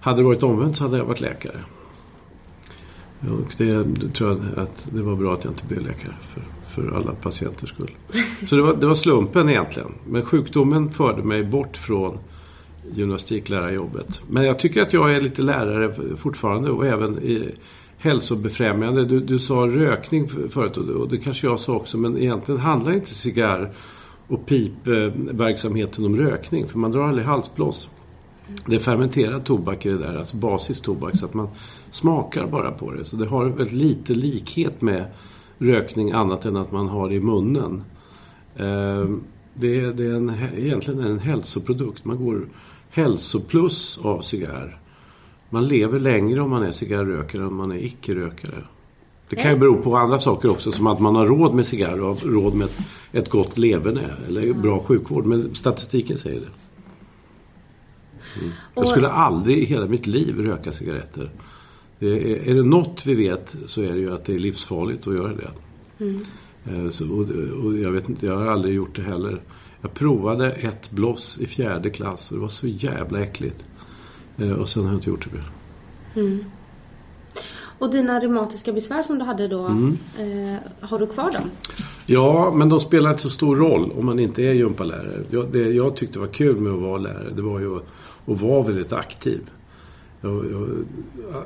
Hade 0.00 0.18
det 0.18 0.24
varit 0.24 0.42
omvänt 0.42 0.76
så 0.76 0.84
hade 0.84 0.98
jag 0.98 1.04
varit 1.04 1.20
läkare. 1.20 1.64
Och 3.20 3.54
det 3.58 3.84
tror 4.14 4.30
jag 4.30 4.64
att 4.64 4.88
det 4.92 5.02
var 5.02 5.16
bra 5.16 5.34
att 5.34 5.44
jag 5.44 5.52
inte 5.52 5.66
blev 5.66 5.80
läkare 5.80 6.14
för, 6.20 6.42
för 6.68 6.96
alla 6.96 7.12
patienters 7.12 7.70
skull. 7.70 7.90
Så 8.46 8.56
det 8.56 8.62
var, 8.62 8.76
det 8.76 8.86
var 8.86 8.94
slumpen 8.94 9.48
egentligen. 9.48 9.92
Men 10.08 10.24
sjukdomen 10.24 10.90
förde 10.90 11.22
mig 11.22 11.44
bort 11.44 11.76
från 11.76 12.18
gymnastiklärarjobbet. 12.94 14.20
Men 14.28 14.44
jag 14.44 14.58
tycker 14.58 14.82
att 14.82 14.92
jag 14.92 15.14
är 15.14 15.20
lite 15.20 15.42
lärare 15.42 16.16
fortfarande 16.16 16.70
och 16.70 16.86
även 16.86 17.18
i, 17.18 17.54
hälsobefrämjande. 18.00 19.04
Du, 19.04 19.20
du 19.20 19.38
sa 19.38 19.54
rökning 19.54 20.28
förut 20.28 20.76
och 20.76 20.86
det, 20.86 20.92
och 20.92 21.08
det 21.08 21.18
kanske 21.18 21.46
jag 21.46 21.60
sa 21.60 21.72
också. 21.72 21.98
Men 21.98 22.18
egentligen 22.18 22.60
handlar 22.60 22.92
inte 22.92 23.14
cigarr 23.14 23.72
och 24.30 24.46
pipverksamheten 24.46 26.04
om 26.04 26.16
rökning. 26.16 26.68
För 26.68 26.78
man 26.78 26.92
drar 26.92 27.08
aldrig 27.08 27.26
halsblås. 27.26 27.88
Det 28.66 28.74
är 28.74 28.78
fermenterad 28.78 29.44
tobak 29.44 29.86
i 29.86 29.90
det 29.90 29.98
där, 29.98 30.16
alltså 30.16 30.36
basisk 30.36 30.82
tobak. 30.82 31.16
Så 31.16 31.24
att 31.24 31.34
man 31.34 31.48
smakar 31.90 32.46
bara 32.46 32.70
på 32.70 32.92
det. 32.92 33.04
Så 33.04 33.16
det 33.16 33.26
har 33.26 33.44
väldigt 33.44 33.72
lite 33.72 34.14
likhet 34.14 34.82
med 34.82 35.04
rökning 35.58 36.10
annat 36.10 36.44
än 36.44 36.56
att 36.56 36.72
man 36.72 36.88
har 36.88 37.08
det 37.08 37.14
i 37.14 37.20
munnen. 37.20 37.82
Eh, 38.56 39.08
det 39.54 39.80
är, 39.80 39.92
det 39.92 40.04
är 40.04 40.14
en, 40.14 40.32
egentligen 40.56 41.00
en 41.00 41.18
hälsoprodukt. 41.18 42.04
Man 42.04 42.24
går 42.24 42.48
hälsoplus 42.90 43.98
av 44.02 44.20
cigarr. 44.20 44.80
Man 45.50 45.68
lever 45.68 46.00
längre 46.00 46.40
om 46.40 46.50
man 46.50 46.62
är 46.62 46.72
cigarrökare 46.72 47.42
än 47.42 47.48
om 47.48 47.56
man 47.56 47.72
är 47.72 47.84
icke-rökare. 47.84 48.64
Det 49.30 49.36
kan 49.36 49.50
ju 49.50 49.58
bero 49.58 49.82
på 49.82 49.96
andra 49.96 50.18
saker 50.18 50.50
också, 50.50 50.72
som 50.72 50.86
att 50.86 51.00
man 51.00 51.14
har 51.14 51.26
råd 51.26 51.54
med 51.54 51.66
cigarr 51.66 52.00
och 52.00 52.22
råd 52.22 52.54
med 52.54 52.68
ett, 53.12 53.28
gott 53.28 53.58
leverne 53.58 54.10
eller 54.28 54.52
bra 54.52 54.82
sjukvård. 54.82 55.26
Men 55.26 55.54
statistiken 55.54 56.16
säger 56.18 56.40
det. 56.40 56.46
Mm. 58.40 58.52
Jag 58.74 58.86
skulle 58.86 59.08
aldrig 59.08 59.58
i 59.58 59.64
hela 59.64 59.86
mitt 59.86 60.06
liv 60.06 60.38
röka 60.40 60.72
cigaretter. 60.72 61.30
Det 61.98 62.06
är, 62.06 62.50
är 62.50 62.54
det 62.54 62.62
något 62.62 63.06
vi 63.06 63.14
vet 63.14 63.56
så 63.66 63.82
är 63.82 63.92
det 63.92 63.98
ju 63.98 64.14
att 64.14 64.24
det 64.24 64.34
är 64.34 64.38
livsfarligt 64.38 65.06
att 65.06 65.14
göra 65.14 65.32
det. 65.34 65.50
Eh, 66.64 66.90
Så, 66.90 67.04
och, 67.12 67.28
och 67.64 67.78
jag 67.78 67.90
vet 67.90 68.08
inte, 68.08 68.26
jag 68.26 68.36
har 68.36 68.46
aldrig 68.46 68.74
gjort 68.74 68.96
det 68.96 69.02
heller. 69.02 69.40
Jag 69.80 69.94
provade 69.94 70.50
ett 70.52 70.90
bloss 70.90 71.38
i 71.40 71.46
fjärde 71.46 71.90
klass 71.90 72.30
och 72.30 72.36
det 72.36 72.40
var 72.42 72.48
så 72.48 72.66
jävla 72.66 73.20
äckligt. 73.20 73.64
Eh, 74.38 74.50
Och 74.52 74.68
sen 74.68 74.82
har 74.82 74.90
jag 74.90 74.98
inte 74.98 75.10
gjort 75.10 75.26
det 75.30 75.36
mer. 75.36 75.50
Och 77.80 77.90
dina 77.90 78.20
reumatiska 78.20 78.72
besvär 78.72 79.02
som 79.02 79.18
du 79.18 79.24
hade 79.24 79.48
då, 79.48 79.64
Mm. 79.66 79.98
eh, 80.18 80.88
har 80.88 80.98
du 80.98 81.06
kvar 81.06 81.32
dem? 81.32 81.50
Ja, 82.06 82.52
men 82.56 82.68
de 82.68 82.80
spelar 82.80 83.10
inte 83.10 83.22
så 83.22 83.30
stor 83.30 83.56
roll 83.56 83.92
om 83.98 84.06
man 84.06 84.18
inte 84.18 84.42
är 84.42 84.52
gympalärare. 84.52 85.24
Jag, 85.30 85.52
det 85.52 85.68
jag 85.70 85.96
tyckte 85.96 86.18
var 86.18 86.26
kul 86.26 86.56
med 86.56 86.72
att 86.72 86.80
vara 86.80 86.98
lärare, 86.98 87.30
det 87.36 87.42
var 87.42 87.60
ju 87.60 87.76
att, 87.76 87.84
att 88.26 88.40
vara 88.40 88.62
väldigt 88.62 88.92
aktiv. 88.92 89.40
Jag, 90.20 90.44
jag, 90.50 90.68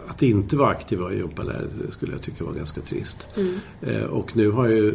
att 0.09 0.23
inte 0.23 0.57
vara 0.57 0.69
aktiv 0.69 1.01
och 1.03 1.15
gympalärare 1.15 1.67
skulle 1.91 2.13
jag 2.13 2.23
tycka 2.23 2.45
var 2.45 2.53
ganska 2.53 2.81
trist. 2.81 3.29
Eh, 3.81 4.03
och 4.05 4.37
nu 4.37 4.51
har 4.51 4.67
jag 4.69 4.77
ju 4.79 4.95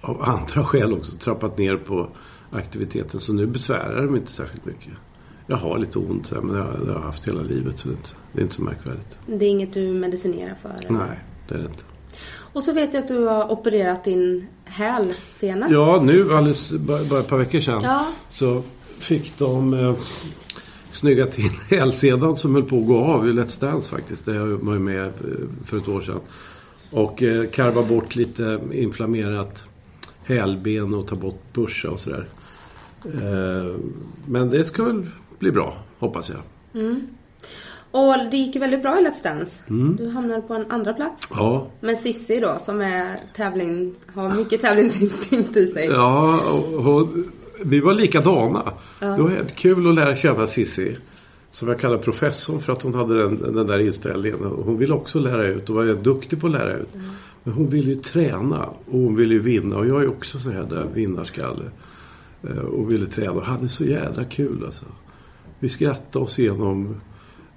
av 0.00 0.22
andra 0.22 0.64
skäl 0.66 0.92
också 0.92 1.12
trappat 1.16 1.58
ner 1.58 1.76
på 1.76 2.08
aktiviteten. 2.50 3.20
Så 3.20 3.32
nu 3.32 3.46
besvärar 3.46 4.06
de 4.06 4.16
inte 4.16 4.32
särskilt 4.32 4.64
mycket. 4.64 4.92
Jag 5.46 5.56
har 5.56 5.78
lite 5.78 5.98
ont, 5.98 6.32
men 6.42 6.48
det 6.54 6.62
har 6.62 6.92
jag 6.94 7.00
haft 7.00 7.28
hela 7.28 7.42
livet. 7.42 7.78
Så 7.78 7.88
det 7.88 8.14
det 8.32 8.40
är 8.40 8.42
inte 8.42 8.54
så 8.54 8.62
märkvärdigt. 8.62 9.18
Det 9.26 9.44
är 9.44 9.50
inget 9.50 9.72
du 9.72 9.92
medicinerar 9.92 10.54
för? 10.54 10.68
eller? 10.68 10.90
Nej, 10.90 11.18
det 11.48 11.54
är 11.54 11.58
det 11.58 11.64
inte. 11.64 11.82
Och 12.52 12.62
så 12.62 12.72
vet 12.72 12.94
jag 12.94 13.02
att 13.02 13.08
du 13.08 13.24
har 13.24 13.52
opererat 13.52 14.04
din 14.04 14.46
häl 14.64 15.12
senare. 15.30 15.72
Ja, 15.72 16.02
nu 16.04 16.34
alldeles, 16.34 16.72
bara, 16.72 17.20
ett 17.20 17.28
par 17.28 17.36
veckor 17.36 17.60
sedan. 17.60 17.82
Ja. 17.84 18.06
Så 18.30 18.62
fick 18.98 19.38
de 19.38 19.74
eh, 19.74 19.94
snygga 20.90 21.26
till 21.26 21.50
hälsedan 21.70 22.36
som 22.36 22.54
höll 22.54 22.64
på 22.64 22.78
att 22.78 22.86
gå 22.86 22.98
av 22.98 23.28
i 23.28 23.32
Let's 23.32 23.60
Dance 23.60 23.90
faktiskt. 23.90 24.24
Det 24.24 24.38
var 24.38 24.72
ju 24.72 24.78
med 24.78 25.06
eh, 25.06 25.12
för 25.64 25.76
ett 25.76 25.88
år 25.88 26.00
sedan. 26.00 26.20
Och 26.90 27.22
eh, 27.22 27.50
karva 27.50 27.82
bort 27.82 28.14
lite 28.14 28.60
inflammerat 28.72 29.68
hälben 30.24 30.94
och 30.94 31.06
ta 31.06 31.16
bort 31.16 31.42
pusha 31.52 31.90
och 31.90 32.00
sådär. 32.00 32.28
Eh, 33.04 33.76
men 34.26 34.50
det 34.50 34.64
ska 34.64 34.84
väl 34.84 35.06
bli 35.38 35.50
bra, 35.50 35.76
hoppas 35.98 36.30
jag. 36.30 36.40
Och 37.92 38.14
det 38.30 38.36
gick 38.36 38.54
ju 38.54 38.60
väldigt 38.60 38.82
bra 38.82 39.00
i 39.00 39.04
Let's 39.04 39.24
Dance. 39.24 39.62
Mm. 39.70 39.96
Du 39.96 40.08
hamnade 40.08 40.42
på 40.42 40.54
en 40.54 40.70
andra 40.70 40.92
plats. 40.92 41.28
Ja, 41.30 41.66
Men 41.80 41.96
Sissi 41.96 42.40
då, 42.40 42.56
som 42.58 42.80
är 42.80 43.20
tävling, 43.36 43.94
har 44.14 44.34
mycket 44.34 44.60
tävlingsinstinkt 44.60 45.56
i 45.56 45.66
sig. 45.66 45.86
Ja, 45.86 46.40
och, 46.50 46.86
och 46.96 47.08
vi 47.64 47.80
var 47.80 47.94
likadana. 47.94 48.72
Det 49.00 49.06
var 49.22 49.28
helt 49.30 49.56
kul 49.56 49.88
att 49.88 49.94
lära 49.94 50.16
känna 50.16 50.46
Sissi. 50.46 50.96
Som 51.50 51.68
jag 51.68 51.78
kallar 51.80 51.98
professor 51.98 52.58
för 52.58 52.72
att 52.72 52.82
hon 52.82 52.94
hade 52.94 53.22
den, 53.22 53.54
den 53.54 53.66
där 53.66 53.78
inställningen. 53.78 54.38
Hon 54.64 54.78
ville 54.78 54.94
också 54.94 55.18
lära 55.18 55.46
ut 55.48 55.70
och 55.70 55.76
var 55.76 55.84
duktig 55.84 56.40
på 56.40 56.46
att 56.46 56.52
lära 56.52 56.72
ut. 56.76 56.88
Men 57.44 57.54
hon 57.54 57.68
ville 57.68 57.88
ju 57.90 57.96
träna 57.96 58.64
och 58.66 58.98
hon 59.00 59.16
ville 59.16 59.34
ju 59.34 59.40
vinna. 59.40 59.76
Och 59.76 59.86
jag 59.86 60.02
är 60.02 60.08
också 60.08 60.38
så 60.38 60.50
här 60.50 60.64
där 60.64 60.86
vinnarskalle. 60.94 61.64
Eh, 62.48 62.58
Och 62.58 62.92
ville 62.92 63.06
träna 63.06 63.32
och 63.32 63.42
hade 63.42 63.68
så 63.68 63.84
jädra 63.84 64.24
kul 64.24 64.62
alltså. 64.64 64.84
Vi 65.58 65.68
skrattade 65.68 66.24
oss 66.24 66.38
igenom 66.38 67.00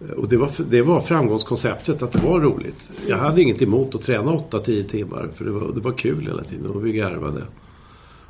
Eh, 0.01 0.11
och 0.11 0.29
det 0.29 0.37
var, 0.37 0.51
det 0.69 0.81
var 0.81 1.01
framgångskonceptet, 1.01 2.03
att 2.03 2.11
det 2.11 2.19
var 2.19 2.39
roligt. 2.39 2.91
Jag 3.07 3.17
hade 3.17 3.41
inget 3.41 3.61
emot 3.61 3.95
att 3.95 4.01
träna 4.01 4.31
8-10 4.31 4.83
timmar, 4.87 5.29
för 5.35 5.45
det 5.45 5.51
var, 5.51 5.71
det 5.73 5.79
var 5.79 5.91
kul 5.91 6.27
hela 6.27 6.43
tiden 6.43 6.65
och 6.65 6.85
vi 6.85 6.91
garvade. 6.91 7.41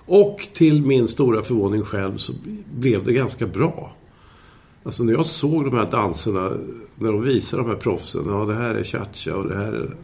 Och 0.05 0.47
till 0.53 0.81
min 0.81 1.07
stora 1.07 1.43
förvåning 1.43 1.83
själv 1.83 2.17
så 2.17 2.33
blev 2.75 3.03
det 3.03 3.13
ganska 3.13 3.47
bra. 3.47 3.95
Alltså 4.83 5.03
när 5.03 5.13
jag 5.13 5.25
såg 5.25 5.65
de 5.65 5.77
här 5.77 5.91
danserna, 5.91 6.51
när 6.95 7.11
de 7.11 7.21
visade 7.21 7.63
de 7.63 7.69
här 7.69 7.77
proffsen, 7.77 8.23
ja 8.27 8.45
det 8.45 8.53
här 8.53 8.75
är 8.75 8.83
cha-cha 8.83 9.35
och 9.35 9.49
det 9.49 9.55
här 9.55 9.73
är... 9.73 9.95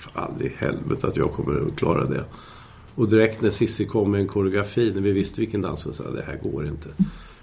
Fan 0.00 0.34
i 0.40 0.48
helvete 0.58 1.06
att 1.06 1.16
jag 1.16 1.32
kommer 1.32 1.66
att 1.66 1.76
klara 1.76 2.04
det. 2.04 2.24
Och 2.94 3.08
direkt 3.08 3.42
när 3.42 3.50
Sissi 3.50 3.86
kom 3.86 4.10
med 4.10 4.20
en 4.20 4.28
koreografi, 4.28 4.92
när 4.94 5.00
vi 5.00 5.12
visste 5.12 5.40
vilken 5.40 5.60
dans, 5.60 5.80
så 5.80 5.92
sa 5.92 6.04
jag, 6.04 6.14
det 6.14 6.22
här 6.22 6.40
går 6.42 6.66
inte. 6.66 6.88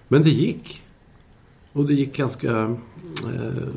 Men 0.08 0.24
det 0.24 0.30
gick. 0.30 0.82
Och 1.74 1.86
det 1.86 1.94
gick 1.94 2.18
ganska 2.18 2.52
eh, 3.34 3.68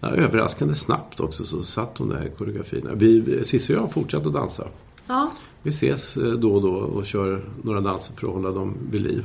ja, 0.00 0.08
överraskande 0.08 0.74
snabbt 0.74 1.20
också, 1.20 1.44
så 1.44 1.62
satt 1.62 1.98
hon 1.98 2.08
där 2.08 2.28
koreografierna. 2.38 2.90
Vi, 2.94 3.44
Cissi 3.44 3.72
och 3.72 3.76
jag 3.76 3.80
har 3.82 3.88
fortsatt 3.88 4.26
att 4.26 4.32
dansa. 4.32 4.64
Ja. 5.06 5.30
Vi 5.62 5.70
ses 5.70 6.16
eh, 6.16 6.32
då 6.32 6.54
och 6.54 6.62
då 6.62 6.70
och 6.74 7.06
kör 7.06 7.44
några 7.62 7.80
danser 7.80 8.14
för 8.16 8.26
att 8.26 8.32
hålla 8.32 8.50
dem 8.50 8.74
vid 8.90 9.00
liv. 9.00 9.24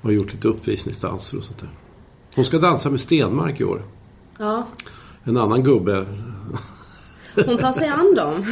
Och 0.00 0.04
har 0.08 0.12
gjort 0.12 0.32
lite 0.32 0.48
uppvisningsdanser 0.48 1.36
och 1.38 1.42
sånt 1.44 1.58
där. 1.58 1.68
Hon 2.34 2.44
ska 2.44 2.58
dansa 2.58 2.90
med 2.90 3.00
Stenmark 3.00 3.60
i 3.60 3.64
år. 3.64 3.82
ja. 4.38 4.66
En 5.24 5.36
annan 5.36 5.62
gubbe. 5.62 6.06
Hon 7.46 7.58
tar 7.58 7.72
sig 7.72 7.88
an 7.88 8.14
dem. 8.14 8.44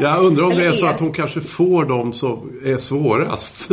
Jag 0.00 0.24
undrar 0.24 0.44
om 0.44 0.50
det 0.50 0.56
Eller 0.56 0.68
är 0.68 0.72
så 0.72 0.86
er. 0.86 0.90
att 0.90 1.00
hon 1.00 1.12
kanske 1.12 1.40
får 1.40 1.84
dem 1.84 2.12
som 2.12 2.50
är 2.64 2.76
svårast. 2.78 3.70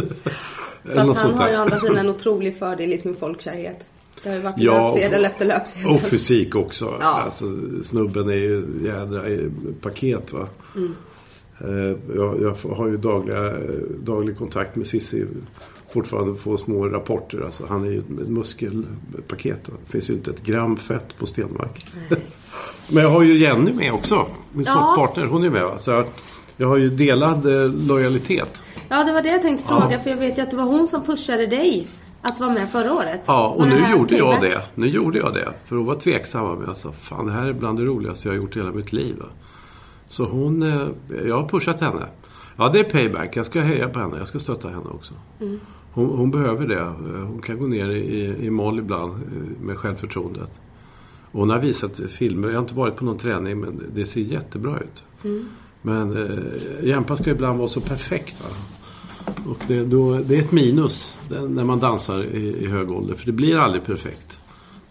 Fast 0.96 1.22
han 1.22 1.34
har 1.38 1.50
ju 1.50 1.56
å 1.56 1.60
andra 1.60 1.78
sidan 1.80 1.98
en 1.98 2.10
otrolig 2.10 2.58
fördel 2.58 2.94
i 2.94 2.98
sin 2.98 3.16
folkkärhet. 3.16 3.86
Det 4.24 4.30
har 4.30 4.36
ju 4.36 4.42
varit 4.42 4.56
Ja, 4.58 4.84
löpsedel 4.84 5.20
och- 5.20 5.26
efter 5.26 5.46
löpsedel. 5.46 5.88
Och 5.92 6.02
fysik 6.02 6.56
också. 6.56 6.98
Ja. 7.00 7.06
Alltså, 7.22 7.46
snubben 7.84 8.30
är 8.30 8.34
ju 8.34 8.66
jädra 8.86 9.22
paket 9.82 10.34
va. 10.34 10.48
Mm. 10.76 10.94
Eh, 11.60 11.98
Jag, 12.16 12.42
jag 12.42 12.70
har 12.76 12.88
ju 12.88 12.98
dagliga, 12.98 13.54
daglig 14.04 14.38
kontakt 14.38 14.76
med 14.76 14.88
Cissi. 14.88 15.26
Fortfarande 15.94 16.36
får 16.36 16.58
små 16.58 16.88
rapporter. 16.88 17.42
Alltså, 17.46 17.66
han 17.70 17.84
är 17.86 17.90
ju 17.92 17.98
ett 18.00 18.10
muskelpaket. 18.10 19.64
Det 19.86 19.92
finns 19.92 20.10
ju 20.10 20.14
inte 20.14 20.32
ett 20.32 20.44
gram 20.44 20.78
fett 20.78 21.18
på 21.20 21.26
Stenmark. 21.26 21.86
Men 22.90 23.04
jag 23.04 23.10
har 23.10 23.22
ju 23.24 23.38
Jenny 23.38 23.74
med 23.74 23.94
också. 23.94 24.26
Min 24.54 24.66
Ja. 24.68 24.72
soffpartner. 24.74 25.26
Hon 25.26 25.44
är 25.44 25.50
med 25.50 25.64
va. 25.64 25.78
Så 25.78 25.92
jag, 25.92 26.06
jag 26.58 26.68
har 26.68 26.78
ju 26.78 26.90
delad 26.90 27.46
eh, 27.46 27.70
lojalitet. 27.74 28.62
Ja, 28.90 29.04
det 29.04 29.12
var 29.12 29.22
det 29.22 29.30
jag 29.30 29.42
tänkte 29.42 29.66
Ja. 29.70 29.82
fråga. 29.82 30.00
För 30.00 30.10
jag 30.10 30.18
vet 30.18 30.38
ju 30.38 30.42
att 30.42 30.52
det 30.52 30.58
var 30.58 30.64
hon 30.64 30.88
som 30.88 31.04
pushade 31.04 31.48
dig 31.48 31.88
att 32.22 32.40
vara 32.40 32.50
med 32.54 32.70
förra 32.70 32.94
året. 32.94 33.22
Ja, 33.28 33.48
och 33.48 33.68
nu 33.68 33.84
gjorde 33.92 34.18
jag 34.18 34.40
payback? 34.40 34.54
det. 34.76 34.82
Nu 34.82 34.88
gjorde 34.88 35.18
jag 35.18 35.34
det. 35.34 35.54
För 35.66 35.76
hon 35.76 35.86
var 35.86 35.96
tveksam. 35.96 36.64
Jag 36.68 36.78
sa, 36.78 36.92
fan 36.92 37.26
det 37.26 37.32
här 37.32 37.46
är 37.46 37.54
bland 37.54 37.80
det 37.80 37.86
roligaste 37.86 38.28
jag 38.28 38.34
har 38.36 38.38
gjort 38.42 38.56
i 38.56 38.60
hela 38.60 38.72
mitt 38.72 38.94
liv. 38.94 39.16
Så 40.10 40.26
hon, 40.26 40.62
eh, 40.64 40.88
jag 41.28 41.42
har 41.42 41.50
pushat 41.50 41.80
henne. 41.80 42.06
Ja, 42.58 42.70
det 42.70 42.80
är 42.80 42.84
payback. 42.84 43.36
Jag 43.38 43.46
ska 43.46 43.62
heja 43.62 43.90
på 43.90 44.00
henne. 44.00 44.18
Jag 44.18 44.28
ska 44.28 44.40
stötta 44.40 44.68
henne 44.68 44.90
också. 44.94 45.14
Hon, 45.94 46.06
hon 46.18 46.32
behöver 46.32 46.68
det. 46.68 46.84
Hon 47.28 47.40
kan 47.46 47.60
gå 47.60 47.68
ner 47.68 47.90
i, 47.90 48.36
i 48.46 48.50
moll 48.50 48.80
ibland 48.80 49.14
eh, 49.14 49.62
med 49.66 49.78
självförtroendet. 49.78 50.60
Och 51.32 51.40
hon 51.40 51.50
har 51.50 51.60
visat 51.60 52.00
filmer. 52.10 52.48
Jag 52.48 52.56
har 52.56 52.62
inte 52.62 52.76
varit 52.76 52.96
på 52.96 53.06
någon 53.06 53.18
träning 53.18 53.60
men 53.60 53.82
det 53.96 54.06
ser 54.06 54.22
jättebra 54.22 54.80
ut. 54.80 55.04
Men 55.82 56.18
eh, 56.26 56.88
Jämpa 56.88 57.18
ska 57.18 57.30
ibland 57.32 57.58
vara 57.60 57.68
så 57.70 57.82
perfekt. 57.82 58.42
Va? 58.44 58.50
Och 59.48 59.64
det, 59.68 59.84
då, 59.84 60.20
det 60.20 60.36
är 60.36 60.40
ett 60.40 60.52
minus 60.52 61.20
när 61.30 61.64
man 61.64 61.80
dansar 61.80 62.24
i, 62.24 62.58
i 62.64 62.68
hög 62.68 62.92
ålder. 62.92 63.16
För 63.16 63.26
det 63.26 63.32
blir 63.32 63.58
aldrig 63.58 63.84
perfekt. 63.84 64.40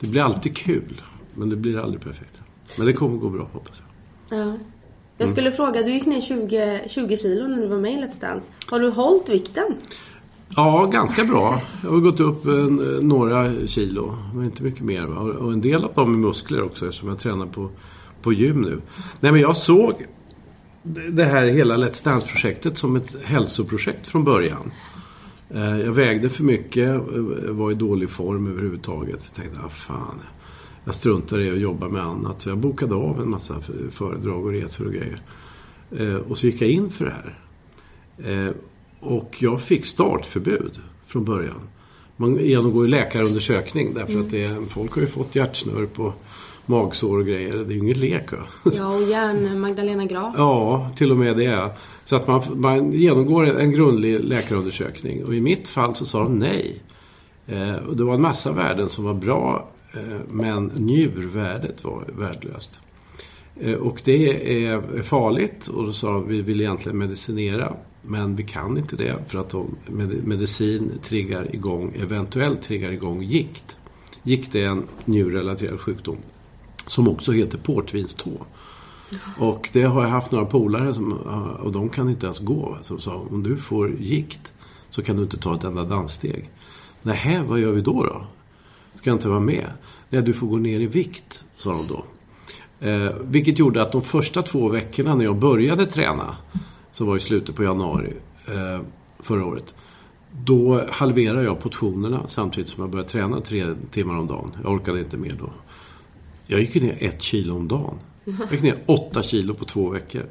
Det 0.01 0.07
blir 0.07 0.23
alltid 0.23 0.57
kul. 0.57 1.01
Men 1.35 1.51
det 1.51 1.57
blir 1.57 1.79
aldrig 1.79 2.01
perfekt. 2.01 2.41
Men 2.79 2.87
det 2.87 2.93
kommer 2.93 3.19
gå 3.19 3.29
bra 3.29 3.49
hoppas 3.53 3.83
jag. 4.29 4.39
Ja. 4.39 4.43
Mm. 4.43 4.59
Jag 5.19 5.29
skulle 5.29 5.53
fråga, 5.53 5.83
du 5.83 5.93
gick 5.93 6.07
ner 6.07 6.21
20, 6.21 6.83
20 6.89 7.17
kilo 7.17 7.49
när 7.49 7.63
du 7.63 7.67
var 7.67 7.79
med 7.79 7.93
i 7.93 7.97
Let's 7.97 8.21
Dance. 8.21 8.51
Har 8.67 8.81
du 8.81 8.91
hållit 8.91 9.29
vikten? 9.29 9.75
Ja, 10.57 10.85
ganska 10.93 11.25
bra. 11.25 11.63
Jag 11.83 11.91
har 11.91 11.99
gått 11.99 12.21
upp 12.21 12.45
en, 12.47 12.77
några 13.09 13.67
kilo. 13.67 14.17
Men 14.35 14.45
inte 14.45 14.63
mycket 14.63 14.81
mer. 14.81 15.03
Va? 15.03 15.21
Och 15.21 15.53
en 15.53 15.61
del 15.61 15.85
av 15.85 15.95
dem 15.95 16.15
är 16.15 16.19
muskler 16.19 16.63
också 16.63 16.87
eftersom 16.87 17.09
jag 17.09 17.19
tränar 17.19 17.47
på, 17.47 17.71
på 18.23 18.33
gym 18.33 18.61
nu. 18.63 18.81
Nej 19.21 19.33
men 19.33 19.41
jag 19.41 19.57
såg 19.57 20.07
det 21.11 21.25
här 21.25 21.45
hela 21.47 21.77
Let's 21.77 22.05
Dance-projektet 22.05 22.79
som 22.79 22.97
ett 22.97 23.25
hälsoprojekt 23.25 24.07
från 24.07 24.25
början. 24.25 24.73
Eh, 25.51 25.81
Jag 25.81 25.93
vägde 25.93 26.29
för 26.29 26.45
mycket, 26.45 26.89
eh, 26.89 27.51
var 27.51 27.71
i 27.71 27.75
dålig 27.75 28.11
form 28.11 28.47
överhuvudtaget. 28.47 29.33
Jag 29.35 29.43
tänkte, 29.45 29.61
ah, 29.67 29.69
fan. 29.69 30.21
jag 30.85 30.95
struntade 30.95 31.45
i 31.45 31.51
att 31.51 31.59
jobba 31.59 31.89
med 31.89 32.03
annat. 32.03 32.41
Så 32.41 32.49
jag 32.49 32.59
bokade 32.59 32.95
av 32.95 33.21
en 33.21 33.31
massa 33.31 33.61
föredrag 33.91 34.47
och 34.47 34.53
resor 34.53 34.87
och 34.87 34.93
grejer. 34.93 35.23
Eh, 35.99 36.15
och 36.15 36.39
så 36.39 36.47
gick 36.47 36.63
jag 36.63 36.71
in 36.71 36.91
för 36.91 37.05
det 37.05 37.13
här. 37.13 37.35
Och 39.01 39.37
jag 39.39 39.63
fick 39.63 39.87
startförbud 39.87 40.79
från 41.07 41.25
början. 41.25 41.61
Man 42.17 42.37
genomgår 42.37 42.85
ju 42.85 42.91
läkarundersökning 42.91 43.95
därför 43.95 44.13
mm. 44.13 44.25
att 44.25 44.31
det 44.31 44.57
folk 44.69 44.93
har 44.93 45.01
ju 45.01 45.09
fått 45.09 45.35
hjärtsnörp 45.35 45.95
på 45.95 46.13
magsår 46.67 47.19
och 47.19 47.27
grejer. 47.27 47.53
Det 47.53 47.73
är 47.73 47.77
ju 47.77 47.79
ingen 47.79 48.01
lek. 48.01 48.33
Va? 48.33 48.39
Ja, 48.77 48.95
och 48.95 49.03
järn 49.03 49.61
Magdalena 49.61 50.05
Graf. 50.05 50.35
Ja, 50.39 50.91
till 50.97 51.11
och 51.11 51.17
med 51.17 51.37
det. 51.37 51.71
Så 52.05 52.17
att 52.17 52.27
man, 52.27 52.43
man 52.55 52.93
genomgår 52.93 53.45
en 53.61 53.73
grundlig 53.73 54.25
läkarundersökning. 54.25 55.25
Och 55.25 55.35
i 55.35 55.41
mitt 55.41 55.69
fall 55.69 55.95
så 55.95 56.07
sa 56.07 56.23
de 56.23 56.39
nej. 56.39 56.83
Eh, 57.47 57.77
och 57.77 57.97
det 57.97 58.05
var 58.05 58.15
en 58.15 58.21
massa 58.21 58.53
värden 58.53 58.89
som 58.89 59.05
var 59.05 59.15
bra. 59.15 59.69
Eh, 59.95 60.21
men 60.29 60.65
njurvärdet 60.65 61.85
var 61.85 62.05
värdelöst. 62.19 62.81
Eh, 63.61 63.75
och 63.75 64.03
det 64.05 64.65
är 64.65 65.03
farligt 65.03 65.67
och 65.67 65.87
då 65.87 65.93
sa 65.93 66.19
vi 66.19 66.43
vill 66.43 66.61
egentligen 66.61 66.99
medicinera. 66.99 67.73
Men 68.03 68.37
vi 68.37 68.43
kan 68.43 68.79
inte 68.79 68.97
det 68.97 69.15
för 69.27 69.39
att 69.39 69.55
medicin 70.25 70.93
triggar 71.03 71.55
igång, 71.55 71.97
eventuellt 72.03 72.63
triggar 72.63 72.91
igång 72.91 73.23
gikt. 73.23 73.77
Gikt 74.23 74.55
är 74.55 74.69
en 74.69 74.83
njurrelaterad 75.05 75.81
sjukdom 75.81 76.17
som 76.87 77.09
också 77.09 77.33
heter 77.33 77.59
portvinstå. 77.59 78.31
Och 79.39 79.71
det 79.73 79.83
har 79.83 80.03
jag 80.03 80.11
haft 80.11 80.33
några 80.33 80.47
polare 80.47 80.95
som, 80.95 81.13
och 81.63 81.73
de 81.73 81.89
kan 81.89 82.11
inte 82.11 82.27
ens 82.27 82.39
gå. 82.39 82.79
Som 82.83 83.01
sa, 83.01 83.27
om 83.31 83.43
du 83.43 83.57
får 83.57 83.91
gikt 83.91 84.53
så 84.91 85.03
kan 85.03 85.17
du 85.17 85.23
inte 85.23 85.39
ta 85.39 85.55
ett 85.55 85.65
enda 85.65 85.85
danssteg. 85.85 86.51
Nej, 87.03 87.43
vad 87.49 87.59
gör 87.59 87.73
vi 87.73 87.81
då 87.81 88.05
då? 88.05 88.27
Ska 88.95 89.11
jag 89.11 89.17
inte 89.17 89.29
vara 89.29 89.41
med? 89.41 89.67
Nej, 90.11 90.23
du 90.23 90.33
får 90.33 90.47
gå 90.47 90.57
ner 90.57 90.81
i 90.81 90.87
vikt, 90.87 91.45
sa 91.57 91.71
de 91.71 91.87
då. 91.87 92.05
Eh, 92.81 93.13
vilket 93.21 93.59
gjorde 93.59 93.83
att 93.83 93.93
de 93.93 94.03
första 94.03 94.43
två 94.43 94.69
veckorna 94.69 95.15
när 95.15 95.25
jag 95.25 95.37
började 95.37 95.87
träna, 95.87 96.37
som 96.93 97.07
var 97.07 97.17
i 97.17 97.21
slutet 97.21 97.57
på 97.57 97.63
januari 97.65 98.13
eh, 98.49 98.81
förra 99.19 99.45
året. 99.45 99.75
Då 100.45 100.85
halverade 100.91 101.45
jag 101.45 101.61
portionerna 101.61 102.21
samtidigt 102.29 102.71
som 102.71 102.81
jag 102.83 102.91
började 102.91 103.09
träna 103.09 103.41
tre 103.41 103.75
timmar 103.91 104.17
om 104.17 104.27
dagen. 104.27 104.57
Jag 104.63 104.73
orkade 104.73 104.99
inte 104.99 105.17
mer 105.17 105.35
då. 105.39 105.51
Jag 106.47 106.61
gick 106.61 106.75
ner 106.75 106.97
ett 107.01 107.23
kilo 107.23 107.57
om 107.57 107.69
dagen. 107.69 107.99
Jag 108.25 108.53
gick 108.53 108.63
ner 108.63 108.77
åtta 108.87 109.23
kilo 109.23 109.55
på 109.55 109.65
två 109.65 109.89
veckor. 109.89 110.23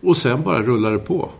Och 0.00 0.16
sen 0.16 0.42
bara 0.42 0.62
rullade 0.62 0.96
det 0.96 1.02
på. 1.02 1.30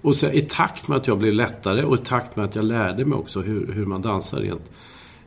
Och 0.00 0.16
sen, 0.16 0.32
i 0.32 0.40
takt 0.40 0.88
med 0.88 0.96
att 0.96 1.06
jag 1.06 1.18
blev 1.18 1.32
lättare 1.32 1.84
och 1.84 1.94
i 1.94 1.98
takt 2.04 2.36
med 2.36 2.44
att 2.44 2.54
jag 2.54 2.64
lärde 2.64 3.04
mig 3.04 3.18
också 3.18 3.40
hur, 3.40 3.72
hur 3.72 3.86
man 3.86 4.02
dansar 4.02 4.38
rent 4.38 4.70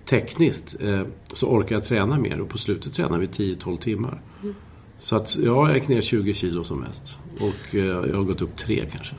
tekniskt 0.05 0.75
eh, 0.81 1.01
så 1.33 1.47
orkade 1.47 1.75
jag 1.75 1.83
träna 1.83 2.17
mer 2.17 2.41
och 2.41 2.49
på 2.49 2.57
slutet 2.57 2.93
tränade 2.93 3.19
vi 3.19 3.27
10-12 3.27 3.77
timmar. 3.77 4.21
Mm. 4.43 4.55
Så 4.99 5.15
att 5.15 5.37
ja, 5.37 5.67
jag 5.67 5.75
gick 5.75 5.87
ner 5.87 6.01
20 6.01 6.33
kilo 6.33 6.63
som 6.63 6.79
mest. 6.79 7.17
Och 7.33 7.75
eh, 7.75 7.85
jag 7.85 8.15
har 8.15 8.23
gått 8.23 8.41
upp 8.41 8.57
tre 8.57 8.85
kanske. 8.91 9.15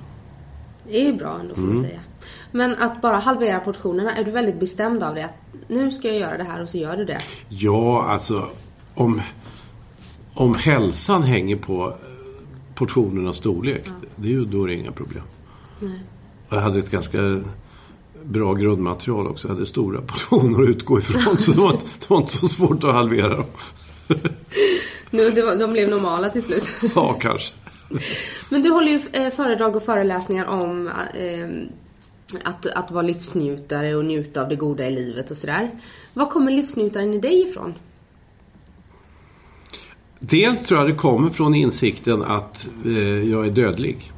Det 0.89 1.09
är 1.09 1.13
bra 1.13 1.39
ändå 1.41 1.55
får 1.55 1.63
mm. 1.63 1.75
man 1.75 1.85
säga. 1.85 2.01
Men 2.53 2.75
att 2.75 3.03
bara 3.03 3.17
halvera 3.17 3.61
portionerna, 3.61 4.17
är 4.17 4.25
du 4.25 4.31
väldigt 4.31 4.61
bestämd 4.61 5.03
av 5.03 5.15
det? 5.15 5.25
Att 5.25 5.35
nu 5.69 5.91
ska 5.91 6.09
jag 6.09 6.17
göra 6.19 6.37
det 6.37 6.45
här 6.45 6.63
och 6.63 6.69
så 6.69 6.79
gör 6.79 6.97
du 6.97 7.05
det? 7.05 7.21
Ja, 7.49 8.05
alltså 8.09 8.51
om, 8.95 9.23
om 10.35 10.55
hälsan 10.55 11.23
hänger 11.23 11.57
på 11.57 11.95
portionernas 12.75 13.37
storlek, 13.37 13.83
ja. 13.85 13.93
det 14.17 14.29
är 14.29 14.33
ju, 14.33 14.45
då 14.45 14.65
är 14.65 14.69
det 14.69 14.75
inga 14.75 14.93
problem. 14.93 15.23
Nej. 15.81 16.01
Jag 16.49 16.61
hade 16.61 16.79
ett 16.79 16.91
ganska 16.91 17.43
bra 18.25 18.55
grundmaterial 18.55 19.27
också. 19.27 19.49
Jag 19.49 19.55
hade 19.55 19.67
stora 19.67 20.01
portioner 20.07 20.63
att 20.63 20.69
utgå 20.69 20.99
ifrån. 20.99 21.37
så 21.39 21.53
det 21.53 21.61
var, 21.61 21.73
inte, 21.73 21.85
det 22.01 22.11
var 22.11 22.19
inte 22.19 22.33
så 22.33 22.49
svårt 22.49 22.85
att 22.85 22.95
halvera 22.95 23.37
dem. 23.37 23.47
nu, 25.11 25.43
var, 25.43 25.57
de 25.57 25.73
blev 25.73 25.89
normala 25.89 26.29
till 26.29 26.43
slut. 26.43 26.65
ja, 26.95 27.13
kanske. 27.21 27.55
Men 28.49 28.63
du 28.63 28.71
håller 28.71 28.93
ju 28.93 29.01
eh, 29.13 29.31
föredrag 29.31 29.77
och 29.77 29.83
föreläsningar 29.83 30.47
om 30.47 30.89
eh, 31.15 31.49
att, 32.45 32.67
att 32.67 32.91
vara 32.91 33.03
livsnjutare 33.03 33.95
och 33.95 34.05
njuta 34.05 34.43
av 34.43 34.49
det 34.49 34.57
goda 34.57 34.87
i 34.87 34.91
livet 34.91 35.31
och 35.31 35.37
sådär. 35.37 35.71
Var 36.15 36.27
kommer 36.27 36.53
livsnjutaren 36.53 37.15
i 37.15 37.19
dig 37.19 37.43
ifrån? 37.43 37.75
Dels 40.23 40.67
tror 40.67 40.81
jag 40.81 40.89
det 40.89 40.95
kommer 40.95 41.31
från 41.31 41.55
insikten 41.55 42.23
att 42.23 42.69
eh, 42.85 43.31
jag 43.31 43.47
är 43.47 43.51
dödlig. 43.51 44.13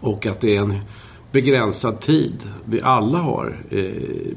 Och 0.00 0.26
att 0.26 0.40
det 0.40 0.56
är 0.56 0.60
en 0.60 0.78
begränsad 1.32 2.00
tid 2.00 2.50
vi 2.64 2.82
alla 2.82 3.18
har 3.18 3.56
eh, 3.70 3.92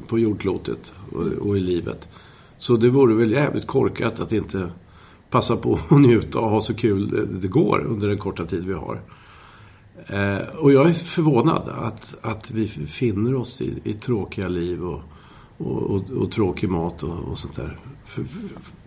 på 0.06 0.18
jordklotet 0.18 0.92
och, 1.12 1.22
och, 1.22 1.56
i 1.56 1.60
livet. 1.60 2.08
Så 2.58 2.76
det 2.76 2.88
vore 2.88 3.14
väl 3.14 3.32
jävligt 3.32 3.66
korkat 3.66 4.20
att 4.20 4.32
inte 4.32 4.70
passa 5.30 5.56
på 5.56 5.74
att 5.74 5.90
njuta 6.00 6.38
och 6.38 6.50
ha 6.50 6.60
så 6.60 6.74
kul 6.74 7.28
det, 7.40 7.48
går 7.48 7.84
under 7.88 8.08
den 8.08 8.18
korta 8.18 8.46
tid 8.46 8.64
vi 8.64 8.74
har. 8.74 9.00
Eh, 10.06 10.56
och 10.56 10.72
jag 10.72 10.88
är 10.88 10.92
förvånad 10.92 11.68
att, 11.68 12.14
att 12.22 12.50
vi 12.50 12.68
finner 12.68 13.34
oss 13.34 13.62
i, 13.62 13.74
i 13.84 13.92
tråkiga 13.92 14.48
liv 14.48 14.84
och, 14.84 15.02
och, 15.64 15.82
och, 15.82 16.10
och 16.10 16.32
tråkig 16.32 16.70
mat 16.70 17.02
och, 17.02 17.18
och 17.18 17.38
sånt 17.38 17.56
där. 17.56 17.78
För, 18.04 18.24
för, 18.24 18.42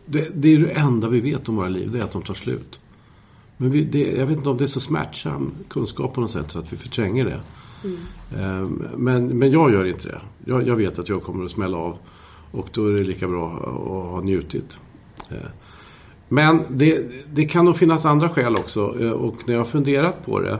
det, 0.05 0.29
det, 0.35 0.53
är 0.53 0.59
det 0.59 0.71
enda 0.71 1.07
vi 1.09 1.19
vet 1.19 1.49
om 1.49 1.55
våra 1.55 1.69
liv, 1.69 1.91
det 1.91 1.99
är 1.99 2.03
att 2.03 2.11
de 2.11 2.21
tar 2.21 2.33
slut. 2.33 2.79
Men 3.57 3.71
vi, 3.71 3.83
det, 3.83 4.11
jag 4.11 4.25
vet 4.25 4.37
inte 4.37 4.49
om 4.49 4.57
det 4.57 4.63
är 4.63 4.67
så 4.67 4.79
smärtsam 4.79 5.51
kunskap 5.69 6.13
på 6.13 6.21
något 6.21 6.31
sätt 6.31 6.51
så 6.51 6.59
att 6.59 6.73
vi 6.73 6.77
förtränger 6.77 7.25
det. 7.25 7.41
Mm. 7.83 8.83
Men, 8.97 9.27
men 9.27 9.51
jag 9.51 9.71
gör 9.71 9.85
inte 9.85 10.07
det. 10.07 10.21
Jag, 10.45 10.67
jag, 10.67 10.75
vet 10.75 10.99
att 10.99 11.09
jag 11.09 11.23
kommer 11.23 11.45
att 11.45 11.51
smälla 11.51 11.77
av. 11.77 11.97
Och 12.51 12.69
då 12.71 12.87
är 12.87 12.91
det 12.91 13.03
lika 13.03 13.27
bra 13.27 13.53
att 13.57 14.11
ha 14.11 14.21
njutit. 14.21 14.79
Eh, 15.31 15.37
men 16.27 16.61
det, 16.69 17.11
det 17.33 17.45
kan 17.45 17.65
nog 17.65 17.77
finnas 17.77 18.05
andra 18.05 18.29
skäl 18.29 18.55
också. 18.55 19.01
Eh, 19.01 19.11
och 19.11 19.35
när 19.45 19.53
jag 19.53 19.59
har 19.59 19.65
funderat 19.65 20.25
på 20.25 20.39
det 20.39 20.59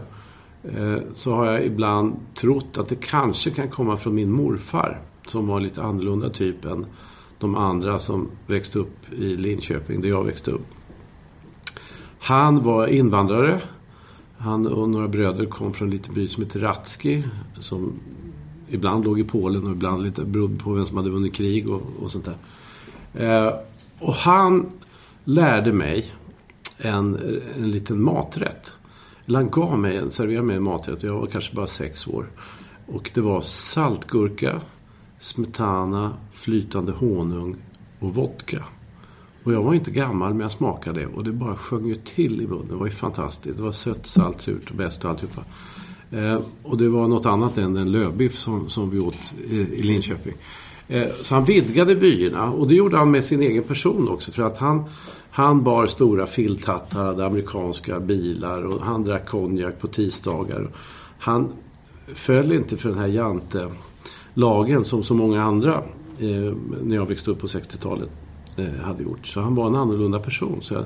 så 1.13 1.35
har 1.35 1.45
jag 1.45 1.65
ibland 1.65 2.15
trott 2.35 2.77
att 2.77 2.87
det 2.87 2.95
kanske 2.95 3.49
kan 3.51 3.69
komma 3.69 3.97
från 3.97 4.15
min 4.15 4.31
morfar. 4.31 5.01
Som 5.27 5.47
var 5.47 5.59
lite 5.59 5.83
annorlunda 5.83 6.29
typ 6.29 6.65
än 6.65 6.85
de 7.39 7.55
andra 7.55 7.99
som 7.99 8.29
växte 8.47 8.79
upp 8.79 9.13
i 9.13 9.37
Linköping, 9.37 10.01
där 10.01 10.09
jag 10.09 10.23
växte 10.23 10.51
upp. 10.51 10.67
Han 12.19 12.63
var 12.63 12.87
invandrare. 12.87 13.61
Han 14.37 14.67
och 14.67 14.89
några 14.89 15.07
bröder 15.07 15.45
kom 15.45 15.73
från 15.73 15.87
en 15.87 15.93
liten 15.93 16.13
by 16.13 16.27
som 16.27 16.43
heter 16.43 16.59
Ratski. 16.59 17.23
Som 17.59 17.93
ibland 18.69 19.03
låg 19.03 19.19
i 19.19 19.23
Polen 19.23 19.67
och 19.67 19.71
ibland 19.71 20.03
lite 20.03 20.25
berodde 20.25 20.55
på 20.55 20.73
vem 20.73 20.85
som 20.85 20.97
hade 20.97 21.09
vunnit 21.09 21.33
krig 21.33 21.69
och, 21.69 21.81
och 22.01 22.11
sånt 22.11 22.25
där. 22.25 22.37
Eh, 23.13 23.53
och 23.99 24.13
han 24.13 24.71
lärde 25.23 25.73
mig 25.73 26.13
en, 26.77 27.19
en 27.57 27.71
liten 27.71 28.01
maträtt. 28.01 28.73
Eller 29.25 29.39
han 29.39 29.49
gav 29.49 29.79
mig, 29.79 29.97
en, 29.97 30.11
serverade 30.11 30.47
mig 30.47 30.55
en 30.55 30.63
maträtt. 30.63 31.03
Jag 31.03 31.13
var 31.13 31.27
kanske 31.27 31.55
bara 31.55 31.67
sex 31.67 32.07
år. 32.07 32.25
Och 32.87 33.11
det 33.13 33.21
var 33.21 33.41
saltgurka, 33.41 34.61
smetana, 35.25 36.13
flytande 36.31 36.91
honung 36.91 37.55
och 37.99 38.15
vodka. 38.15 38.63
Och 39.43 39.53
jag 39.53 39.63
var 39.63 39.73
inte 39.73 39.91
gammal 39.91 40.33
men 40.33 40.41
jag 40.41 40.51
smakade 40.51 41.05
och 41.07 41.23
det 41.23 41.31
bara 41.31 41.55
sjöng 41.55 41.87
ju 41.87 41.95
till 41.95 42.41
i 42.41 42.47
munnen. 42.47 42.67
Det 42.67 42.75
var 42.75 42.85
ju 42.85 42.91
fantastiskt. 42.91 43.57
Det 43.57 43.63
var 43.63 43.71
sött, 43.71 44.05
salt, 44.05 44.41
surt 44.41 44.69
och 44.69 44.75
bäst 44.75 45.05
och 45.05 45.11
alltihopa. 45.11 45.41
Eh, 46.11 46.39
och 46.63 46.77
det 46.77 46.89
var 46.89 47.07
något 47.07 47.25
annat 47.25 47.57
än 47.57 47.73
den 47.73 47.91
lövbiff 47.91 48.37
som, 48.37 48.69
som 48.69 48.89
vi 48.89 48.99
åt 48.99 49.33
i, 49.49 49.55
i 49.55 49.81
Linköping. 49.81 50.33
Eh, 50.87 51.07
så 51.21 51.35
han 51.35 51.43
vidgade 51.43 51.95
vyerna 51.95 52.51
och 52.51 52.67
det 52.67 52.75
gjorde 52.75 52.97
han 52.97 53.11
med 53.11 53.23
sin 53.23 53.41
egen 53.41 53.63
person 53.63 54.09
också. 54.09 54.31
För 54.31 54.43
att 54.43 54.57
han, 54.57 54.83
han 55.31 55.63
bar 55.63 55.87
stora 55.87 56.27
filthattar, 56.27 57.05
hade 57.05 57.25
amerikanska 57.25 57.99
bilar 57.99 58.63
och 58.65 58.81
han 58.81 59.03
drack 59.03 59.25
konjak 59.25 59.79
på 59.79 59.87
tisdagar. 59.87 60.69
Han 61.19 61.51
föll 62.07 62.51
inte 62.51 62.77
för 62.77 62.89
den 62.89 62.97
här 62.97 63.07
jante 63.07 63.69
lagen 64.35 64.85
som 64.85 65.03
så 65.03 65.13
många 65.13 65.43
andra 65.43 65.83
eh, 66.19 66.53
när 66.83 66.95
jag 66.95 67.05
växte 67.05 67.31
upp 67.31 67.39
på 67.39 67.47
60-talet 67.47 68.09
eh, 68.55 68.81
hade 68.83 69.03
gjort. 69.03 69.27
Så 69.27 69.41
han 69.41 69.55
var 69.55 69.67
en 69.67 69.75
annorlunda 69.75 70.19
person. 70.19 70.59
Så 70.61 70.73
jag, 70.73 70.85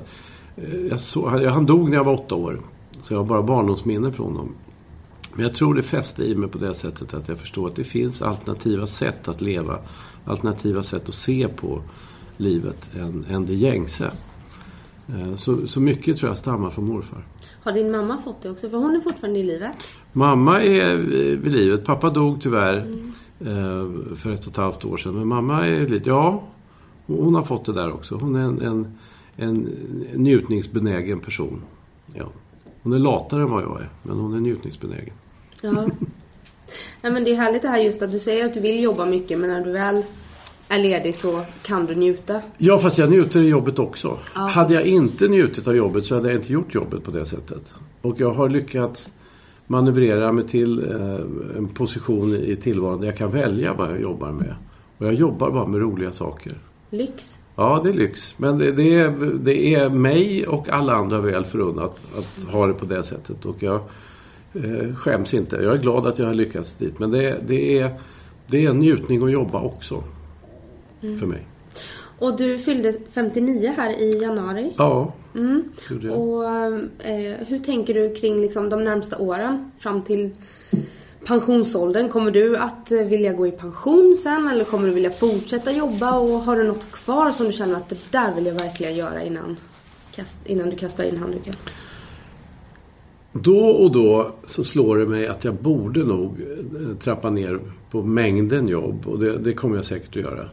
eh, 0.56 0.86
jag 0.90 1.00
så, 1.00 1.28
han 1.48 1.66
dog 1.66 1.90
när 1.90 1.96
jag 1.96 2.04
var 2.04 2.14
åtta 2.14 2.34
år. 2.34 2.60
Så 3.02 3.14
jag 3.14 3.18
har 3.18 3.24
bara 3.24 3.42
barndomsminnen 3.42 4.12
från 4.12 4.26
honom. 4.26 4.54
Men 5.34 5.42
jag 5.42 5.54
tror 5.54 5.74
det 5.74 5.82
fäste 5.82 6.24
i 6.24 6.34
mig 6.34 6.48
på 6.48 6.58
det 6.58 6.74
sättet 6.74 7.14
att 7.14 7.28
jag 7.28 7.38
förstår 7.38 7.68
att 7.68 7.76
det 7.76 7.84
finns 7.84 8.22
alternativa 8.22 8.86
sätt 8.86 9.28
att 9.28 9.40
leva. 9.40 9.78
Alternativa 10.24 10.82
sätt 10.82 11.08
att 11.08 11.14
se 11.14 11.48
på 11.48 11.82
livet 12.36 12.90
än, 12.98 13.24
än 13.28 13.46
det 13.46 13.54
gängse. 13.54 14.10
Eh, 15.08 15.34
så, 15.34 15.66
så 15.66 15.80
mycket 15.80 16.18
tror 16.18 16.30
jag 16.30 16.38
stammar 16.38 16.70
från 16.70 16.84
morfar. 16.84 17.26
Har 17.62 17.72
din 17.72 17.90
mamma 17.90 18.18
fått 18.18 18.42
det 18.42 18.50
också? 18.50 18.70
För 18.70 18.76
hon 18.76 18.96
är 18.96 19.00
fortfarande 19.00 19.40
i 19.40 19.42
livet. 19.42 19.76
Mamma 20.12 20.62
är 20.62 20.96
vid 21.36 21.52
livet. 21.52 21.84
Pappa 21.84 22.10
dog 22.10 22.42
tyvärr 22.42 22.76
mm. 22.76 23.12
För 24.16 24.30
ett 24.30 24.40
och 24.40 24.52
ett 24.52 24.56
halvt 24.56 24.84
år 24.84 24.96
sedan. 24.96 25.14
Men 25.14 25.28
mamma 25.28 25.66
är 25.66 25.86
lite, 25.86 26.08
ja, 26.08 26.42
hon 27.06 27.34
har 27.34 27.42
fått 27.42 27.64
det 27.64 27.72
där 27.72 27.92
också. 27.92 28.14
Hon 28.14 28.36
är 28.36 28.40
en, 28.40 28.60
en, 28.60 28.96
en 29.36 29.68
njutningsbenägen 30.14 31.20
person. 31.20 31.62
Ja. 32.14 32.24
Hon 32.82 32.92
är 32.92 32.98
latare 32.98 33.42
än 33.42 33.50
vad 33.50 33.62
jag 33.62 33.80
är, 33.80 33.88
men 34.02 34.16
hon 34.16 34.34
är 34.34 34.40
njutningsbenägen. 34.40 35.14
Ja. 35.62 35.88
Nej, 37.02 37.12
men 37.12 37.24
det 37.24 37.30
är 37.30 37.36
härligt 37.36 37.62
det 37.62 37.68
här 37.68 37.78
just 37.78 38.02
att 38.02 38.10
du 38.10 38.18
säger 38.18 38.44
att 38.44 38.54
du 38.54 38.60
vill 38.60 38.82
jobba 38.82 39.06
mycket, 39.06 39.38
men 39.38 39.50
när 39.50 39.64
du 39.64 39.72
väl 39.72 40.02
är 40.68 40.78
ledig 40.78 41.14
så 41.14 41.44
kan 41.62 41.86
du 41.86 41.94
njuta. 41.94 42.42
Ja, 42.58 42.78
fast 42.78 42.98
jag 42.98 43.10
njuter 43.10 43.40
i 43.40 43.48
jobbet 43.48 43.78
också. 43.78 44.18
Ja, 44.34 44.40
hade 44.40 44.74
jag 44.74 44.84
inte 44.84 45.28
njutit 45.28 45.68
av 45.68 45.76
jobbet 45.76 46.06
så 46.06 46.14
hade 46.14 46.28
jag 46.28 46.40
inte 46.40 46.52
gjort 46.52 46.74
jobbet 46.74 47.04
på 47.04 47.10
det 47.10 47.26
sättet. 47.26 47.72
Och 48.02 48.20
jag 48.20 48.34
har 48.34 48.48
lyckats 48.48 49.12
manövrera 49.70 50.32
mig 50.32 50.46
till 50.46 50.90
eh, 50.90 51.56
en 51.56 51.68
position 51.68 52.36
i 52.36 52.56
tillvaron 52.56 53.00
där 53.00 53.06
jag 53.06 53.16
kan 53.16 53.30
välja 53.30 53.74
vad 53.74 53.90
jag 53.90 54.00
jobbar 54.00 54.32
med. 54.32 54.54
Och 54.98 55.06
jag 55.06 55.14
jobbar 55.14 55.50
bara 55.50 55.66
med 55.66 55.80
roliga 55.80 56.12
saker. 56.12 56.54
Lyx. 56.90 57.38
Ja, 57.56 57.80
det 57.84 57.90
är 57.90 57.94
lyx. 57.94 58.38
Men 58.38 58.58
det, 58.58 58.72
det, 58.72 58.94
är, 58.94 59.10
det 59.40 59.74
är 59.74 59.90
mig 59.90 60.46
och 60.46 60.68
alla 60.68 60.92
andra 60.92 61.20
väl 61.20 61.44
förunnat 61.44 62.02
att 62.18 62.42
ha 62.52 62.66
det 62.66 62.72
på 62.72 62.84
det 62.84 63.04
sättet. 63.04 63.44
Och 63.44 63.62
jag 63.62 63.80
eh, 64.52 64.94
skäms 64.94 65.34
inte. 65.34 65.56
Jag 65.56 65.74
är 65.74 65.78
glad 65.78 66.06
att 66.06 66.18
jag 66.18 66.26
har 66.26 66.34
lyckats 66.34 66.76
dit. 66.76 66.98
Men 66.98 67.10
det, 67.10 67.36
det, 67.46 67.78
är, 67.78 67.90
det 68.46 68.66
är 68.66 68.70
en 68.70 68.78
njutning 68.78 69.22
att 69.22 69.32
jobba 69.32 69.60
också. 69.60 70.04
För 71.00 71.26
mig. 71.26 71.46
Och 72.18 72.36
du 72.36 72.58
fyllde 72.58 72.92
59 73.10 73.74
här 73.76 73.90
i 74.00 74.22
januari. 74.22 74.72
Ja, 74.76 75.12
Mm. 75.34 75.62
Och 76.12 76.44
eh, 76.44 77.36
hur 77.46 77.58
tänker 77.58 77.94
du 77.94 78.14
kring 78.14 78.40
liksom, 78.40 78.68
de 78.68 78.84
närmsta 78.84 79.18
åren 79.18 79.70
fram 79.78 80.02
till 80.02 80.30
pensionsåldern? 81.26 82.08
Kommer 82.08 82.30
du 82.30 82.56
att 82.56 82.92
eh, 82.92 82.98
vilja 83.02 83.32
gå 83.32 83.46
i 83.46 83.50
pension 83.50 84.16
sen 84.16 84.48
eller 84.48 84.64
kommer 84.64 84.88
du 84.88 84.94
vilja 84.94 85.10
fortsätta 85.10 85.72
jobba 85.72 86.18
och 86.18 86.28
har 86.42 86.56
du 86.56 86.64
något 86.64 86.92
kvar 86.92 87.30
som 87.32 87.46
du 87.46 87.52
känner 87.52 87.74
att 87.74 87.88
det 87.88 87.98
där 88.10 88.34
vill 88.34 88.46
jag 88.46 88.54
verkligen 88.54 88.94
göra 88.96 89.22
innan, 89.22 89.56
innan 90.44 90.70
du 90.70 90.76
kastar 90.76 91.04
in 91.04 91.16
handduken? 91.16 91.54
Då 93.32 93.58
och 93.58 93.92
då 93.92 94.34
så 94.46 94.64
slår 94.64 94.98
det 94.98 95.06
mig 95.06 95.26
att 95.26 95.44
jag 95.44 95.54
borde 95.54 96.04
nog 96.04 96.40
eh, 96.40 96.96
trappa 96.96 97.30
ner 97.30 97.60
på 97.90 98.02
mängden 98.02 98.68
jobb 98.68 99.06
och 99.06 99.18
det, 99.18 99.38
det 99.38 99.52
kommer 99.52 99.76
jag 99.76 99.84
säkert 99.84 100.16
att 100.16 100.22
göra. 100.22 100.48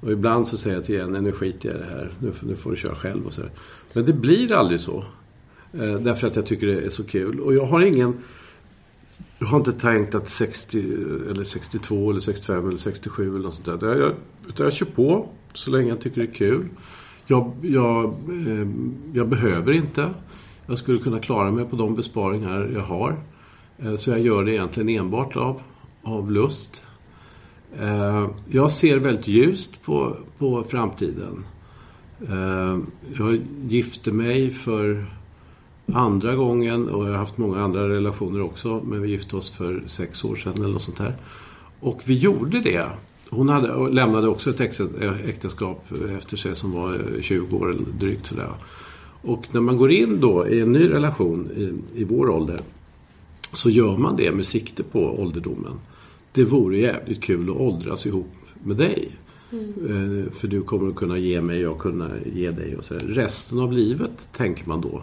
Och 0.00 0.12
ibland 0.12 0.48
så 0.48 0.56
säger 0.56 0.76
jag 0.76 0.84
till 0.84 1.00
en, 1.00 1.12
nu 1.12 1.32
skiter 1.32 1.68
jag 1.68 1.76
i 1.78 1.80
det 1.80 1.86
här, 1.90 2.12
nu, 2.20 2.32
får- 2.32 2.46
nu 2.46 2.56
får 2.56 2.70
du 2.70 2.76
köra 2.76 2.94
själv 2.94 3.26
och 3.26 3.32
så 3.32 3.40
där. 3.40 3.50
Men 3.92 4.06
det 4.06 4.12
blir 4.12 4.52
aldrig 4.52 4.80
så. 4.80 5.04
Eh, 5.72 5.94
därför 5.94 6.26
att 6.26 6.36
jag 6.36 6.46
tycker 6.46 6.66
det 6.66 6.80
är 6.80 6.90
så 6.90 7.04
kul. 7.04 7.40
Och 7.40 7.54
jag 7.54 7.66
har 7.66 7.80
ingen... 7.80 8.18
Jag 9.38 9.46
har 9.46 9.58
inte 9.58 9.72
tänkt 9.72 10.14
att 10.14 10.28
60 10.28 10.78
eller 11.30 11.44
62 11.44 12.10
eller 12.10 12.20
65 12.20 12.68
eller 12.68 12.78
67 12.78 13.30
eller 13.30 13.38
något 13.38 13.54
sånt 13.54 13.80
där. 13.80 13.96
Jag, 13.96 14.12
utan 14.48 14.64
jag 14.64 14.72
kör 14.72 14.86
på 14.86 15.28
så 15.54 15.70
länge 15.70 15.88
jag 15.88 16.00
tycker 16.00 16.20
det 16.20 16.28
är 16.28 16.34
kul. 16.34 16.68
Jag, 17.26 17.52
jag, 17.62 18.04
ehm, 18.28 18.94
jag 19.12 19.28
behöver 19.28 19.72
inte. 19.72 20.10
Jag 20.66 20.78
skulle 20.78 20.98
kunna 20.98 21.20
klara 21.20 21.50
mig 21.50 21.64
på 21.64 21.76
de 21.76 21.94
besparingar 21.94 22.70
jag 22.74 22.82
har. 22.82 23.16
Eh, 23.78 23.96
så 23.96 24.10
jag 24.10 24.20
gör 24.20 24.44
det 24.44 24.52
egentligen 24.52 24.88
enbart 24.88 25.36
av, 25.36 25.62
av 26.02 26.30
lust. 26.30 26.82
Eh, 27.80 28.28
jag 28.46 28.72
ser 28.72 28.98
väldigt 28.98 29.28
ljust 29.28 29.82
på, 29.82 30.16
på 30.38 30.62
framtiden. 30.62 31.44
Eh, 32.28 32.78
jag 33.18 33.40
gifte 33.68 34.12
mig 34.12 34.50
för 34.50 35.06
andra 35.92 36.34
gången 36.34 36.88
och 36.88 37.04
jag 37.04 37.10
har 37.10 37.18
haft 37.18 37.38
många 37.38 37.60
andra 37.60 37.88
relationer 37.88 38.42
också. 38.42 38.80
Men 38.84 39.02
vi 39.02 39.08
gifte 39.08 39.36
oss 39.36 39.50
för 39.50 39.82
sex 39.86 40.24
år 40.24 40.36
sedan 40.36 40.52
eller 40.56 40.68
något 40.68 40.82
sånt 40.82 40.98
här. 40.98 41.16
Och 41.80 42.02
vi 42.04 42.18
gjorde 42.18 42.60
det. 42.60 42.86
Hon 43.30 43.48
hade, 43.48 43.88
lämnade 43.90 44.28
också 44.28 44.50
ett 44.50 44.60
äktenskap 45.24 45.84
efter 46.18 46.36
sig 46.36 46.56
som 46.56 46.72
var 46.72 47.20
20 47.22 47.56
år 47.56 47.70
eller 47.70 47.84
drygt 47.98 48.26
sådär. 48.26 48.52
Och 49.22 49.48
när 49.52 49.60
man 49.60 49.76
går 49.76 49.90
in 49.90 50.20
då 50.20 50.48
i 50.48 50.60
en 50.60 50.72
ny 50.72 50.90
relation 50.90 51.50
i, 51.56 52.00
i 52.00 52.04
vår 52.04 52.30
ålder 52.30 52.58
så 53.52 53.70
gör 53.70 53.96
man 53.96 54.16
det 54.16 54.32
med 54.32 54.46
sikte 54.46 54.82
på 54.82 55.20
ålderdomen. 55.20 55.72
Det 56.32 56.44
vore 56.44 56.76
jävligt 56.76 57.22
kul 57.22 57.50
att 57.50 57.56
åldras 57.56 58.06
ihop 58.06 58.32
med 58.64 58.76
dig. 58.76 59.10
Eh, 59.52 60.32
för 60.32 60.48
du 60.48 60.62
kommer 60.62 60.88
att 60.88 60.96
kunna 60.96 61.18
ge 61.18 61.40
mig 61.40 61.60
jag 61.60 61.78
kunna 61.78 62.10
ge 62.34 62.50
dig 62.50 62.76
och 62.76 62.84
så 62.84 62.94
där. 62.94 63.00
Resten 63.00 63.58
av 63.58 63.72
livet 63.72 64.28
tänker 64.32 64.68
man 64.68 64.80
då. 64.80 65.02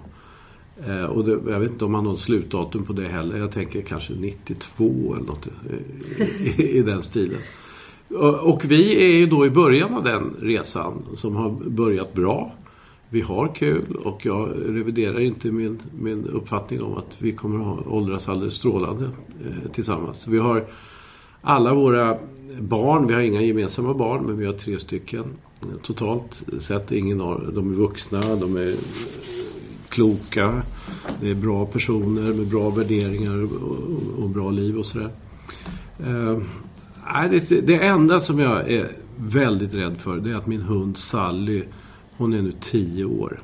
Eh, 0.87 1.05
och 1.05 1.25
det, 1.25 1.51
jag 1.51 1.59
vet 1.59 1.71
inte 1.71 1.85
om 1.85 1.91
man 1.91 2.05
har 2.05 2.11
något 2.11 2.19
slutdatum 2.19 2.83
på 2.83 2.93
det 2.93 3.07
heller. 3.07 3.37
Jag 3.37 3.51
tänker 3.51 3.81
kanske 3.81 4.13
92 4.13 5.15
eller 5.15 5.25
något 5.25 5.47
i, 5.47 5.51
i, 6.61 6.77
i 6.77 6.81
den 6.81 7.03
stilen. 7.03 7.39
Och 8.41 8.65
vi 8.65 9.03
är 9.03 9.17
ju 9.17 9.25
då 9.25 9.45
i 9.45 9.49
början 9.49 9.93
av 9.93 10.03
den 10.03 10.35
resan 10.39 11.03
som 11.15 11.35
har 11.35 11.49
börjat 11.49 12.13
bra. 12.13 12.53
Vi 13.09 13.21
har 13.21 13.55
kul 13.55 13.95
och 13.95 14.25
jag 14.25 14.49
reviderar 14.65 15.19
inte 15.19 15.51
min, 15.51 15.79
min 16.01 16.27
uppfattning 16.27 16.81
om 16.81 16.97
att 16.97 17.15
vi 17.19 17.31
kommer 17.31 17.73
att 17.73 17.87
åldras 17.87 18.29
alldeles 18.29 18.53
strålande 18.53 19.05
eh, 19.45 19.71
tillsammans. 19.71 20.27
Vi 20.27 20.37
har 20.37 20.65
alla 21.41 21.73
våra 21.73 22.17
barn, 22.59 23.07
vi 23.07 23.13
har 23.13 23.21
inga 23.21 23.41
gemensamma 23.41 23.93
barn 23.93 24.25
men 24.25 24.37
vi 24.37 24.45
har 24.45 24.53
tre 24.53 24.79
stycken 24.79 25.25
totalt 25.83 26.43
sett. 26.59 26.91
Ingen 26.91 27.19
har, 27.19 27.51
de 27.53 27.71
är 27.71 27.75
vuxna, 27.75 28.35
de 28.35 28.57
är 28.57 28.69
eh, 28.69 28.75
kloka, 29.89 30.61
det 31.21 31.29
är 31.29 31.35
bra 31.35 31.65
personer 31.65 32.33
med 32.33 32.47
bra 32.47 32.69
värderingar 32.69 33.43
och, 33.43 34.23
och, 34.23 34.29
bra 34.29 34.51
liv 34.51 34.77
och 34.77 34.85
sådär. 34.85 35.09
Eh, 35.99 36.39
det, 37.29 37.61
det 37.61 37.85
enda 37.85 38.19
som 38.19 38.39
jag 38.39 38.71
är 38.71 38.91
väldigt 39.17 39.73
rädd 39.73 39.97
för 39.97 40.17
det 40.17 40.31
är 40.31 40.35
att 40.35 40.47
min 40.47 40.61
hund 40.61 40.97
Sally, 40.97 41.63
hon 42.17 42.33
är 42.33 42.41
nu 42.41 42.53
tio 42.61 43.05
år. 43.05 43.39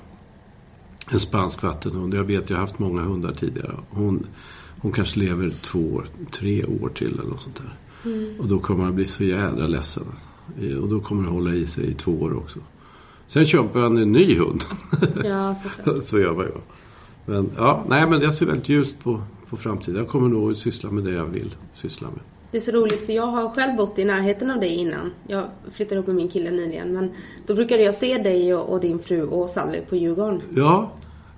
En 1.11 1.19
spansk 1.19 1.63
vattenhund. 1.63 2.13
Jag 2.13 2.23
vet, 2.23 2.49
jag 2.49 2.57
har 2.57 2.61
haft 2.61 2.79
många 2.79 3.01
hundar 3.01 3.33
tidigare. 3.33 3.71
Hon, 3.89 4.25
hon 4.79 4.91
kanske 4.91 5.19
lever 5.19 5.49
två, 5.61 5.79
år, 5.79 6.07
tre 6.31 6.65
år 6.65 6.89
till 6.89 7.19
eller 7.19 7.29
något 7.29 7.41
sånt 7.41 7.55
där. 7.55 7.73
Och 8.39 8.47
då 8.47 8.59
kommer 8.59 8.83
man 8.83 8.95
bli 8.95 9.07
så 9.07 9.23
jädra 9.23 9.67
ledsen. 9.67 10.03
Eh, 10.61 10.77
Och 10.77 10.89
då 10.89 10.99
kommer 10.99 11.23
det 11.23 11.29
hålla 11.29 11.53
i 11.53 11.67
sig 11.67 11.91
i 11.91 11.93
två 11.93 12.11
år 12.11 12.37
också. 12.37 12.59
Sen 13.27 13.45
köper 13.45 13.79
man 13.79 13.97
en 13.97 14.11
ny 14.11 14.37
hund. 14.37 14.61
Ja, 15.23 15.55
så 16.03 16.19
gör 16.19 16.33
man 16.33 16.45
ju. 16.45 16.51
Men 17.25 17.49
ja, 17.57 17.83
nej 17.89 18.07
men 18.09 18.21
jag 18.21 18.33
ser 18.33 18.45
väldigt 18.45 18.69
ljust 18.69 18.99
på, 19.03 19.21
på 19.49 19.57
framtiden. 19.57 19.95
Jag 19.99 20.07
kommer 20.07 20.29
nog 20.29 20.51
att 20.51 20.57
syssla 20.57 20.91
med 20.91 21.03
det 21.03 21.11
jag 21.11 21.25
vill 21.25 21.55
syssla 21.73 22.07
med. 22.07 22.19
Det 22.51 22.57
är 22.57 22.61
så 22.61 22.71
roligt 22.71 23.05
för 23.05 23.13
jag 23.13 23.27
har 23.27 23.49
själv 23.49 23.77
bott 23.77 23.99
i 23.99 24.05
närheten 24.05 24.51
av 24.51 24.59
dig 24.59 24.69
innan. 24.69 25.11
Jag 25.27 25.45
flyttade 25.71 26.01
upp 26.01 26.07
med 26.07 26.15
min 26.15 26.27
kille 26.29 26.51
nyligen. 26.51 26.93
Men 26.93 27.11
då 27.47 27.55
brukade 27.55 27.83
jag 27.83 27.95
se 27.95 28.17
dig 28.17 28.55
och, 28.55 28.73
och 28.73 28.79
din 28.81 28.99
fru 28.99 29.23
och 29.23 29.49
Sally 29.49 29.79
på 29.89 29.95
Djurgården. 29.95 30.41
Ja, 30.55 30.91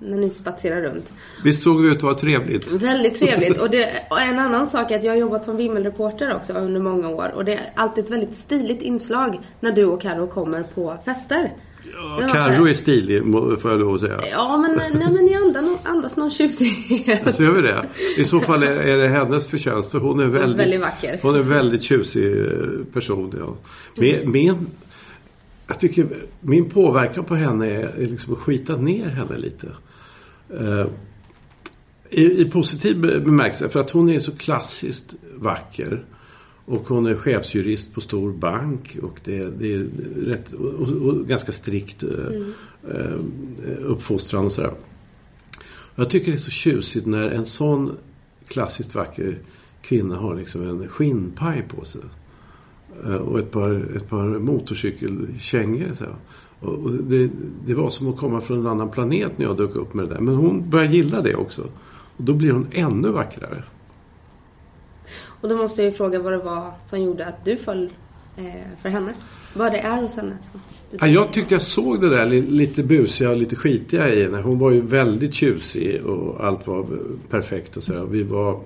När 0.04 0.16
ni 0.16 0.30
spatserar 0.30 0.82
runt. 0.82 1.12
visst 1.44 1.62
såg 1.62 1.82
det 1.82 1.88
ut 1.88 1.96
att 1.96 2.02
vara 2.02 2.14
trevligt? 2.14 2.72
Väldigt 2.72 3.18
trevligt. 3.18 3.58
Och, 3.58 3.70
det, 3.70 3.88
och 4.10 4.20
en 4.20 4.38
annan 4.38 4.66
sak 4.66 4.90
är 4.90 4.98
att 4.98 5.04
jag 5.04 5.12
har 5.12 5.18
jobbat 5.18 5.44
som 5.44 5.56
vimmelreporter 5.56 6.36
också 6.36 6.52
under 6.52 6.80
många 6.80 7.08
år. 7.08 7.32
Och 7.34 7.44
det 7.44 7.54
är 7.54 7.72
alltid 7.74 8.04
ett 8.04 8.10
väldigt 8.10 8.34
stiligt 8.34 8.82
inslag 8.82 9.40
när 9.60 9.72
du 9.72 9.84
och 9.84 10.00
Karo 10.00 10.26
kommer 10.26 10.62
på 10.62 10.98
fester. 11.04 11.52
Ja, 12.20 12.28
Carro 12.28 12.68
är 12.68 12.74
stilig, 12.74 13.22
får 13.60 13.70
jag 13.70 13.80
lov 13.80 13.94
att 13.94 14.00
säga. 14.00 14.20
Ja, 14.32 14.56
men, 14.56 14.76
nej, 14.98 15.12
men 15.12 15.24
ni 15.24 15.34
andas, 15.34 15.64
andas 15.84 16.16
någon 16.16 16.30
tjusighet. 16.30 17.26
Alltså, 17.26 17.42
gör 17.42 17.52
vi 17.52 17.62
det? 17.62 17.88
I 18.16 18.24
så 18.24 18.40
fall 18.40 18.62
är, 18.62 18.96
det 18.96 19.08
hennes 19.08 19.46
förtjänst 19.46 19.90
för 19.90 19.98
hon 19.98 20.20
är 20.20 20.26
väldigt, 20.26 20.58
väldigt 20.58 20.80
vacker. 20.80 21.18
Hon 21.22 21.34
är 21.34 21.38
en 21.38 21.48
väldigt 21.48 21.82
tjusig 21.82 22.40
eh, 22.40 22.50
person. 22.92 23.34
Ja. 23.38 23.56
Min, 23.96 24.30
min, 24.30 24.66
jag 25.66 25.80
tycker 25.80 26.06
min 26.40 26.70
påverkan 26.70 27.24
på 27.24 27.34
henne 27.34 27.66
är, 27.66 28.02
är 28.02 28.06
liksom 28.06 28.32
att 28.32 28.38
skita 28.38 28.76
ner 28.76 29.08
henne 29.08 29.38
lite. 29.38 29.66
Eh, 30.50 30.86
i, 32.10 32.40
I 32.40 32.50
positiv 32.50 33.00
be- 33.00 33.20
bemärkelse, 33.20 33.68
för 33.68 33.80
att 33.80 33.90
hon 33.90 34.08
är 34.10 34.20
så 34.20 34.32
klassiskt 34.32 35.14
vacker. 35.34 36.04
Och 36.66 36.88
hon 36.88 37.06
är 37.06 37.14
chefsjurist 37.14 37.94
på 37.94 38.00
stor 38.00 38.32
bank 38.32 38.96
och 39.02 39.20
det, 39.24 39.58
det 39.58 39.74
är 39.74 39.86
rätt, 40.26 40.52
och, 40.52 40.88
och, 40.88 41.26
ganska 41.28 41.52
strikt 41.52 42.02
eh, 42.02 42.10
eh, 42.90 43.16
uppfostran 43.84 44.44
och 44.44 44.52
sådär. 44.52 44.72
Jag 45.94 46.10
tycker 46.10 46.26
det 46.32 46.36
är 46.36 46.40
så 46.40 46.50
tjusigt 46.50 47.06
när 47.06 47.28
en 47.28 47.46
sån 47.46 47.92
klassiskt 48.48 48.94
vacker 48.94 49.38
kvinna 49.82 50.16
har 50.16 50.34
liksom 50.34 50.68
en 50.68 50.88
skinnpaj 50.88 51.64
på 51.68 51.84
sig. 51.84 52.00
Eh, 53.04 53.14
Och 53.14 53.38
ett 53.38 53.50
par, 53.50 53.96
ett 53.96 54.08
par 54.08 54.24
motorcykelkängor. 54.38 55.94
Så. 55.94 56.04
Och 56.64 56.90
det, 56.90 57.30
det 57.66 57.74
var 57.74 57.90
som 57.90 58.08
att 58.08 58.16
komma 58.16 58.40
från 58.40 58.58
en 58.60 58.66
annan 58.66 58.90
planet 58.90 59.38
när 59.38 59.46
jag 59.46 59.56
dök 59.56 59.76
upp 59.76 59.94
med 59.94 60.08
det 60.08 60.14
där. 60.14 60.20
Men 60.20 60.34
hon 60.34 60.70
börjar 60.70 60.90
gilla 60.90 61.20
det 61.22 61.34
också. 61.34 61.62
Och 62.16 62.24
då 62.24 62.34
blir 62.34 62.52
hon 62.52 62.66
ännu 62.72 63.08
vackrare. 63.08 63.64
Och 65.26 65.48
då 65.48 65.56
måste 65.56 65.82
jag 65.82 65.90
ju 65.90 65.96
fråga 65.96 66.18
vad 66.18 66.32
det 66.32 66.38
var 66.38 66.72
som 66.86 67.02
gjorde 67.02 67.26
att 67.26 67.44
du 67.44 67.56
föll 67.56 67.90
eh, 68.36 68.44
för 68.82 68.88
henne. 68.88 69.14
Vad 69.54 69.72
det 69.72 69.78
är 69.78 70.02
hos 70.02 70.16
henne. 70.16 70.36
Ja, 70.90 71.06
jag 71.06 71.32
tyckte 71.32 71.54
jag 71.54 71.62
såg 71.62 72.00
det 72.00 72.08
där 72.08 72.26
li- 72.26 72.40
lite 72.50 72.82
busiga 72.82 73.30
och 73.30 73.36
lite 73.36 73.56
skitiga 73.56 74.08
i 74.08 74.22
henne. 74.24 74.40
Hon 74.40 74.58
var 74.58 74.70
ju 74.70 74.80
väldigt 74.80 75.34
tjusig 75.34 76.06
och 76.06 76.46
allt 76.46 76.66
var 76.66 76.86
perfekt 77.30 77.76
och 77.76 77.82
sådär. 77.82 78.04
Vi 78.04 78.22
var... 78.22 78.60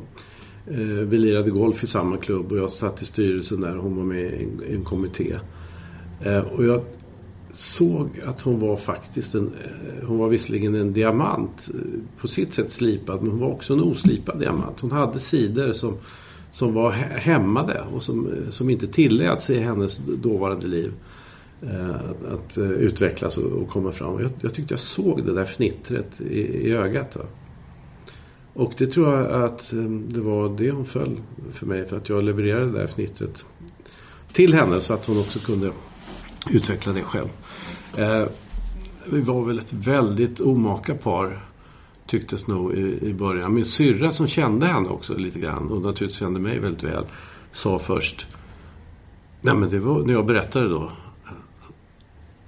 Eh, 0.70 0.76
vi 0.80 1.18
lirade 1.18 1.50
golf 1.50 1.84
i 1.84 1.86
samma 1.86 2.16
klubb 2.16 2.52
och 2.52 2.58
jag 2.58 2.70
satt 2.70 3.02
i 3.02 3.04
styrelsen 3.04 3.60
där 3.60 3.76
och 3.76 3.82
hon 3.82 3.96
var 3.96 4.04
med 4.04 4.20
i 4.24 4.44
en, 4.44 4.62
i 4.68 4.74
en 4.74 4.84
kommitté. 4.84 5.34
Eh, 6.24 6.38
och 6.38 6.64
jag 6.64 6.80
såg 7.58 8.20
att 8.26 8.42
hon 8.42 8.60
var 8.60 8.76
faktiskt 8.76 9.34
en... 9.34 9.46
Eh, 9.46 10.06
hon 10.08 10.18
var 10.18 10.28
visserligen 10.28 10.74
en 10.74 10.92
diamant. 10.92 11.70
Eh, 11.74 11.80
på 12.20 12.28
sitt 12.28 12.54
sätt 12.54 12.70
slipad 12.70 13.22
men 13.22 13.30
hon 13.30 13.40
var 13.40 13.48
också 13.48 13.72
en 13.72 13.80
oslipad 13.80 14.38
diamant. 14.38 14.80
Hon 14.80 14.92
hade 14.92 15.20
sidor 15.20 15.72
som, 15.72 15.96
som 16.52 16.74
var 16.74 16.90
hämmade 16.92 17.84
och 17.92 18.02
som, 18.02 18.26
eh, 18.26 18.50
som 18.50 18.70
inte 18.70 18.86
tillät 18.86 19.42
sig 19.42 19.56
i 19.56 19.60
hennes 19.60 20.00
dåvarande 20.22 20.66
liv 20.66 20.92
att, 22.10 22.24
att 22.24 22.58
utvecklas 22.58 23.38
och, 23.38 23.52
och 23.52 23.68
komma 23.68 23.92
fram. 23.92 24.20
Jag, 24.20 24.30
jag 24.40 24.54
tyckte 24.54 24.74
jag 24.74 24.80
såg 24.80 25.24
det 25.24 25.34
där 25.34 25.44
fnittret 25.44 26.20
i, 26.20 26.40
i 26.40 26.72
ögat. 26.72 27.10
Då. 27.14 27.20
Och 28.54 28.74
det 28.78 28.86
tror 28.86 29.14
jag 29.14 29.44
att 29.44 29.72
det 30.08 30.20
var 30.20 30.56
det 30.58 30.70
hon 30.70 30.84
föll 30.84 31.20
för 31.52 31.66
mig. 31.66 31.88
För 31.88 31.96
att 31.96 32.08
jag 32.08 32.24
levererade 32.24 32.66
det 32.66 32.78
där 32.78 32.86
fnittret 32.86 33.44
till 34.32 34.54
henne 34.54 34.80
så 34.80 34.94
att 34.94 35.04
hon 35.04 35.18
också 35.18 35.38
kunde 35.38 35.70
utveckla 36.50 36.92
det 36.92 37.02
själv. 37.02 37.28
Eh, 37.96 38.24
vi 39.12 39.20
var 39.20 39.44
väl 39.44 39.58
ett 39.58 39.72
väldigt 39.72 40.40
omaka 40.40 40.94
par 40.94 41.44
tycktes 42.06 42.46
nog 42.46 42.74
i, 42.74 42.98
i 43.02 43.14
början. 43.14 43.54
Min 43.54 43.64
syrra 43.64 44.12
som 44.12 44.26
kände 44.26 44.66
henne 44.66 44.88
också 44.88 45.14
lite 45.14 45.38
grann 45.38 45.68
och 45.70 45.82
naturligtvis 45.82 46.18
kände 46.18 46.40
mig 46.40 46.58
väldigt 46.58 46.82
väl 46.82 47.04
sa 47.52 47.78
först 47.78 48.26
Nej 49.40 49.54
men 49.54 49.68
det 49.68 49.78
var 49.78 50.02
när 50.02 50.12
jag 50.12 50.26
berättade 50.26 50.68
då 50.68 50.92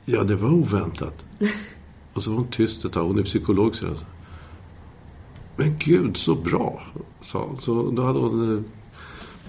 Ja 0.05 0.25
det 0.25 0.35
var 0.35 0.51
oväntat. 0.51 1.25
och 2.13 2.23
så 2.23 2.31
var 2.31 2.39
hon 2.39 2.51
tyst 2.51 2.85
ett 2.85 2.93
tag. 2.93 3.05
Hon 3.05 3.19
är 3.19 3.23
psykolog 3.23 3.77
så. 3.77 3.87
Men 5.57 5.79
gud 5.79 6.17
så 6.17 6.35
bra. 6.35 6.83
Sa 7.23 7.45
hon. 7.45 7.61
Så 7.61 7.91
då 7.91 8.05
hade 8.05 8.19
hon 8.19 8.57
eh, 8.57 8.63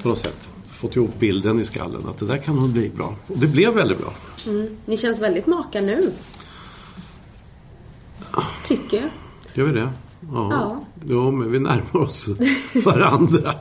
på 0.01 0.09
något 0.09 0.19
sätt 0.19 0.51
fått 0.81 0.95
ihop 0.95 1.19
bilden 1.19 1.59
i 1.59 1.65
skallen 1.65 2.07
att 2.07 2.17
det 2.17 2.25
där 2.25 2.37
kan 2.37 2.57
hon 2.57 2.73
bli 2.73 2.89
bra. 2.89 3.15
Och 3.27 3.37
det 3.37 3.47
blev 3.47 3.73
väldigt 3.73 3.97
bra. 3.97 4.13
Mm. 4.47 4.77
Ni 4.85 4.97
känns 4.97 5.21
väldigt 5.21 5.47
maka 5.47 5.81
nu. 5.81 6.11
Tycker 8.63 8.97
jag. 8.97 9.09
Gör 9.53 9.65
vi 9.65 9.79
det? 9.79 9.89
Ja. 10.31 10.47
Ja. 10.51 10.85
Jo, 11.05 11.31
men 11.31 11.51
vi 11.51 11.59
närmar 11.59 11.95
oss 11.97 12.27
varandra. 12.85 13.55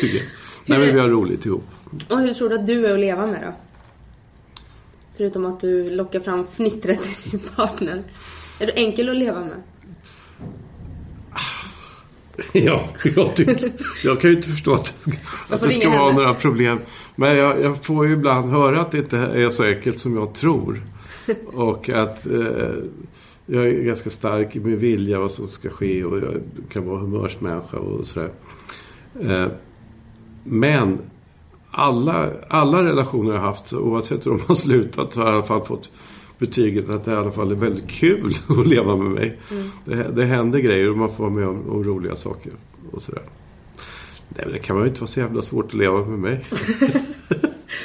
Tycker 0.00 0.16
jag. 0.16 0.26
Nej, 0.66 0.78
men 0.78 0.94
vi 0.94 1.00
har 1.00 1.08
roligt 1.08 1.46
ihop. 1.46 1.64
Och 2.10 2.18
hur 2.20 2.34
tror 2.34 2.48
du 2.48 2.54
att 2.54 2.66
du 2.66 2.86
är 2.86 2.94
att 2.94 3.00
leva 3.00 3.26
med 3.26 3.42
då? 3.46 3.52
Förutom 5.16 5.44
att 5.46 5.60
du 5.60 5.90
lockar 5.90 6.20
fram 6.20 6.46
fnittret 6.46 7.26
i 7.26 7.30
din 7.30 7.40
partner. 7.56 8.02
Är 8.60 8.66
du 8.66 8.72
enkel 8.72 9.08
att 9.08 9.16
leva 9.16 9.40
med? 9.40 9.62
Ja, 12.52 12.88
jag, 13.16 13.36
tycker, 13.36 13.72
jag 14.04 14.20
kan 14.20 14.30
ju 14.30 14.36
inte 14.36 14.48
förstå 14.48 14.74
att, 14.74 14.94
det 15.04 15.10
ska- 15.10 15.20
att 15.54 15.60
det 15.60 15.70
ska 15.70 15.90
vara 15.90 16.12
några 16.12 16.34
problem. 16.34 16.78
Men 17.16 17.36
jag, 17.36 17.62
jag 17.62 17.84
får 17.84 18.06
ju 18.06 18.12
ibland 18.12 18.48
höra 18.50 18.80
att 18.80 18.90
det 18.90 18.98
inte 18.98 19.18
är 19.18 19.50
så 19.50 19.64
enkelt 19.64 19.98
som 19.98 20.16
jag 20.16 20.34
tror. 20.34 20.82
Och 21.46 21.88
att 21.88 22.26
eh, 22.26 22.68
jag 23.46 23.66
är 23.66 23.82
ganska 23.82 24.10
stark 24.10 24.56
i 24.56 24.60
min 24.60 24.78
vilja 24.78 25.20
vad 25.20 25.30
som 25.30 25.46
ska 25.46 25.70
ske 25.70 26.04
och 26.04 26.18
jag 26.18 26.34
kan 26.72 26.86
vara 26.86 26.98
humörsmänniska 26.98 27.76
och 27.76 28.06
sådär. 28.06 28.30
Eh, 29.20 29.46
men 30.44 30.98
alla, 31.70 32.30
alla 32.48 32.84
relationer 32.84 33.32
jag 33.32 33.40
har 33.40 33.46
haft, 33.46 33.72
oavsett 33.72 34.26
hur 34.26 34.30
de 34.30 34.40
har 34.46 34.54
slutat, 34.54 35.12
så 35.12 35.20
har 35.20 35.26
jag 35.26 35.32
i 35.34 35.36
alla 35.36 35.46
fall 35.46 35.64
fått 35.64 35.90
betyget 36.38 36.90
att 36.90 37.04
det 37.04 37.10
i 37.10 37.14
alla 37.14 37.30
fall 37.30 37.50
är 37.50 37.56
väldigt 37.56 37.90
kul 37.90 38.34
att 38.48 38.66
leva 38.66 38.96
med 38.96 39.10
mig. 39.10 39.38
Det, 39.84 39.94
det 40.12 40.24
händer 40.24 40.58
grejer 40.58 40.90
och 40.90 40.96
man 40.98 41.12
får 41.12 41.24
vara 41.24 41.34
med 41.34 41.48
om, 41.48 41.70
om 41.70 41.84
roliga 41.84 42.16
saker 42.16 42.52
och 42.92 43.02
sådär. 43.02 43.22
Nej, 44.28 44.44
men 44.46 44.52
det 44.52 44.58
kan 44.58 44.76
man 44.76 44.84
ju 44.84 44.88
inte 44.88 45.00
vara 45.00 45.08
så 45.10 45.20
jävla 45.20 45.42
svårt 45.42 45.66
att 45.66 45.74
leva 45.74 46.04
med 46.04 46.18
mig. 46.18 46.44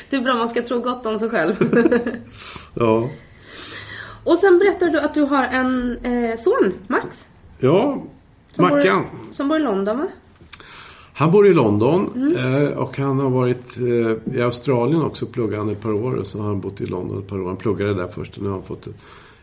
Det 0.09 0.15
är 0.15 0.21
bra, 0.21 0.35
man 0.35 0.49
ska 0.49 0.61
tro 0.61 0.81
gott 0.81 1.05
om 1.05 1.19
sig 1.19 1.29
själv. 1.29 1.53
Ja, 2.73 3.09
Och 4.23 4.37
sen 4.37 4.59
berättar 4.59 4.87
du 4.87 4.99
att 4.99 5.13
du 5.13 5.21
har 5.21 5.43
en 5.43 5.97
eh, 5.97 6.35
son, 6.37 6.73
Max. 6.87 7.27
ja 7.59 8.03
Som 8.51 8.65
Mackan. 8.65 9.01
Bor, 9.01 9.33
som 9.33 9.47
bor 9.47 9.57
i 9.57 9.61
London 9.63 9.97
va? 9.97 10.07
Han 11.19 11.31
bor 11.31 11.47
i 11.47 11.53
London 11.53 12.09
mm. 12.15 12.73
och 12.77 12.97
han 12.97 13.19
har 13.19 13.29
varit 13.29 13.77
eh, 13.77 14.35
i 14.37 14.41
Australien 14.41 15.01
också 15.01 15.25
pluggade 15.25 15.57
han 15.57 15.69
ett 15.69 15.81
par 15.81 15.93
år 15.93 16.13
och 16.13 16.27
så 16.27 16.39
har 16.39 16.47
han 16.47 16.61
bott 16.61 16.81
i 16.81 16.85
London 16.85 17.19
ett 17.19 17.27
par 17.27 17.41
år. 17.41 17.47
Han 17.47 17.57
pluggade 17.57 17.93
där 17.93 18.07
först 18.07 18.37
och 18.37 18.43
nu 18.43 18.49
har 18.49 18.55
han 18.55 18.63
fått 18.63 18.87
ett, 18.87 18.95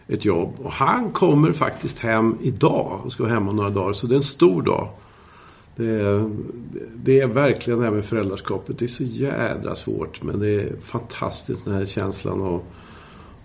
ett 0.08 0.24
jobb. 0.24 0.54
Och 0.58 0.72
han 0.72 1.08
kommer 1.12 1.52
faktiskt 1.52 1.98
hem 1.98 2.36
idag 2.42 3.00
och 3.04 3.12
ska 3.12 3.22
vara 3.22 3.32
hemma 3.32 3.52
några 3.52 3.70
dagar 3.70 3.92
så 3.92 4.06
det 4.06 4.14
är 4.14 4.16
en 4.16 4.22
stor 4.22 4.62
dag. 4.62 4.88
Det 5.76 5.86
är, 5.86 6.30
det 6.94 7.20
är 7.20 7.26
verkligen 7.26 7.78
det 7.78 7.84
här 7.84 7.92
med 7.92 8.04
föräldraskapet. 8.04 8.78
Det 8.78 8.84
är 8.84 8.88
så 8.88 9.04
jädra 9.04 9.76
svårt 9.76 10.22
men 10.22 10.40
det 10.40 10.54
är 10.54 10.72
fantastiskt 10.80 11.64
den 11.64 11.74
här 11.74 11.86
känslan 11.86 12.42
av, 12.42 12.62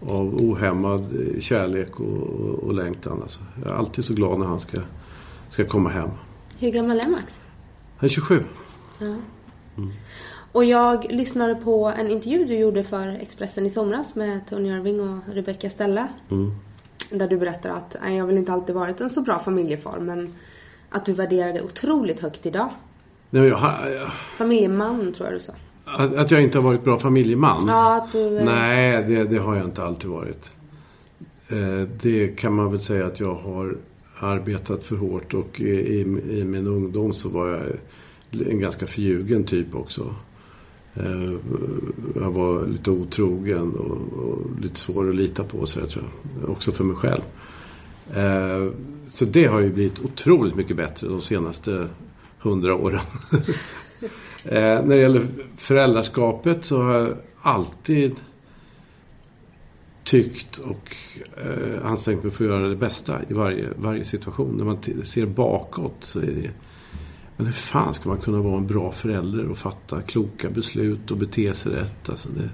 av 0.01 0.35
ohämmad 0.35 1.01
eh, 1.01 1.39
kärlek 1.39 1.99
och, 1.99 2.17
och, 2.17 2.63
och 2.63 2.73
längtan. 2.73 3.19
Alltså. 3.21 3.39
Jag 3.63 3.71
är 3.71 3.75
alltid 3.75 4.05
så 4.05 4.13
glad 4.13 4.39
när 4.39 4.45
han 4.45 4.59
ska, 4.59 4.77
ska 5.49 5.65
komma 5.65 5.89
hem. 5.89 6.09
Hur 6.59 6.69
gammal 6.69 6.99
är 6.99 7.09
Max? 7.09 7.39
Han 8.01 8.07
är 8.07 8.11
27. 8.11 8.43
Och 10.51 10.65
jag 10.65 11.11
lyssnade 11.11 11.55
på 11.55 11.87
en 11.87 12.07
intervju 12.07 12.45
du 12.45 12.57
gjorde 12.57 12.83
för 12.83 13.07
Expressen 13.07 13.65
i 13.65 13.69
somras 13.69 14.15
med 14.15 14.47
Tony 14.47 14.69
Irving 14.69 14.99
och 15.01 15.33
Rebecca 15.33 15.69
Stella. 15.69 16.07
Där 17.09 17.27
du 17.27 17.37
berättar 17.37 17.69
att 17.69 17.95
nej, 18.01 18.15
jag 18.15 18.23
har 18.23 18.27
väl 18.27 18.37
inte 18.37 18.53
alltid 18.53 18.75
varit 18.75 19.01
en 19.01 19.09
så 19.09 19.21
bra 19.21 19.39
familjefar 19.39 19.99
men 19.99 20.33
att 20.89 21.05
du 21.05 21.13
värderar 21.13 21.53
det 21.53 21.61
otroligt 21.61 22.19
högt 22.19 22.45
idag. 22.45 22.69
Nej, 23.29 23.47
jag, 23.47 23.59
jag, 23.61 24.11
Familjeman 24.33 25.13
tror 25.13 25.29
jag 25.29 25.35
du 25.35 25.39
sa. 25.39 25.53
Att, 25.85 26.15
att 26.15 26.31
jag 26.31 26.41
inte 26.41 26.57
har 26.57 26.63
varit 26.63 26.83
bra 26.83 26.99
familjeman? 26.99 27.67
Ja, 27.67 27.95
att 27.95 28.11
du... 28.11 28.29
Nej, 28.29 29.03
det, 29.03 29.23
det 29.23 29.37
har 29.37 29.55
jag 29.55 29.65
inte 29.65 29.83
alltid 29.83 30.09
varit. 30.09 30.51
Eh, 31.51 31.87
det 32.01 32.27
kan 32.27 32.53
man 32.53 32.71
väl 32.71 32.79
säga 32.79 33.05
att 33.05 33.19
jag 33.19 33.35
har 33.35 33.77
arbetat 34.21 34.83
för 34.83 34.95
hårt 34.95 35.33
och 35.33 35.61
i, 35.61 35.99
i, 36.29 36.45
min 36.45 36.67
ungdom 36.67 37.13
så 37.13 37.29
var 37.29 37.47
jag 37.47 37.61
en 38.51 38.59
ganska 38.59 38.87
förljugen 38.87 39.43
typ 39.43 39.75
också. 39.75 40.15
Eh, 40.93 41.33
jag 42.15 42.31
var 42.31 42.67
lite 42.67 42.91
otrogen 42.91 43.75
och, 43.75 44.23
och 44.23 44.59
lite 44.61 44.79
svår 44.79 45.09
att 45.09 45.15
lita 45.15 45.43
på 45.43 45.65
så 45.65 45.79
jag 45.79 45.89
tror 45.89 46.05
jag. 46.41 46.49
Också 46.49 46.71
för 46.71 46.83
mig 46.83 46.95
själv. 46.95 47.21
Eh, 48.13 48.73
så 49.07 49.25
det 49.25 49.45
har 49.45 49.59
ju 49.59 49.71
blivit 49.71 49.99
otroligt 49.99 50.55
mycket 50.55 50.77
bättre 50.77 51.07
de 51.07 51.21
senaste 51.21 51.87
hundra 52.39 52.75
åren. 52.75 53.01
Eh, 54.45 54.85
när 54.85 54.95
det 54.95 55.01
gäller 55.01 55.27
föräldraskapet 55.57 56.65
så 56.65 56.81
har 56.81 56.93
jag 56.93 57.13
alltid 57.41 58.15
tyckt 60.11 60.57
och 60.57 60.95
eh, 61.45 61.85
ansträngt 61.85 62.23
mig 62.23 62.31
för 62.31 62.43
att 62.45 62.49
göra 62.51 62.67
det 62.67 62.75
bästa 62.75 63.19
i 63.29 63.33
varje, 63.33 63.67
varje 63.77 64.05
situation. 64.05 64.57
När 64.57 64.65
man 64.65 64.77
t- 64.77 65.05
ser 65.05 65.25
bakåt 65.25 65.95
så 65.99 66.19
är 66.19 66.25
det... 66.25 66.49
Men 67.37 67.45
hur 67.45 67.53
fan 67.53 67.93
ska 67.93 68.09
man 68.09 68.17
kunna 68.17 68.41
vara 68.41 68.57
en 68.57 68.67
bra 68.67 68.91
förälder 68.91 69.47
och 69.47 69.57
fatta 69.57 70.01
kloka 70.01 70.49
beslut 70.49 71.11
och 71.11 71.17
bete 71.17 71.53
sig 71.53 71.71
rätt? 71.71 72.09
Alltså 72.09 72.29
det, 72.29 72.49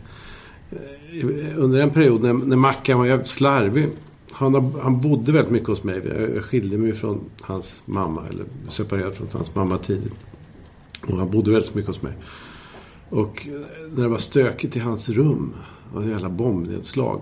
eh, 1.12 1.58
under 1.58 1.80
en 1.80 1.90
period 1.90 2.24
när, 2.24 2.34
när 2.34 2.56
Mackan 2.58 3.00
var 3.00 3.06
jävligt 3.06 3.28
slarvig. 3.28 3.90
Han, 4.32 4.54
har, 4.54 4.82
han 4.82 5.02
bodde 5.02 5.32
väldigt 5.32 5.52
mycket 5.52 5.68
hos 5.68 5.84
mig. 5.84 6.02
Jag, 6.06 6.36
jag 6.36 6.44
skilde 6.44 6.78
mig 6.78 6.94
från 6.94 7.20
hans 7.42 7.84
mamma, 7.86 8.24
eller 8.30 8.46
separerade 8.68 9.12
från 9.12 9.28
hans 9.32 9.56
mamma 9.56 9.78
tidigt. 9.78 10.14
Och 11.08 11.18
han 11.18 11.32
bodde 11.32 11.52
väldigt 11.52 11.76
mycket 11.76 11.88
hos 11.88 12.02
mig. 12.02 12.14
Och 13.10 13.48
eh, 13.48 13.62
när 13.96 14.04
det 14.04 14.10
var 14.10 14.18
stökigt 14.18 14.76
i 14.76 14.80
hans 14.80 15.10
rum, 15.10 15.54
och 15.94 16.04
ett 16.04 16.10
jävla 16.10 16.30
bombnedslag. 16.30 17.22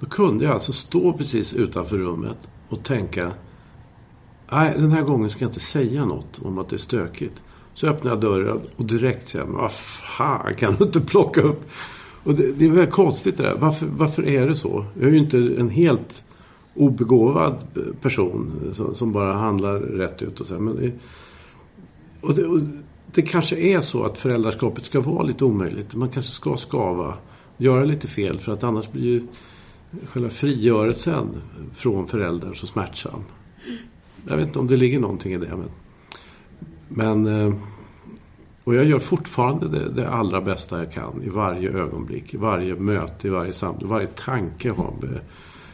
Då 0.00 0.06
kunde 0.06 0.44
jag 0.44 0.54
alltså 0.54 0.72
stå 0.72 1.12
precis 1.12 1.52
utanför 1.52 1.98
rummet 1.98 2.48
och 2.68 2.84
tänka 2.84 3.32
Nej, 4.52 4.74
den 4.78 4.92
här 4.92 5.02
gången 5.02 5.30
ska 5.30 5.44
jag 5.44 5.48
inte 5.48 5.60
säga 5.60 6.04
något 6.04 6.40
om 6.42 6.58
att 6.58 6.68
det 6.68 6.76
är 6.76 6.78
stökigt. 6.78 7.42
Så 7.74 7.86
öppnar 7.86 8.12
jag 8.12 8.20
dörren 8.20 8.60
och 8.76 8.84
direkt 8.84 9.28
säger 9.28 9.44
jag, 9.44 9.52
men 9.52 9.60
vad 9.60 9.72
fan 9.72 10.54
kan 10.54 10.74
du 10.74 10.84
inte 10.84 11.00
plocka 11.00 11.42
upp? 11.42 11.70
Och 12.24 12.34
det, 12.34 12.52
det 12.52 12.64
är 12.64 12.70
väldigt 12.70 12.94
konstigt 12.94 13.36
det 13.36 13.42
där. 13.42 13.56
Varför, 13.58 13.86
varför 13.86 14.26
är 14.26 14.46
det 14.46 14.54
så? 14.54 14.84
Jag 14.94 15.08
är 15.08 15.12
ju 15.12 15.18
inte 15.18 15.38
en 15.38 15.70
helt 15.70 16.24
obegåvad 16.74 17.54
eh, 17.76 17.82
person 18.00 18.52
som, 18.72 18.94
som 18.94 19.12
bara 19.12 19.32
handlar 19.32 19.78
rätt 19.78 20.22
ut 20.22 20.40
och 20.40 20.46
så. 20.46 20.54
Men 20.54 20.76
det, 20.76 20.92
och 22.20 22.34
det, 22.34 22.44
och 22.44 22.60
det 23.12 23.22
kanske 23.22 23.56
är 23.56 23.80
så 23.80 24.04
att 24.04 24.18
föräldraskapet 24.18 24.84
ska 24.84 25.00
vara 25.00 25.22
lite 25.22 25.44
omöjligt. 25.44 25.94
Man 25.94 26.08
kanske 26.08 26.32
ska 26.32 26.56
skava, 26.56 27.14
göra 27.56 27.84
lite 27.84 28.08
fel 28.08 28.38
för 28.38 28.52
att 28.52 28.64
annars 28.64 28.90
blir 28.90 29.02
ju 29.02 29.26
själva 30.04 30.30
frigörelsen 30.30 31.28
från 31.74 32.06
föräldrar 32.06 32.52
så 32.52 32.66
smärtsam. 32.66 33.20
Jag 34.28 34.36
vet 34.36 34.46
inte 34.46 34.58
om 34.58 34.66
det 34.66 34.76
ligger 34.76 35.00
någonting 35.00 35.32
i 35.32 35.38
det. 35.38 35.56
Men, 35.56 35.70
men 36.88 37.46
eh, 37.46 37.54
och 38.64 38.74
jag 38.74 38.84
gör 38.84 38.98
fortfarande 38.98 39.68
det, 39.68 39.92
det 39.92 40.08
allra 40.08 40.40
bästa 40.40 40.78
jag 40.78 40.92
kan 40.92 41.22
i 41.22 41.28
varje 41.28 41.70
ögonblick, 41.70 42.34
i 42.34 42.36
varje 42.36 42.74
möte, 42.74 43.26
i 43.26 43.30
varje 43.30 43.52
samtal, 43.52 43.88
varje 43.88 44.06
tanke 44.06 44.68
jag 44.68 44.74
har 44.74 44.92
med, 45.00 45.20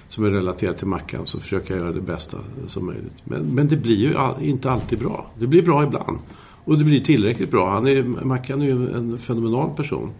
som 0.08 0.24
är 0.24 0.30
relaterad 0.30 0.76
till 0.76 0.86
Mackan 0.86 1.26
så 1.26 1.40
försöker 1.40 1.74
jag 1.74 1.82
göra 1.82 1.92
det 1.92 2.00
bästa 2.00 2.38
som 2.66 2.86
möjligt. 2.86 3.22
Men, 3.24 3.42
men 3.42 3.68
det 3.68 3.76
blir 3.76 3.96
ju 3.96 4.16
all, 4.16 4.42
inte 4.42 4.70
alltid 4.70 4.98
bra. 4.98 5.30
Det 5.38 5.46
blir 5.46 5.62
bra 5.62 5.84
ibland. 5.84 6.18
Och 6.64 6.78
det 6.78 6.84
blir 6.84 7.00
tillräckligt 7.00 7.50
bra. 7.50 7.70
Han 7.70 7.86
är, 7.86 8.02
Mackan 8.02 8.62
är 8.62 8.66
ju 8.66 8.92
en 8.94 9.18
fenomenal 9.18 9.76
person. 9.76 10.10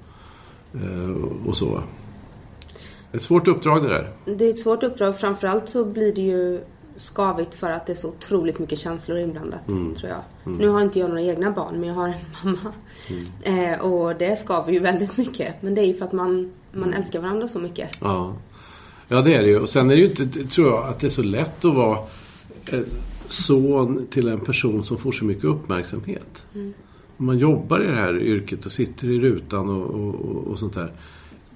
Eh, 0.75 1.47
och 1.49 1.57
så. 1.57 1.83
Ett 3.12 3.23
svårt 3.23 3.49
uppdrag 3.49 3.83
det 3.83 3.89
där. 3.89 4.12
Det 4.37 4.45
är 4.45 4.51
ett 4.51 4.59
svårt 4.59 4.83
uppdrag. 4.83 5.18
Framförallt 5.18 5.68
så 5.68 5.85
blir 5.85 6.14
det 6.14 6.21
ju 6.23 6.61
skavigt 6.97 7.55
för 7.55 7.71
att 7.71 7.87
det 7.87 7.93
är 7.93 7.95
så 7.97 8.09
otroligt 8.09 8.59
mycket 8.59 8.79
känslor 8.79 9.18
inblandat, 9.18 9.68
Mm. 9.68 9.95
tror 9.95 10.11
jag. 10.11 10.53
Nu 10.59 10.68
har 10.68 10.81
inte 10.81 10.99
jag 10.99 11.09
några 11.09 11.23
egna 11.23 11.51
barn, 11.51 11.81
men 11.81 11.89
jag 11.89 11.95
har 11.95 12.09
en 12.09 12.14
mamma. 12.45 12.73
Mm. 13.45 13.73
Eh, 13.73 13.81
och 13.81 14.16
det 14.16 14.39
skaver 14.39 14.73
ju 14.73 14.79
väldigt 14.79 15.16
mycket. 15.16 15.62
Men 15.62 15.75
det 15.75 15.81
är 15.81 15.87
ju 15.87 15.95
för 15.95 16.05
att 16.05 16.12
man, 16.12 16.51
man 16.73 16.93
älskar 16.95 17.21
varandra 17.21 17.47
så 17.47 17.59
mycket. 17.59 17.91
Ja. 18.01 18.35
ja, 19.09 19.21
det 19.21 19.35
är 19.35 19.43
det 19.43 19.49
ju. 19.49 19.59
Och 19.61 19.68
sen 19.68 19.91
är 19.91 19.95
det 19.95 20.01
ju 20.01 20.09
inte, 20.11 20.27
tror 20.27 20.68
jag, 20.68 20.87
att 20.89 20.99
det 20.99 21.07
är 21.07 21.11
så 21.11 21.23
lätt 21.23 21.64
att 21.64 21.75
vara 21.75 21.99
eh, 22.73 22.81
son 23.29 24.07
till 24.11 24.29
en 24.29 24.41
person 24.41 24.85
som 24.85 24.99
får 24.99 25.12
så 25.12 25.25
mycket 25.25 25.45
uppmärksamhet. 25.45 26.43
Om 27.21 27.27
man 27.27 27.39
jobbar 27.39 27.81
i 27.81 27.87
det 27.87 27.97
här 27.97 28.18
yrket 28.18 28.66
och 28.66 28.73
sitter 28.73 29.09
i 29.09 29.21
rutan 29.21 29.68
och, 29.68 29.91
och, 29.91 30.47
och, 30.47 30.59
sånt 30.59 30.75
där. 30.75 30.93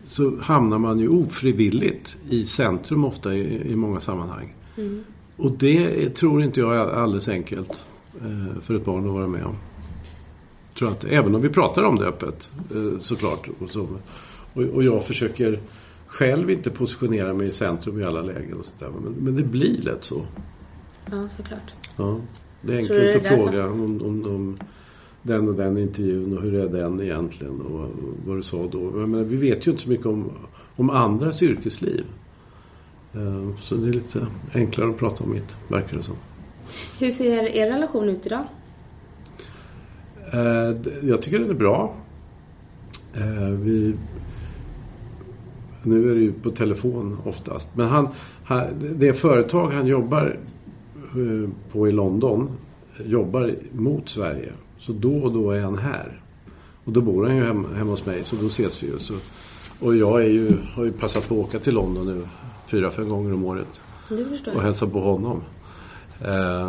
Så 0.06 0.36
hamnar 0.40 0.78
man 0.78 0.98
ju 0.98 1.08
ofrivilligt 1.08 2.16
i 2.28 2.44
centrum 2.44 3.04
ofta 3.04 3.34
i, 3.34 3.70
i 3.72 3.76
många 3.76 4.00
sammanhang. 4.00 4.54
Och 5.36 5.52
det 5.52 6.08
tror 6.10 6.42
inte 6.42 6.60
jag 6.60 6.74
är 6.74 6.78
alldeles 6.78 7.28
enkelt 7.28 7.86
eh, 8.20 8.60
för 8.62 8.74
ett 8.74 8.84
barn 8.84 9.06
att 9.06 9.12
vara 9.12 9.26
med 9.26 9.44
om. 9.44 9.56
Tror 10.78 10.90
inte. 10.90 11.08
Även 11.08 11.34
om 11.34 11.42
vi 11.42 11.48
pratar 11.48 11.82
om 11.82 11.96
det 11.96 12.06
öppet 12.06 12.50
eh, 12.74 13.00
såklart. 13.00 13.48
Och, 13.60 13.70
så. 13.70 13.88
och, 14.54 14.84
jag 14.84 15.04
försöker 15.04 15.60
själv 16.06 16.50
inte 16.50 16.70
positionera 16.70 17.34
mig 17.34 17.48
i 17.48 17.52
centrum 17.52 18.00
i 18.00 18.04
alla 18.04 18.22
lägen. 18.22 18.58
Och 18.58 18.64
sånt 18.64 18.80
där. 18.80 18.90
Men, 19.04 19.12
men 19.12 19.36
det 19.36 19.42
blir 19.42 19.82
lätt 19.82 20.04
så. 20.04 20.22
Ja, 21.10 21.28
såklart. 21.28 21.72
Ja. 21.96 22.20
Det 22.60 22.74
är 22.74 22.78
enkelt 22.78 23.16
att 23.16 23.26
fråga 23.26 23.70
om, 23.70 24.02
om, 24.02 24.24
om 24.26 24.58
den 25.26 25.48
och 25.48 25.54
den 25.54 25.78
intervjun 25.78 26.36
och 26.36 26.42
hur 26.42 26.54
är 26.54 26.68
den 26.68 27.00
egentligen 27.00 27.60
och 27.60 27.88
vad 28.26 28.36
du 28.36 28.42
sa 28.42 28.66
då. 28.72 28.78
Menar, 28.78 29.24
vi 29.24 29.36
vet 29.36 29.66
ju 29.66 29.70
inte 29.70 29.82
så 29.82 29.88
mycket 29.88 30.06
om, 30.06 30.30
om 30.76 30.90
andras 30.90 31.42
yrkesliv. 31.42 32.04
Eh, 33.14 33.56
Så 33.60 33.74
det 33.74 33.88
är 33.88 33.92
lite 33.92 34.26
enklare 34.54 34.90
att 34.90 34.98
prata 34.98 35.24
om 35.24 35.30
mitt, 35.30 35.56
verkar 35.68 35.96
det 35.96 36.02
som. 36.02 36.14
Hur 36.98 37.10
ser 37.10 37.42
er 37.56 37.70
relation 37.70 38.08
ut 38.08 38.26
idag? 38.26 38.44
Eh, 40.32 40.76
Jag 41.02 41.22
tycker 41.22 41.38
den 41.38 41.50
är 41.50 41.54
bra. 41.54 41.94
Eh, 43.14 43.48
Vi... 43.58 43.94
Nu 45.86 46.10
är 46.10 46.14
det 46.14 46.20
ju 46.20 46.32
på 46.32 46.50
telefon 46.50 47.18
oftast. 47.24 47.68
Men 47.74 47.88
han, 47.88 48.08
det 48.96 49.12
företag 49.12 49.70
han 49.70 49.86
jobbar 49.86 50.38
på 51.72 51.88
i 51.88 51.92
London 51.92 52.50
jobbar 53.06 53.54
mot 53.72 54.08
Sverige. 54.08 54.52
Så 54.86 54.92
då 54.92 55.16
och 55.16 55.32
då 55.32 55.50
är 55.50 55.60
han 55.60 55.78
här. 55.78 56.20
Och 56.84 56.92
då 56.92 57.00
bor 57.00 57.26
han 57.26 57.36
ju 57.36 57.44
hemma, 57.44 57.68
hemma 57.68 57.90
hos 57.90 58.06
mig, 58.06 58.24
så 58.24 58.36
då 58.36 58.46
ses 58.46 58.82
vi 58.82 58.86
ju. 58.86 58.98
Så, 58.98 59.14
och 59.80 59.96
jag 59.96 60.20
är 60.20 60.28
ju, 60.28 60.52
har 60.74 60.84
ju 60.84 60.92
passat 60.92 61.28
på 61.28 61.34
att 61.34 61.48
åka 61.48 61.58
till 61.58 61.74
London 61.74 62.06
nu 62.06 62.28
fyra, 62.66 62.90
fem 62.90 63.08
gånger 63.08 63.34
om 63.34 63.44
året 63.44 63.80
och 64.54 64.62
hälsa 64.62 64.86
på 64.86 65.00
honom. 65.00 65.42
Eh, 66.20 66.68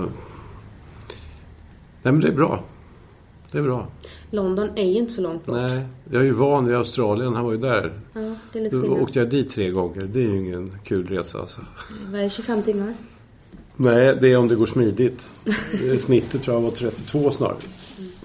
nej 2.03 2.13
men 2.13 2.19
det 2.19 2.27
är 2.27 2.35
bra. 2.35 2.63
Det 3.51 3.57
är 3.57 3.63
bra. 3.63 3.87
London 4.31 4.69
är 4.75 4.85
ju 4.85 4.95
inte 4.95 5.13
så 5.13 5.21
långt 5.21 5.45
bort. 5.45 5.55
Nej, 5.55 5.85
jag 6.11 6.21
är 6.21 6.25
ju 6.25 6.31
van 6.31 6.65
vid 6.65 6.75
Australien. 6.75 7.33
Han 7.33 7.45
var 7.45 7.51
ju 7.51 7.57
där. 7.57 7.93
Ja, 8.13 8.35
det 8.53 8.59
är 8.59 8.63
lite 8.63 8.75
Då 8.75 8.95
åkte 8.95 9.19
jag 9.19 9.29
dit 9.29 9.51
tre 9.51 9.69
gånger. 9.69 10.01
Det 10.01 10.19
är 10.19 10.23
ju 10.23 10.37
ingen 10.37 10.79
kul 10.83 11.07
resa 11.07 11.39
alltså. 11.39 11.61
Vad 12.11 12.19
är 12.19 12.23
det, 12.23 12.29
25 12.29 12.63
timmar? 12.63 12.93
Nej, 13.75 14.17
det 14.21 14.31
är 14.31 14.37
om 14.37 14.47
det 14.47 14.55
går 14.55 14.65
smidigt. 14.65 15.27
Snittet 15.99 16.43
tror 16.43 16.55
jag 16.55 16.61
var 16.61 16.71
32 16.71 17.31
snarare. 17.31 17.57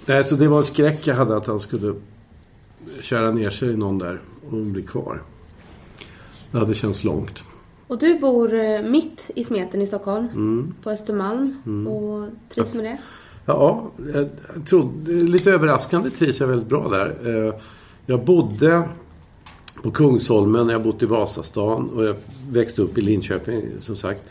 Nej, 0.06 0.24
så 0.24 0.34
det 0.36 0.48
var 0.48 0.58
en 0.58 0.64
skräck 0.64 1.06
jag 1.06 1.14
hade 1.14 1.36
att 1.36 1.46
han 1.46 1.60
skulle 1.60 1.94
köra 3.00 3.30
ner 3.30 3.50
sig 3.50 3.68
i 3.70 3.76
någon 3.76 3.98
där 3.98 4.20
och 4.50 4.56
bli 4.58 4.82
kvar. 4.82 5.22
Det 6.50 6.58
hade 6.58 6.74
känts 6.74 7.04
långt. 7.04 7.38
Och 7.86 7.98
du 7.98 8.18
bor 8.18 8.54
eh, 8.54 8.82
mitt 8.82 9.30
i 9.34 9.44
smeten 9.44 9.82
i 9.82 9.86
Stockholm. 9.86 10.28
Mm. 10.28 10.74
På 10.82 10.90
Östermalm. 10.90 11.86
Och 11.86 12.28
trivs 12.48 12.74
med 12.74 12.84
det? 12.84 12.98
Ja, 13.46 13.90
jag 14.14 14.28
trodde, 14.66 15.12
lite 15.12 15.50
överraskande 15.50 16.10
trivs 16.10 16.40
jag 16.40 16.46
väldigt 16.46 16.68
bra 16.68 16.88
där. 16.88 17.46
Eh, 17.48 17.54
Jag 18.06 18.24
bodde 18.24 18.88
på 19.82 19.90
Kungsholmen, 19.90 20.68
jag 20.68 20.78
har 20.78 20.84
bott 20.84 21.02
i 21.02 21.06
Vasastan 21.06 21.88
och 21.90 22.04
jag 22.04 22.16
växte 22.50 22.82
upp 22.82 22.98
i 22.98 23.00
Linköping 23.00 23.64
som 23.80 23.96
sagt. 23.96 24.24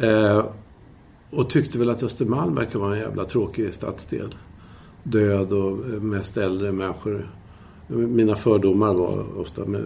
Eh, 0.00 0.44
Och 1.30 1.50
tyckte 1.50 1.78
väl 1.78 1.90
att 1.90 2.02
Östermalm 2.02 2.54
verkar 2.54 2.78
vara 2.78 2.94
en 2.94 3.00
jävla 3.00 3.24
tråkig 3.24 3.74
stadsdel. 3.74 4.34
Död 5.10 5.52
och 5.52 6.02
mest 6.02 6.36
äldre 6.36 6.72
människor. 6.72 7.30
Mina 7.88 8.34
fördomar 8.34 8.94
var 8.94 9.38
ofta 9.40 9.64
med 9.64 9.84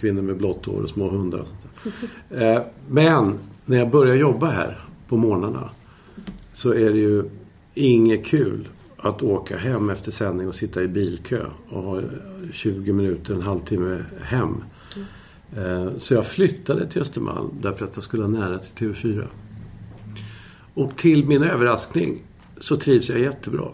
kvinnor 0.00 0.22
med 0.22 0.36
blått 0.36 0.66
hår 0.66 0.82
och 0.82 0.88
små 0.88 1.08
hundar. 1.10 1.38
Och 1.38 1.46
sånt. 1.46 1.94
Eh, 2.30 2.60
Men 2.88 3.38
när 3.66 3.78
jag 3.78 3.90
började 3.90 4.18
jobba 4.20 4.46
här 4.50 4.84
på 5.08 5.16
morgnarna 5.16 5.70
så 6.52 6.74
är 6.74 6.92
det 6.92 6.98
ju 6.98 7.24
inget 7.74 8.26
kul 8.26 8.68
att 8.96 9.22
åka 9.22 9.56
hem 9.56 9.90
efter 9.90 10.10
sändning 10.10 10.48
och 10.48 10.54
sitta 10.54 10.82
i 10.82 10.88
bilkö 10.88 11.42
och 11.68 11.82
ha 11.82 12.00
20 12.52 12.92
minuter, 12.92 13.34
en 13.34 13.42
halvtimme 13.42 14.04
hem. 14.22 14.54
Eh, 15.56 15.88
Så 15.98 16.14
jag 16.14 16.26
flyttade 16.26 16.86
till 16.86 17.02
Östermalm 17.02 17.50
därför 17.62 17.84
att 17.84 17.96
jag 17.96 18.04
skulle 18.04 18.22
ha 18.22 18.30
nära 18.30 18.58
till 18.58 18.86
TV4. 18.88 19.24
Och 20.74 20.96
till 20.96 21.26
min 21.26 21.42
överraskning 21.42 22.22
så 22.60 22.76
trivs 22.76 23.08
jag 23.08 23.20
jättebra. 23.20 23.68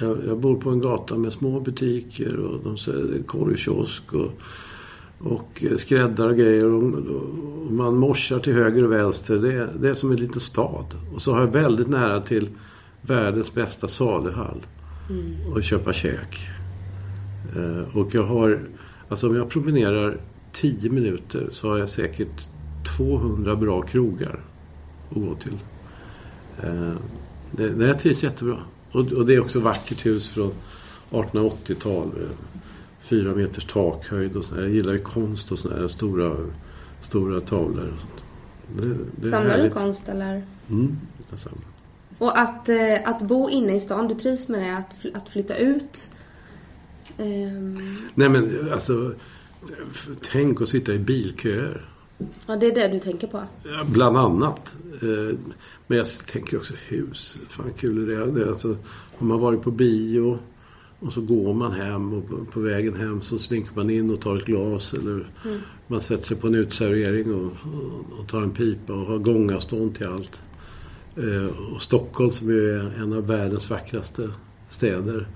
Jag, 0.00 0.18
jag 0.26 0.38
bor 0.40 0.56
på 0.56 0.70
en 0.70 0.80
gata 0.80 1.16
med 1.16 1.32
små 1.32 1.60
butiker 1.60 2.36
och 2.36 2.60
de 2.64 2.76
säljer 2.76 3.22
korvkiosk 3.22 4.02
och, 4.12 4.32
och 5.18 5.64
skräddare 5.76 6.30
och 6.30 6.36
grejer. 6.36 6.64
Och, 6.64 6.82
och 6.82 7.72
man 7.72 7.96
morsar 7.96 8.38
till 8.38 8.52
höger 8.54 8.84
och 8.84 8.92
vänster. 8.92 9.36
Det, 9.38 9.52
är- 9.54 9.70
det 9.80 9.88
är 9.88 9.94
som 9.94 10.10
en 10.10 10.16
liten 10.16 10.40
stad. 10.40 10.84
Och 11.14 11.22
så 11.22 11.32
har 11.32 11.40
jag 11.40 11.52
väldigt 11.52 11.88
nära 11.88 12.20
till 12.20 12.48
världens 13.02 13.54
bästa 13.54 13.88
saluhall. 13.88 14.66
Och 15.54 15.62
köpa 15.62 15.92
käk. 15.92 16.48
Eh, 17.56 17.96
och 17.98 18.14
jag 18.14 18.22
har, 18.24 18.60
alltså 19.08 19.28
om 19.28 19.36
jag 19.36 19.50
promenerar 19.50 20.20
10 20.52 20.90
minuter 20.90 21.48
så 21.52 21.68
har 21.70 21.78
jag 21.78 21.88
säkert 21.88 22.48
200 22.96 23.56
bra 23.56 23.82
krogar 23.82 24.40
att 25.10 25.16
gå 25.16 25.34
till. 25.34 25.58
Eh, 26.62 26.92
det, 27.50 27.68
det 27.68 27.94
trivs 27.94 28.22
jättebra. 28.22 28.58
Och, 28.92 29.12
och 29.12 29.26
det 29.26 29.34
är 29.34 29.40
också 29.40 29.60
vackert 29.60 30.06
hus 30.06 30.28
från 30.28 30.52
1880-tal. 31.10 32.06
eh, 32.06 32.28
Fyra 33.02 33.34
meters 33.34 33.64
takhöjd 33.64 34.36
och 34.36 34.44
så 34.44 34.56
Jag 34.56 34.70
gillar 34.70 34.92
ju 34.92 34.98
konst 34.98 35.52
och 35.52 35.58
sådana 35.58 35.80
här 35.80 35.88
stora, 35.88 36.36
stora 37.00 37.40
tavlor. 37.40 37.92
Det, 38.76 38.94
det 39.20 39.26
Samlar 39.26 39.58
du 39.58 39.70
konst 39.70 40.08
eller? 40.08 40.42
Mm, 40.70 40.98
jag 41.30 41.38
samlar. 41.38 41.62
Och 42.18 42.38
att, 42.38 42.68
eh, 42.68 42.98
att 43.04 43.22
bo 43.22 43.50
inne 43.50 43.74
i 43.74 43.80
stan, 43.80 44.08
du 44.08 44.14
trivs 44.14 44.48
med 44.48 44.60
det? 44.60 44.76
Att, 44.76 45.16
att 45.16 45.28
flytta 45.28 45.56
ut? 45.56 46.10
Ehm, 47.18 47.96
Nej 48.14 48.28
men 48.28 48.50
alltså, 48.72 49.14
tänk 50.20 50.60
att 50.62 50.68
sitta 50.68 50.92
i 50.92 50.98
bilköer. 50.98 51.88
Ja, 52.46 52.56
det 52.56 52.66
är 52.66 52.74
det 52.74 52.88
du 52.88 52.98
tänker 52.98 53.26
på? 53.26 53.42
Bland 53.86 54.16
annat. 54.16 54.76
Eh, 55.02 55.36
Men 55.86 55.98
jag 55.98 56.06
tänker 56.06 56.56
också 56.56 56.74
hus. 56.88 57.38
Fan 57.48 57.72
kul 57.78 58.10
är 58.10 58.26
det. 58.26 58.48
alltså, 58.48 58.76
har 59.18 59.26
man 59.26 59.40
varit 59.40 59.62
på 59.62 59.70
bio 59.70 60.38
och 60.98 61.12
så 61.12 61.20
går 61.20 61.54
man 61.54 61.72
hem 61.72 62.12
och 62.12 62.52
på, 62.52 62.60
vägen 62.60 62.94
hem 62.96 63.22
så 63.22 63.38
slinker 63.38 63.72
man 63.74 63.90
in 63.90 64.10
och 64.10 64.20
tar 64.20 64.36
ett 64.36 64.44
glas 64.44 64.94
eller 64.94 65.26
man 65.86 66.00
sätter 66.00 66.24
sig 66.24 66.36
på 66.36 66.46
en 66.46 66.54
utservering 66.54 67.34
och, 67.34 67.42
och, 67.42 68.18
och 68.20 68.28
tar 68.28 68.42
en 68.42 68.50
pipa 68.50 68.92
och 68.92 69.06
har 69.06 69.18
gångavstånd 69.18 69.94
till 69.94 70.06
allt. 70.06 70.42
Eh, 71.16 71.72
Och 71.74 71.82
Stockholm 71.82 72.30
som 72.30 72.48
är 72.50 72.94
en 73.02 73.12
av 73.12 73.26
världens 73.26 73.70
vackraste 73.70 74.30
städer. 74.70 75.26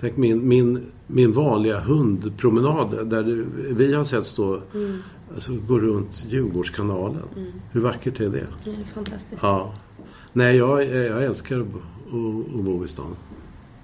Tänk 0.00 0.16
min, 0.16 0.48
min, 0.48 0.86
min 1.06 1.32
vanliga 1.32 1.80
hundpromenad 1.80 3.08
där 3.10 3.44
vi 3.74 3.94
har 3.94 4.04
sett 4.04 4.26
stå 4.26 4.60
Alltså 5.34 5.52
gå 5.66 5.78
runt 5.78 6.24
Djurgårdskanalen. 6.28 7.22
Hur 7.72 7.80
vackert 7.80 8.20
är 8.20 8.28
det? 8.28 8.46
Det 8.64 8.70
är 8.70 8.84
fantastiskt. 8.84 9.42
Ja. 9.42 9.74
Nej, 10.32 10.56
jag, 10.56 10.84
jag 10.84 11.24
älskar 11.24 11.60
att 11.60 11.66
bo, 11.66 11.78
att, 11.78 12.54
att 12.58 12.64
bo 12.64 12.84
i 12.84 12.88
stan. 12.88 13.16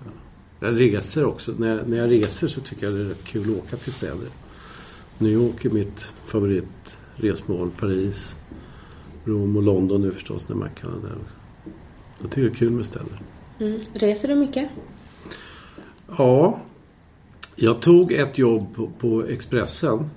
Ja. 0.05 0.67
Jag 0.67 0.81
reser 0.81 1.25
också. 1.25 1.53
När 1.59 1.77
jag, 1.77 1.89
när 1.89 1.97
jag 1.97 2.11
reser 2.11 2.49
så 2.49 2.61
tycker 2.61 2.87
jag 2.87 2.95
det 2.95 3.01
är 3.01 3.05
rätt 3.05 3.25
kul 3.25 3.51
att 3.51 3.65
åka 3.65 3.77
till 3.77 3.93
städer. 3.93 4.29
New 5.19 5.33
York 5.33 5.65
är 5.65 5.71
mitt 5.71 6.13
favoritresmål. 6.27 7.71
Paris, 7.81 8.37
Rom 9.25 9.57
och 9.57 9.63
London 9.63 10.03
nu 10.03 10.13
förstås 10.13 10.49
när 10.49 10.57
man 10.57 10.71
kan 10.75 11.01
där. 11.03 11.17
Jag 12.21 12.31
tycker 12.31 12.43
det 12.43 12.49
är 12.49 12.55
kul 12.55 12.71
med 12.71 12.87
städer. 12.87 13.23
Mm. 13.61 13.81
Reser 13.93 14.29
du 14.29 14.35
mycket? 14.35 14.71
Ja, 16.19 16.61
jag 17.57 17.83
tog 17.83 18.13
ett 18.13 18.39
jobb 18.39 18.75
på, 18.75 18.91
på 18.99 19.25
Expressen. 19.25 20.11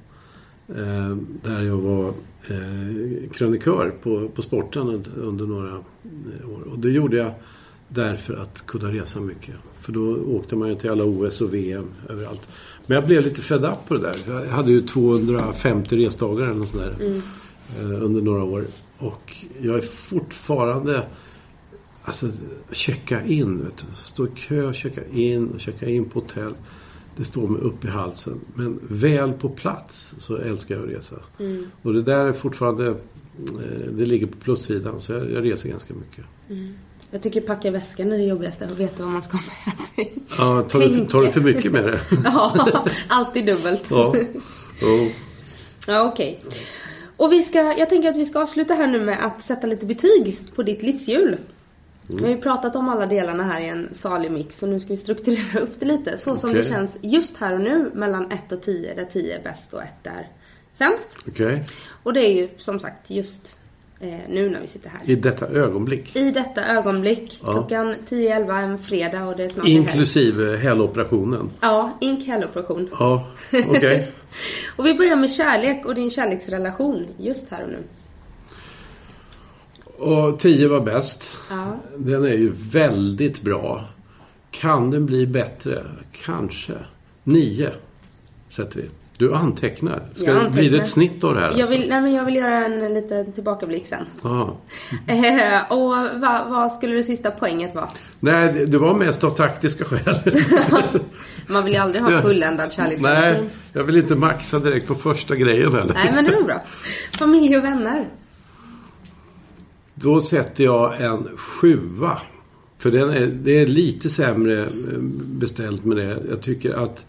Eh, 0.67 1.17
där 1.43 1.61
jag 1.61 1.77
var 1.77 2.07
eh, 2.49 3.29
krönikör 3.31 3.93
på, 4.03 4.27
på 4.27 4.41
sporten 4.41 4.87
under, 4.87 5.11
under 5.17 5.45
några 5.45 5.69
eh, 5.69 6.49
år. 6.49 6.61
Och 6.71 6.79
det 6.79 6.89
gjorde 6.89 7.17
jag 7.17 7.31
därför 7.87 8.33
att 8.33 8.65
kunna 8.65 8.91
resa 8.91 9.19
mycket. 9.19 9.55
För 9.79 9.91
då 9.91 10.15
åkte 10.15 10.55
man 10.55 10.69
ju 10.69 10.75
till 10.75 10.89
alla 10.89 11.03
OS 11.03 11.41
och 11.41 11.53
VM 11.53 11.91
överallt. 12.09 12.47
Men 12.85 12.95
jag 12.95 13.05
blev 13.05 13.21
lite 13.23 13.41
fed 13.41 13.65
up 13.65 13.87
på 13.87 13.93
det 13.93 13.99
där. 13.99 14.15
Jag 14.25 14.51
hade 14.51 14.71
ju 14.71 14.81
250 14.81 15.97
resdagar 15.97 16.47
eller 16.47 16.65
sånt 16.65 16.83
där, 16.83 17.21
eh, 17.79 18.03
under 18.03 18.21
några 18.21 18.43
år. 18.43 18.65
Och 18.97 19.35
jag 19.61 19.75
är 19.75 19.81
fortfarande... 19.81 21.07
Alltså, 22.05 22.25
checka 22.71 23.25
in. 23.25 23.63
Vet 23.63 23.77
du. 23.77 23.85
Stå 24.03 24.25
i 24.27 24.29
kö, 24.35 24.73
checka 24.73 25.01
in 25.13 25.47
och 25.47 25.59
checka 25.59 25.89
in 25.89 26.05
på 26.05 26.19
hotell. 26.19 26.53
Det 27.17 27.25
står 27.25 27.47
mig 27.47 27.61
upp 27.61 27.85
i 27.85 27.87
halsen. 27.87 28.39
Men 28.55 28.79
väl 28.89 29.33
på 29.33 29.49
plats 29.49 30.15
så 30.19 30.37
älskar 30.37 30.75
jag 30.75 30.83
att 30.83 30.89
resa. 30.89 31.15
Och 31.81 31.93
det 31.93 32.01
där 32.03 32.25
är 32.25 32.31
fortfarande... 32.33 32.87
eh, 32.87 32.95
Det 33.91 34.05
ligger 34.05 34.27
på 34.27 34.37
plussidan. 34.37 35.01
Så 35.01 35.11
jag, 35.13 35.31
jag 35.31 35.45
reser 35.45 35.69
ganska 35.69 35.93
mycket. 35.93 36.25
Jag 37.11 37.21
tycker 37.21 37.41
packa 37.41 37.71
väskan 37.71 38.11
är 38.11 38.17
det 38.17 38.23
jobbigaste. 38.23 38.65
Att 38.65 38.79
veta 38.79 39.03
vad 39.03 39.11
man 39.11 39.21
ska 39.21 39.37
ha 39.37 39.43
med 39.65 39.77
sig. 39.79 40.13
Ja, 40.37 40.61
tar, 40.61 40.79
du, 40.79 41.05
tar 41.07 41.19
du 41.21 41.31
för 41.31 41.41
mycket 41.41 41.71
med 41.71 41.83
det? 41.85 41.99
ja, 42.23 42.85
alltid 43.07 43.45
dubbelt. 43.45 43.83
Ja. 43.89 44.15
ja. 44.81 45.07
Ja, 45.87 46.03
okej. 46.03 46.43
Och 47.17 47.31
vi 47.31 47.41
ska, 47.41 47.57
jag 47.77 47.89
tänker 47.89 48.09
att 48.09 48.17
vi 48.17 48.25
ska 48.25 48.41
avsluta 48.41 48.73
här 48.73 48.87
nu 48.87 49.05
med 49.05 49.25
att 49.25 49.41
sätta 49.41 49.67
lite 49.67 49.85
betyg 49.85 50.39
på 50.55 50.63
ditt 50.63 50.81
livshjul. 50.81 51.37
Vi 52.07 52.23
har 52.23 52.29
ju 52.29 52.37
pratat 52.37 52.75
om 52.75 52.89
alla 52.89 53.05
delarna 53.05 53.43
här 53.43 53.61
i 53.61 53.69
en 53.69 53.89
salig 53.91 54.31
mix 54.31 54.63
och 54.63 54.69
nu 54.69 54.79
ska 54.79 54.89
vi 54.89 54.97
strukturera 54.97 55.59
upp 55.59 55.79
det 55.79 55.85
lite. 55.85 56.17
Så 56.17 56.35
som 56.35 56.49
Okej. 56.49 56.61
det 56.61 56.67
känns 56.67 56.97
just 57.01 57.37
här 57.37 57.53
och 57.53 57.61
nu 57.61 57.91
mellan 57.93 58.31
1 58.31 58.51
och 58.51 58.61
10 58.61 58.93
där 58.95 59.05
10 59.05 59.37
är 59.39 59.43
bäst 59.43 59.73
och 59.73 59.81
1 59.81 59.87
är 60.03 60.27
sämst. 60.73 61.17
Okej. 61.27 61.65
Och 62.03 62.13
det 62.13 62.19
är 62.19 62.33
ju 62.33 62.49
som 62.57 62.79
sagt 62.79 63.09
just 63.09 63.59
eh, 63.99 64.15
nu 64.29 64.49
när 64.49 64.61
vi 64.61 64.67
sitter 64.67 64.89
här. 64.89 64.99
I 65.09 65.15
detta 65.15 65.47
ögonblick. 65.47 66.15
I 66.15 66.31
detta 66.31 66.65
ögonblick, 66.65 67.39
Ja. 67.43 67.51
klockan 67.51 67.95
10-11 68.09 68.61
en 68.63 68.77
fredag 68.77 69.25
och 69.25 69.37
det 69.37 69.43
är 69.43 69.49
snart. 69.49 69.67
Inklusive 69.67 70.57
heloperationen. 70.57 71.51
Ja, 71.61 71.97
ink 72.01 72.27
helgoperation. 72.27 72.89
Ja, 72.99 73.31
okej. 73.69 74.11
Och 74.77 74.85
vi 74.85 74.93
börjar 74.93 75.15
med 75.15 75.31
kärlek 75.31 75.85
och 75.85 75.95
din 75.95 76.11
kärleksrelation 76.11 77.07
just 77.17 77.49
här 77.49 77.63
och 77.63 77.69
nu. 77.69 77.83
Och 79.97 80.39
10 80.39 80.67
var 80.67 80.79
bäst. 80.79 81.31
Ja. 81.49 81.65
Den 81.97 82.23
är 82.25 82.29
ju 82.37 82.51
väldigt 82.71 83.41
bra. 83.41 83.85
Kan 84.51 84.91
den 84.91 85.05
bli 85.05 85.27
bättre? 85.27 85.83
Kanske. 86.25 86.73
9 87.23 87.71
sätter 88.49 88.81
vi. 88.81 88.89
Du 89.17 89.33
antecknar. 89.35 90.03
Ska 90.15 90.25
Jag 90.25 90.35
det, 90.35 90.39
blir 90.39 90.45
det 90.49 90.49
antecknar. 90.59 90.81
ett 90.81 90.87
snitt 90.87 91.23
av 91.23 91.33
det 91.33 91.39
här? 91.41 91.53
Jag 91.57 91.67
vill, 91.67 91.89
nej 91.89 92.01
men 92.01 92.13
jag 92.13 92.25
vill 92.25 92.35
göra 92.35 92.65
en 92.65 92.93
liten 92.93 93.31
tillbakablick 93.31 93.85
sen. 93.85 94.05
Alltså? 94.21 94.57
Eh, 95.07 95.71
och 95.71 95.89
vad, 96.19 96.49
vad 96.49 96.71
skulle 96.71 96.95
det 96.95 97.03
sista 97.03 97.31
poänget 97.31 97.75
vara? 97.75 97.89
Nej, 98.19 98.53
det- 98.53 98.65
det 98.65 98.77
var 98.77 98.93
mest 98.93 99.23
av 99.23 99.29
taktiska 99.29 99.85
skäl. 99.85 100.15
Man 101.47 101.63
vill 101.65 101.73
ju 101.73 101.79
aldrig 101.79 102.03
ha 102.03 102.21
fulländad 102.21 102.73
kärleksrelation. 102.73 103.21
Nej, 103.43 103.49
jag 103.73 103.83
vill 103.83 103.97
inte 103.97 104.15
maxa 104.15 104.59
direkt 104.59 104.87
på 104.87 104.95
första 104.95 105.35
grejen 105.35 105.73
heller. 105.73 105.93
Nej 105.93 106.11
men 106.15 106.25
det 106.25 106.33
är 106.33 106.43
bra. 106.43 106.61
Familj 107.11 107.57
och 107.57 107.63
vänner. 107.63 108.05
Då 110.03 110.21
sätter 110.21 110.63
jag 110.63 111.01
en 111.01 111.27
sjua. 111.37 112.21
För 112.77 112.91
den 112.91 113.09
är, 113.09 113.27
det 113.27 113.51
är 113.51 113.65
lite 113.65 114.09
sämre 114.09 114.61
eh, 114.63 114.99
beställt 115.25 115.85
med 115.85 115.97
det. 115.97 116.23
Jag 116.29 116.41
tycker 116.41 116.73
att... 116.73 117.05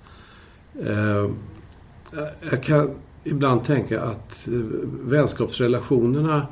Eh, 0.87 1.31
jag 2.51 2.63
kan 2.63 2.91
ibland 3.25 3.65
tänka 3.65 4.03
att 4.03 4.49
eh, 4.49 4.53
vänskapsrelationerna 5.05 6.47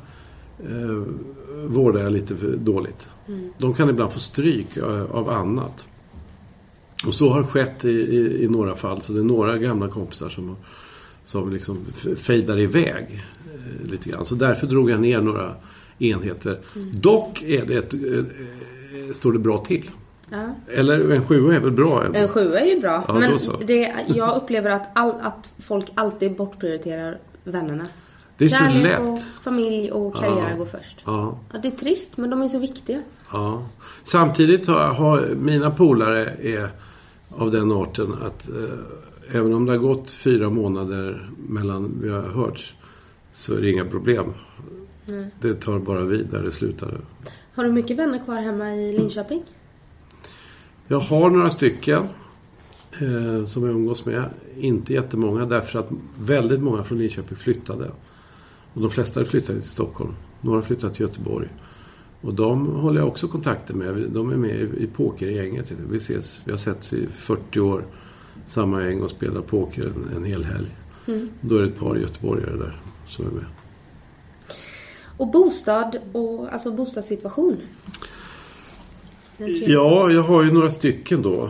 eh, 0.59 1.03
vårdar 1.65 2.03
jag 2.03 2.11
lite 2.11 2.35
för 2.35 2.55
dåligt. 2.55 3.09
De 3.57 3.73
kan 3.73 3.89
ibland 3.89 4.11
få 4.11 4.19
stryk 4.19 4.77
eh, 4.77 5.11
av 5.11 5.29
annat. 5.29 5.87
Och 7.05 7.13
så 7.13 7.29
har 7.29 7.43
skett 7.43 7.85
i, 7.85 7.89
i, 7.89 8.43
i 8.43 8.47
några 8.47 8.75
fall. 8.75 9.01
Så 9.01 9.13
det 9.13 9.19
är 9.19 9.23
några 9.23 9.57
gamla 9.57 9.87
kompisar 9.87 10.29
som, 10.29 10.55
som 11.25 11.49
liksom 11.49 11.85
fejdar 12.15 12.59
iväg 12.59 13.23
eh, 13.53 13.89
lite 13.89 14.09
grann. 14.09 14.25
Så 14.25 14.35
därför 14.35 14.67
drog 14.67 14.89
jag 14.89 14.99
ner 14.99 15.21
några 15.21 15.55
enheter. 16.03 16.59
Dock 16.93 17.41
är 17.43 17.65
det 17.65 17.73
ett, 17.75 17.93
eh, 17.93 17.99
eh, 18.01 19.13
står 19.13 19.33
det 19.33 19.39
bra 19.39 19.57
till. 19.65 19.89
Ja. 20.29 20.55
Eller 20.67 21.11
en 21.11 21.25
sjua 21.25 21.55
är 21.55 21.59
väl 21.59 21.71
bra? 21.71 22.05
En 22.13 22.27
sjua 22.27 22.59
är 22.59 22.65
ju 22.65 22.79
bra. 22.79 23.03
Ja, 23.07 23.13
men 23.13 23.39
så. 23.39 23.57
det, 23.57 23.93
jag 24.07 24.37
upplever 24.37 24.69
att, 24.69 24.89
all, 24.95 25.13
att 25.21 25.53
folk 25.59 25.85
alltid 25.95 26.35
bortprioriterar 26.35 27.17
vännerna. 27.43 27.87
Det 28.37 28.45
är 28.45 28.49
så 28.49 28.57
Kärlek 28.57 28.83
lätt. 28.83 28.99
och 29.01 29.19
familj 29.43 29.91
och 29.91 30.15
karriär 30.15 30.47
Ja. 30.51 30.57
går 30.57 30.65
först. 30.65 30.97
Ja, 31.05 31.39
det 31.61 31.67
är 31.67 31.71
trist 31.71 32.17
men 32.17 32.29
de 32.29 32.41
är 32.41 32.47
så 32.47 32.59
viktiga. 32.59 33.01
ja. 33.31 33.65
Samtidigt 34.03 34.67
har, 34.67 34.87
har 34.93 35.27
mina 35.35 35.71
polare 35.71 36.25
är 36.41 36.69
av 37.29 37.51
den 37.51 37.71
arten 37.71 38.13
att 38.25 38.49
eh, 38.49 39.35
även 39.37 39.53
om 39.53 39.65
det 39.65 39.71
har 39.71 39.79
gått 39.79 40.11
fyra 40.11 40.49
månader 40.49 41.29
mellan 41.47 41.91
vi 42.01 42.09
har 42.09 42.21
hörts 42.21 42.73
så 43.33 43.53
är 43.53 43.61
det 43.61 43.71
inga 43.71 43.85
problem. 43.85 44.33
Det 45.39 45.53
tar 45.53 45.79
bara 45.79 46.03
vid 46.03 46.27
där 46.27 46.43
det 46.43 46.51
slutade. 46.51 46.97
Har 47.53 47.63
du 47.63 47.71
mycket 47.71 47.97
vänner 47.97 48.19
kvar 48.25 48.37
hemma 48.37 48.75
i 48.75 48.97
Linköping? 48.97 49.43
Jag 50.87 50.99
har 50.99 51.29
några 51.29 51.49
stycken 51.49 52.03
eh, 53.01 53.45
som 53.45 53.63
jag 53.63 53.71
umgås 53.71 54.05
med. 54.05 54.29
Inte 54.57 54.93
jättemånga 54.93 55.45
därför 55.45 55.79
att 55.79 55.89
väldigt 56.19 56.61
många 56.61 56.83
från 56.83 56.97
Linköping 56.97 57.37
flyttade. 57.37 57.91
Och 58.73 58.81
de 58.81 58.89
flesta 58.89 59.25
flyttade 59.25 59.59
till 59.59 59.69
Stockholm. 59.69 60.13
Några 60.41 60.61
flyttade 60.61 60.93
till 60.93 61.01
Göteborg. 61.01 61.47
Och 62.21 62.33
de 62.33 62.67
håller 62.67 62.99
jag 62.99 63.07
också 63.07 63.27
kontakter 63.27 63.73
med. 63.73 63.95
De 64.09 64.31
är 64.31 64.35
med 64.35 64.55
i, 64.55 64.87
pokergänget. 64.87 65.71
Vi 65.89 65.97
ses, 65.97 66.41
vi 66.45 66.51
har 66.51 66.57
setts 66.57 66.93
i 66.93 67.07
40 67.07 67.59
år. 67.59 67.85
Samma 68.47 68.83
gäng 68.83 69.01
och 69.01 69.09
spelar 69.09 69.41
poker 69.41 69.83
en, 69.83 70.17
en 70.17 70.23
hel 70.23 70.43
helg. 70.43 70.75
Då 71.41 71.57
är 71.57 71.61
det 71.61 71.67
ett 71.67 71.79
par 71.79 71.95
göteborgare 71.95 72.57
där 72.57 72.81
som 73.07 73.25
är 73.27 73.31
med. 73.31 73.45
Och 75.23 75.29
bostad 75.31 75.97
och 76.11 76.53
alltså 76.53 76.71
bostadssituation? 76.71 77.57
Ja, 79.67 80.11
jag 80.11 80.21
har 80.21 80.43
ju 80.43 80.51
några 80.51 80.71
stycken 80.71 81.21
då. 81.21 81.49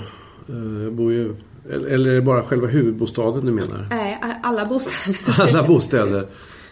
Eh, 0.50 0.84
Jag 0.84 0.94
bor 0.94 1.12
ju, 1.14 1.36
eller 1.72 1.88
eller 1.88 2.10
är 2.10 2.16
det 2.16 2.22
bara 2.22 2.44
själva 2.44 2.68
huvudbostaden 2.68 3.46
du 3.46 3.52
menar? 3.52 3.88
Nej, 3.90 4.20
alla 4.44 4.66
bostäder. 4.66 5.20
Alla 5.42 5.68
bostäder. 5.68 6.20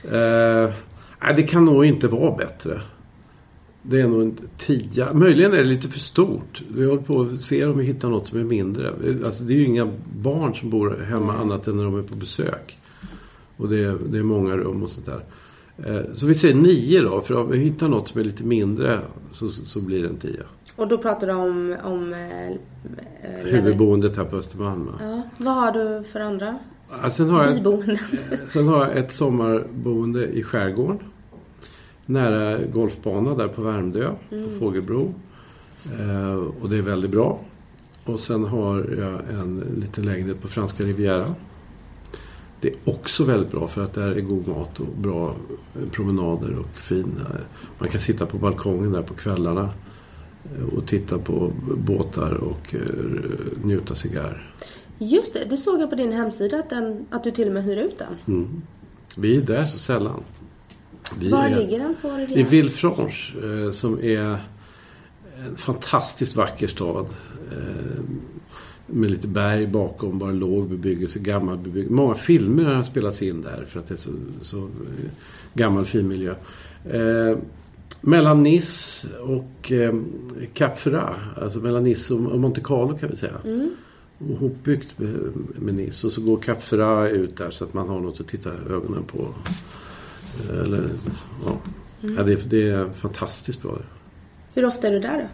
Eh, 0.03 0.73
nej, 1.23 1.33
det 1.35 1.43
kan 1.43 1.65
nog 1.65 1.85
inte 1.85 2.07
vara 2.07 2.35
bättre. 2.35 2.81
Det 3.81 4.01
är 4.01 4.07
nog 4.07 4.21
en 4.21 4.35
tia. 4.57 5.13
Möjligen 5.13 5.53
är 5.53 5.57
det 5.57 5.63
lite 5.63 5.87
för 5.89 5.99
stort. 5.99 6.61
Vi 6.75 6.85
håller 6.85 7.01
på 7.01 7.21
att 7.21 7.41
se 7.41 7.65
om 7.65 7.77
vi 7.77 7.85
hittar 7.85 8.09
något 8.09 8.27
som 8.27 8.39
är 8.39 8.43
mindre. 8.43 8.93
Alltså, 9.25 9.43
det 9.43 9.53
är 9.53 9.57
ju 9.57 9.65
inga 9.65 9.91
barn 10.21 10.55
som 10.55 10.69
bor 10.69 11.05
hemma 11.09 11.33
annat 11.37 11.67
än 11.67 11.77
när 11.77 11.83
de 11.83 11.99
är 11.99 12.03
på 12.03 12.15
besök. 12.15 12.77
Och 13.57 13.69
det 13.69 13.83
är, 13.83 13.97
det 14.09 14.17
är 14.17 14.23
många 14.23 14.57
rum 14.57 14.83
och 14.83 14.91
sånt 14.91 15.05
där. 15.05 15.23
Eh, 15.85 16.01
så 16.13 16.25
vi 16.25 16.33
säger 16.33 16.55
nio 16.55 17.01
då. 17.01 17.21
För 17.21 17.35
om 17.35 17.51
vi 17.51 17.57
hittar 17.57 17.87
något 17.87 18.07
som 18.07 18.19
är 18.19 18.23
lite 18.23 18.43
mindre 18.43 18.99
så, 19.31 19.49
så, 19.49 19.81
blir 19.81 20.01
det 20.01 20.07
en 20.09 20.17
tia. 20.17 20.43
Och 20.75 20.87
då 20.87 20.97
pratar 20.97 21.27
du 21.27 21.33
om... 21.33 21.77
om 21.83 22.13
eh, 22.13 22.47
eh, 22.49 22.57
Huvudboendet 23.43 24.17
här 24.17 24.25
på 24.25 24.35
Östermalm. 24.35 24.89
Ja, 24.99 25.21
vad 25.37 25.55
har 25.55 25.71
du 25.71 26.03
för 26.03 26.19
andra 26.19 26.59
Ja, 27.03 27.09
sen 27.09 27.29
har 27.29 27.45
jag 27.45 27.55
biboenden? 27.55 27.97
Sen 28.45 28.67
har 28.67 28.85
jag 28.85 28.97
ett 28.97 29.11
sommarboende 29.11 30.27
i 30.27 30.43
skärgården. 30.43 30.99
Nära 32.05 32.57
golfbana 32.73 33.35
där 33.35 33.47
på 33.47 33.61
Värmdö, 33.61 34.11
på 34.29 34.49
Fågelbro. 34.59 35.13
Eh, 35.99 36.33
och 36.61 36.69
det 36.69 36.77
är 36.77 36.81
väldigt 36.81 37.11
bra. 37.11 37.39
Och 38.05 38.19
sen 38.19 38.45
har 38.45 38.77
jag 38.77 39.39
en 39.39 39.63
liten 39.77 40.05
lägenhet 40.05 40.41
på 40.41 40.47
Franska 40.47 40.83
Riviera. 40.83 41.25
Det 42.61 42.67
är 42.67 42.75
också 42.85 43.23
väldigt 43.23 43.51
bra 43.51 43.67
för 43.67 43.83
att 43.83 43.93
där 43.93 44.11
är 44.11 44.21
god 44.21 44.47
mat 44.47 44.79
och 44.79 44.87
bra 44.97 45.35
promenader 45.91 46.55
och 46.59 46.75
fin. 46.75 47.19
eh, 47.19 47.35
Man 47.79 47.89
kan 47.89 47.99
sitta 48.01 48.25
på 48.25 48.37
balkongen 48.37 48.91
där 48.91 49.01
på 49.01 49.13
kvällarna 49.13 49.69
eh, 50.57 50.73
och 50.77 50.85
titta 50.87 51.17
på 51.19 51.51
båtar 51.77 52.31
och 52.33 52.75
eh, 52.75 52.81
njuta 53.63 53.95
cigarr. 53.95 54.53
Just 54.97 55.33
det, 55.33 55.45
det 55.49 55.57
såg 55.57 55.81
jag 55.81 55.89
på 55.89 55.95
din 55.95 56.11
hemsida 56.11 56.59
att, 56.59 56.69
den, 56.69 57.05
att 57.09 57.23
du 57.23 57.31
till 57.31 57.47
och 57.47 57.53
med 57.53 57.63
hyr 57.63 57.77
ut 57.77 57.97
den. 57.99 58.13
Mm. 58.35 58.61
Vi 59.17 59.37
är 59.37 59.41
där 59.41 59.65
så 59.65 59.77
sällan. 59.79 60.23
Vi 61.19 61.29
Var 61.29 61.43
är- 61.45 61.55
ligger 61.59 61.79
den 61.79 61.95
på 62.01 62.07
I 62.07 62.11
Riviera? 62.25 62.49
Villefranche 62.49 63.33
som 63.73 63.99
är 64.03 64.37
en 65.47 65.55
fantastiskt 65.55 66.35
vacker 66.35 66.67
stad. 66.67 67.07
Eh, 68.91 68.97
med 68.97 69.11
lite 69.11 69.27
berg 69.27 69.67
bakom, 69.67 70.19
bara 70.19 70.31
låg 70.31 70.69
bebyggelse, 70.69 71.19
gammal 71.19 71.57
bebyggelse. 71.57 71.93
Många 71.93 72.15
filmer 72.15 72.63
har 72.63 72.83
spelats 72.83 73.21
in 73.21 73.41
där 73.41 73.65
för 73.67 73.79
att 73.79 73.87
det 73.87 73.93
är 73.93 73.97
så, 73.97 74.11
så 74.41 74.57
eh, 74.57 75.09
gammal 75.53 75.85
fin 75.85 76.07
miljö. 76.07 76.35
Eh, 76.89 77.37
mellan 78.01 78.43
Nice 78.43 79.07
och 79.19 79.71
eh, 79.71 79.95
Cap 80.53 80.79
Ferrat, 80.79 81.15
alltså 81.41 81.59
mellan 81.59 81.83
Nice 81.83 82.13
och 82.13 82.31
och 82.31 82.39
Monte 82.39 82.61
Carlo 82.61 82.97
kan 82.97 83.09
vi 83.09 83.15
säga. 83.15 83.37
Och 84.17 84.37
hopbyggt 84.37 84.99
med, 84.99 85.15
med 85.55 85.73
Nice. 85.73 86.07
Och 86.07 86.13
så 86.13 86.21
går 86.21 86.37
Cap 86.37 86.63
Ferrat 86.63 87.11
ut 87.11 87.37
där 87.37 87.51
så 87.51 87.63
att 87.63 87.73
man 87.73 87.89
har 87.89 87.99
något 87.99 88.19
att 88.19 88.27
titta 88.27 88.49
ögonen 88.49 89.03
på. 89.03 89.27
Eller, 90.49 90.89
ja. 91.45 91.57
Ja, 92.01 92.23
det, 92.23 92.49
det 92.49 92.69
är 92.69 92.89
fantastiskt 92.89 93.61
bra. 93.61 93.77
Hur 94.53 94.65
ofta 94.65 94.87
är 94.87 94.91
du 94.91 94.99
där 94.99 95.17
då? 95.17 95.27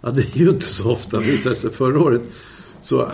Ja, 0.00 0.10
det 0.10 0.22
är 0.22 0.38
ju 0.38 0.50
inte 0.50 0.66
så 0.66 0.92
ofta 0.92 1.18
visar 1.18 1.54
sig. 1.54 1.70
Förra 1.70 2.00
året 2.00 2.22
så 2.82 3.02
eh, 3.02 3.08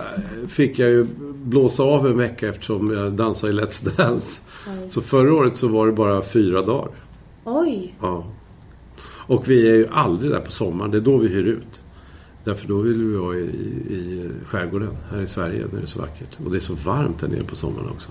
fick 0.49 0.79
jag 0.79 0.91
ju 0.91 1.07
blåsa 1.45 1.83
av 1.83 2.07
en 2.07 2.19
vecka 2.19 2.49
eftersom 2.49 2.93
jag 2.93 3.13
dansade 3.13 3.53
i 3.53 3.57
Let's 3.57 3.97
Dance. 3.97 4.41
Så 4.89 5.01
förra 5.01 5.35
året 5.35 5.57
så 5.57 5.69
var 5.69 5.87
det 5.87 5.93
bara 5.93 6.23
fyra 6.23 6.63
dagar. 6.63 6.91
Oj! 7.45 7.95
Ja. 8.01 8.27
Och 9.27 9.49
vi 9.51 9.69
är 9.69 9.75
ju 9.75 9.87
aldrig 9.91 10.33
där 10.33 10.41
på 10.41 10.51
sommaren. 10.51 10.91
Det 10.91 10.97
är 10.97 11.01
då 11.01 11.17
vi 11.17 11.29
hyr 11.29 11.45
ut. 11.45 11.81
Därför 12.45 12.69
då 12.69 12.79
vill 12.79 13.03
vi 13.03 13.17
vara 13.17 13.37
i, 13.37 13.41
i 13.41 14.31
skärgården 14.47 14.97
här 15.11 15.21
i 15.21 15.27
Sverige 15.27 15.65
när 15.73 15.79
det 15.79 15.85
är 15.85 15.87
så 15.87 15.99
vackert. 16.01 16.39
Och 16.45 16.51
det 16.51 16.57
är 16.59 16.61
så 16.61 16.75
varmt 16.75 17.19
där 17.21 17.29
nere 17.29 17.45
på 17.45 17.57
sommaren 17.57 17.89
också. 17.89 18.09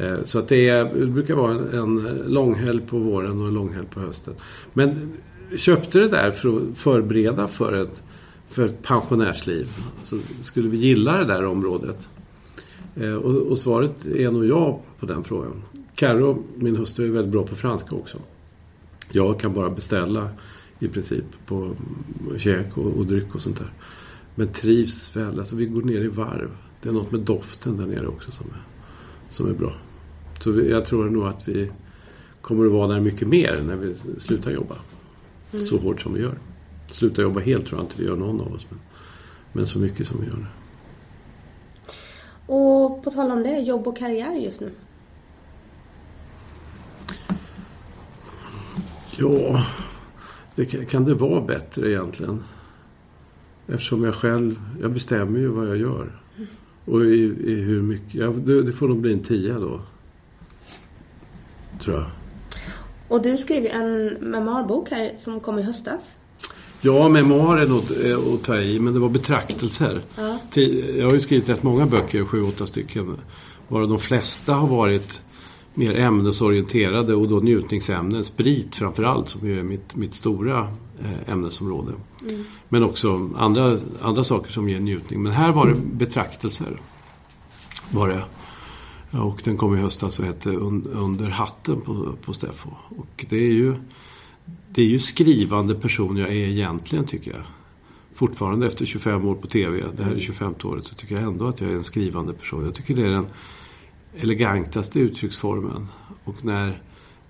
Eh, 0.00 0.24
Så 0.24 0.38
att 0.38 0.48
det, 0.48 0.68
är, 0.68 0.84
det 0.84 1.06
brukar 1.06 1.34
vara 1.34 1.50
en, 1.50 1.68
en 1.72 2.22
långhelg 2.26 2.80
på 2.80 2.98
våren 2.98 3.40
och 3.40 3.46
en 3.46 3.54
långhelg 3.54 3.86
på 3.86 4.00
hösten. 4.00 4.34
Men 4.72 5.12
köpte 5.56 5.98
det 5.98 6.08
där 6.08 6.30
för 6.30 6.48
att 6.56 6.78
förbereda 6.78 7.48
för 7.48 7.72
ett, 7.72 8.02
för 8.52 8.66
ett 8.66 8.82
pensionärsliv. 8.82 9.68
Så 10.04 10.18
skulle 10.42 10.68
vi 10.68 10.76
gilla 10.76 11.16
det 11.16 11.24
där 11.24 11.46
området? 11.46 12.08
Eh, 12.96 13.14
Och, 13.14 13.34
och 13.50 13.58
svaret 13.58 14.06
är 14.06 14.30
nog 14.30 14.46
ja 14.46 14.80
på 15.00 15.06
den 15.06 15.24
frågan. 15.24 15.62
Karo, 15.94 16.42
min 16.56 16.76
hustru, 16.76 17.06
är 17.06 17.10
väldigt 17.10 17.32
bra 17.32 17.46
på 17.46 17.54
franska 17.54 17.96
också. 17.96 18.18
Jag 19.12 19.40
kan 19.40 19.54
bara 19.54 19.70
beställa 19.70 20.28
i 20.78 20.88
princip 20.88 21.24
på 21.46 21.70
käk 22.38 22.78
och, 22.78 22.86
och 22.98 23.06
dryck 23.06 23.34
och 23.34 23.40
sånt 23.40 23.58
där. 23.58 23.72
Men 24.34 24.48
trivs 24.48 25.16
väl. 25.16 25.38
Alltså 25.38 25.56
vi 25.56 25.66
går 25.66 25.82
ner 25.82 26.00
i 26.00 26.08
varv. 26.08 26.50
Det 26.82 26.88
är 26.88 26.92
något 26.92 27.12
med 27.12 27.20
doften 27.20 27.76
där 27.76 27.86
nere 27.86 28.06
också 28.06 28.30
som 28.30 28.46
är, 28.46 28.62
som 29.30 29.48
är 29.48 29.54
bra. 29.54 29.72
Så 30.40 30.50
vi, 30.50 30.70
jag 30.70 30.86
tror 30.86 31.10
nog 31.10 31.26
att 31.26 31.48
vi 31.48 31.70
kommer 32.40 32.66
att 32.66 32.72
vara 32.72 32.88
där 32.94 33.00
mycket 33.00 33.28
mer 33.28 33.62
när 33.66 33.76
vi 33.76 33.94
slutar 34.20 34.50
jobba. 34.50 34.76
Så 35.68 35.78
hårt 35.78 36.00
som 36.00 36.14
vi 36.14 36.20
gör. 36.20 36.38
Sluta 36.90 37.22
jobba 37.22 37.40
helt 37.40 37.66
tror 37.66 37.80
jag 37.80 37.86
inte 37.86 38.02
vi 38.02 38.08
gör 38.08 38.16
någon 38.16 38.40
av 38.40 38.52
oss. 38.52 38.66
Men, 38.70 38.78
men 39.52 39.66
så 39.66 39.78
mycket 39.78 40.06
som 40.06 40.20
vi 40.20 40.26
gör. 40.26 40.46
Och 42.46 43.04
på 43.04 43.10
tal 43.10 43.30
om 43.30 43.42
det, 43.42 43.58
jobb 43.58 43.86
och 43.86 43.96
karriär 43.96 44.34
just 44.34 44.60
nu. 44.60 44.72
Ja, 49.16 49.66
det 50.54 50.64
kan, 50.64 50.86
kan 50.86 51.04
det 51.04 51.14
vara 51.14 51.40
bättre 51.40 51.90
egentligen? 51.90 52.44
Eftersom 53.66 54.04
jag 54.04 54.14
själv, 54.14 54.60
jag 54.80 54.92
bestämmer 54.92 55.38
ju 55.38 55.48
vad 55.48 55.68
jag 55.68 55.76
gör. 55.76 56.22
Och 56.84 57.04
i, 57.04 57.22
i 57.44 57.54
hur 57.54 57.82
mycket, 57.82 58.14
ja, 58.14 58.26
det, 58.26 58.62
det 58.62 58.72
får 58.72 58.88
nog 58.88 59.00
bli 59.00 59.12
en 59.12 59.22
tia 59.22 59.58
då. 59.58 59.80
Tror 61.80 61.96
jag. 61.96 62.10
Och 63.08 63.22
du 63.22 63.36
skrev 63.36 63.62
ju 63.62 63.68
en 63.68 64.06
memoarbok 64.06 64.90
här 64.90 65.14
som 65.18 65.40
kom 65.40 65.58
i 65.58 65.62
höstas. 65.62 66.16
Ja, 66.84 67.08
memoar 67.08 67.56
är 67.58 67.66
nog 67.66 67.82
eh, 68.04 68.34
att 68.34 68.42
ta 68.44 68.56
i, 68.60 68.80
men 68.80 68.94
det 68.94 69.00
var 69.00 69.08
betraktelser. 69.08 70.02
Ja. 70.16 70.38
Jag 70.96 71.04
har 71.06 71.12
ju 71.14 71.20
skrivit 71.20 71.48
rätt 71.48 71.62
många 71.62 71.86
böcker, 71.86 72.24
sju, 72.24 72.42
åtta 72.42 72.66
stycken. 72.66 73.16
Varav 73.68 73.88
de 73.88 73.98
flesta 73.98 74.54
har 74.54 74.68
varit 74.68 75.22
mer 75.74 75.94
ämnesorienterade 75.98 77.14
och 77.14 77.28
då 77.28 77.38
njutningsämnen. 77.40 78.24
Sprit 78.24 78.74
framförallt, 78.74 79.28
som 79.28 79.46
ju 79.48 79.58
är 79.58 79.62
mitt, 79.62 79.94
mitt 79.96 80.14
stora 80.14 80.58
eh, 81.04 81.32
ämnesområde. 81.32 81.92
Men 82.68 82.82
också 82.82 83.30
andra, 83.36 83.78
andra 84.00 84.24
saker 84.24 84.52
som 84.52 84.68
ger 84.68 84.80
njutning. 84.80 85.22
Men 85.22 85.32
här 85.32 85.52
var 85.52 85.66
det 85.66 85.74
betraktelser. 85.92 86.80
Var 87.90 88.08
det. 88.08 88.22
Och 89.18 89.40
den 89.44 89.56
kom 89.56 89.76
i 89.76 89.80
höstas 89.80 90.18
och 90.18 90.24
hette 90.24 90.48
Un- 90.50 90.88
Under 90.92 91.26
hatten 91.28 91.80
på, 91.80 92.12
på 92.24 92.32
Steffo. 92.32 92.68
Och 92.88 93.26
det 93.28 93.36
är 93.36 93.52
ju 93.52 93.74
det 94.74 94.82
är 94.82 94.86
ju 94.86 94.98
skrivande 94.98 95.74
person 95.74 96.16
jag 96.16 96.28
är 96.28 96.48
egentligen 96.48 97.06
tycker 97.06 97.30
jag. 97.30 97.42
Fortfarande 98.14 98.66
efter 98.66 98.86
25 98.86 99.28
år 99.28 99.34
på 99.34 99.46
TV, 99.46 99.84
det 99.96 100.04
här 100.04 100.12
är 100.12 100.20
25 100.20 100.54
året, 100.64 100.84
så 100.84 100.94
tycker 100.94 101.14
jag 101.14 101.24
ändå 101.24 101.46
att 101.46 101.60
jag 101.60 101.70
är 101.70 101.74
en 101.74 101.84
skrivande 101.84 102.32
person. 102.32 102.64
Jag 102.64 102.74
tycker 102.74 102.96
det 102.96 103.06
är 103.06 103.10
den 103.10 103.26
elegantaste 104.16 105.00
uttrycksformen. 105.00 105.88
Och 106.24 106.44
när 106.44 106.82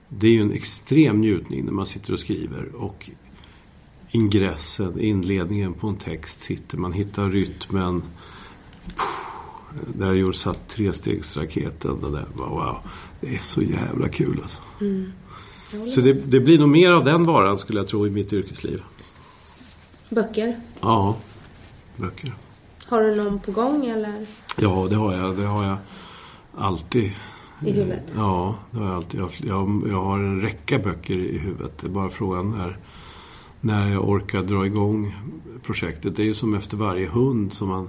det 0.09 0.26
är 0.26 0.32
ju 0.32 0.40
en 0.40 0.53
extrem 0.53 1.20
njutning 1.20 1.64
när 1.64 1.72
man 1.72 1.86
sitter 1.86 2.12
och 2.12 2.20
skriver 2.20 2.74
och 2.74 3.11
ingressen, 4.11 5.01
inledningen 5.01 5.72
på 5.72 5.88
en 5.88 5.97
text 5.97 6.40
sitter, 6.40 6.78
man 6.78 6.93
hittar 6.93 7.30
rytmen. 7.30 8.03
Där 9.95 10.12
gjorde 10.12 10.36
satt 10.36 10.68
trestegsraketen. 10.68 12.01
Det 12.01 12.11
där, 12.11 12.26
wow, 12.34 12.76
det 13.20 13.34
är 13.34 13.38
så 13.38 13.62
jävla 13.62 14.09
kul 14.09 14.40
alltså. 14.43 14.62
Så 15.89 16.01
det, 16.01 16.12
det 16.12 16.41
blir 16.41 16.59
nog 16.59 16.68
mer 16.68 16.91
av 16.91 17.05
den 17.05 17.25
varan 17.25 17.59
skulle 17.59 17.81
jag 17.81 17.89
tro 17.89 18.07
i 18.07 18.11
mitt 18.11 18.33
yrkesliv. 18.33 18.83
Böcker. 20.09 20.57
Ja, 20.81 21.16
böcker. 21.97 22.35
Har 22.87 23.03
du 23.03 23.14
någon 23.16 23.41
på 23.41 23.53
gång 23.53 23.87
eller 23.87 24.27
Ja, 24.57 24.87
det 24.91 24.97
har 24.97 25.12
jag. 25.12 25.37
Det 25.37 25.47
har 25.47 25.64
jag 25.64 25.77
alltid. 26.59 27.12
i 27.66 27.73
huvudet? 27.73 28.12
Ja, 28.16 28.55
det 28.70 28.79
har 28.79 28.87
jag 28.87 28.95
alltid. 28.97 29.20
Jag, 29.20 29.31
jag, 29.47 29.83
jag 29.91 30.05
har 30.05 30.18
en 30.18 30.43
räcka 30.43 30.79
böcker 30.79 31.14
i 31.14 31.39
huvudet. 31.39 31.79
Det 31.79 31.87
är 31.87 31.91
bara 31.91 32.11
frågan 32.11 32.51
när, 32.51 32.79
när 33.61 33.89
jag 33.89 34.09
orkar 34.09 34.43
dra 34.43 34.66
igång 34.66 35.16
projektet. 35.62 36.16
Det 36.16 36.23
är 36.23 36.27
ju 36.27 36.35
som 36.35 36.55
efter 36.55 36.77
varje 36.77 37.07
hund 37.07 37.53
som 37.53 37.68
man 37.68 37.89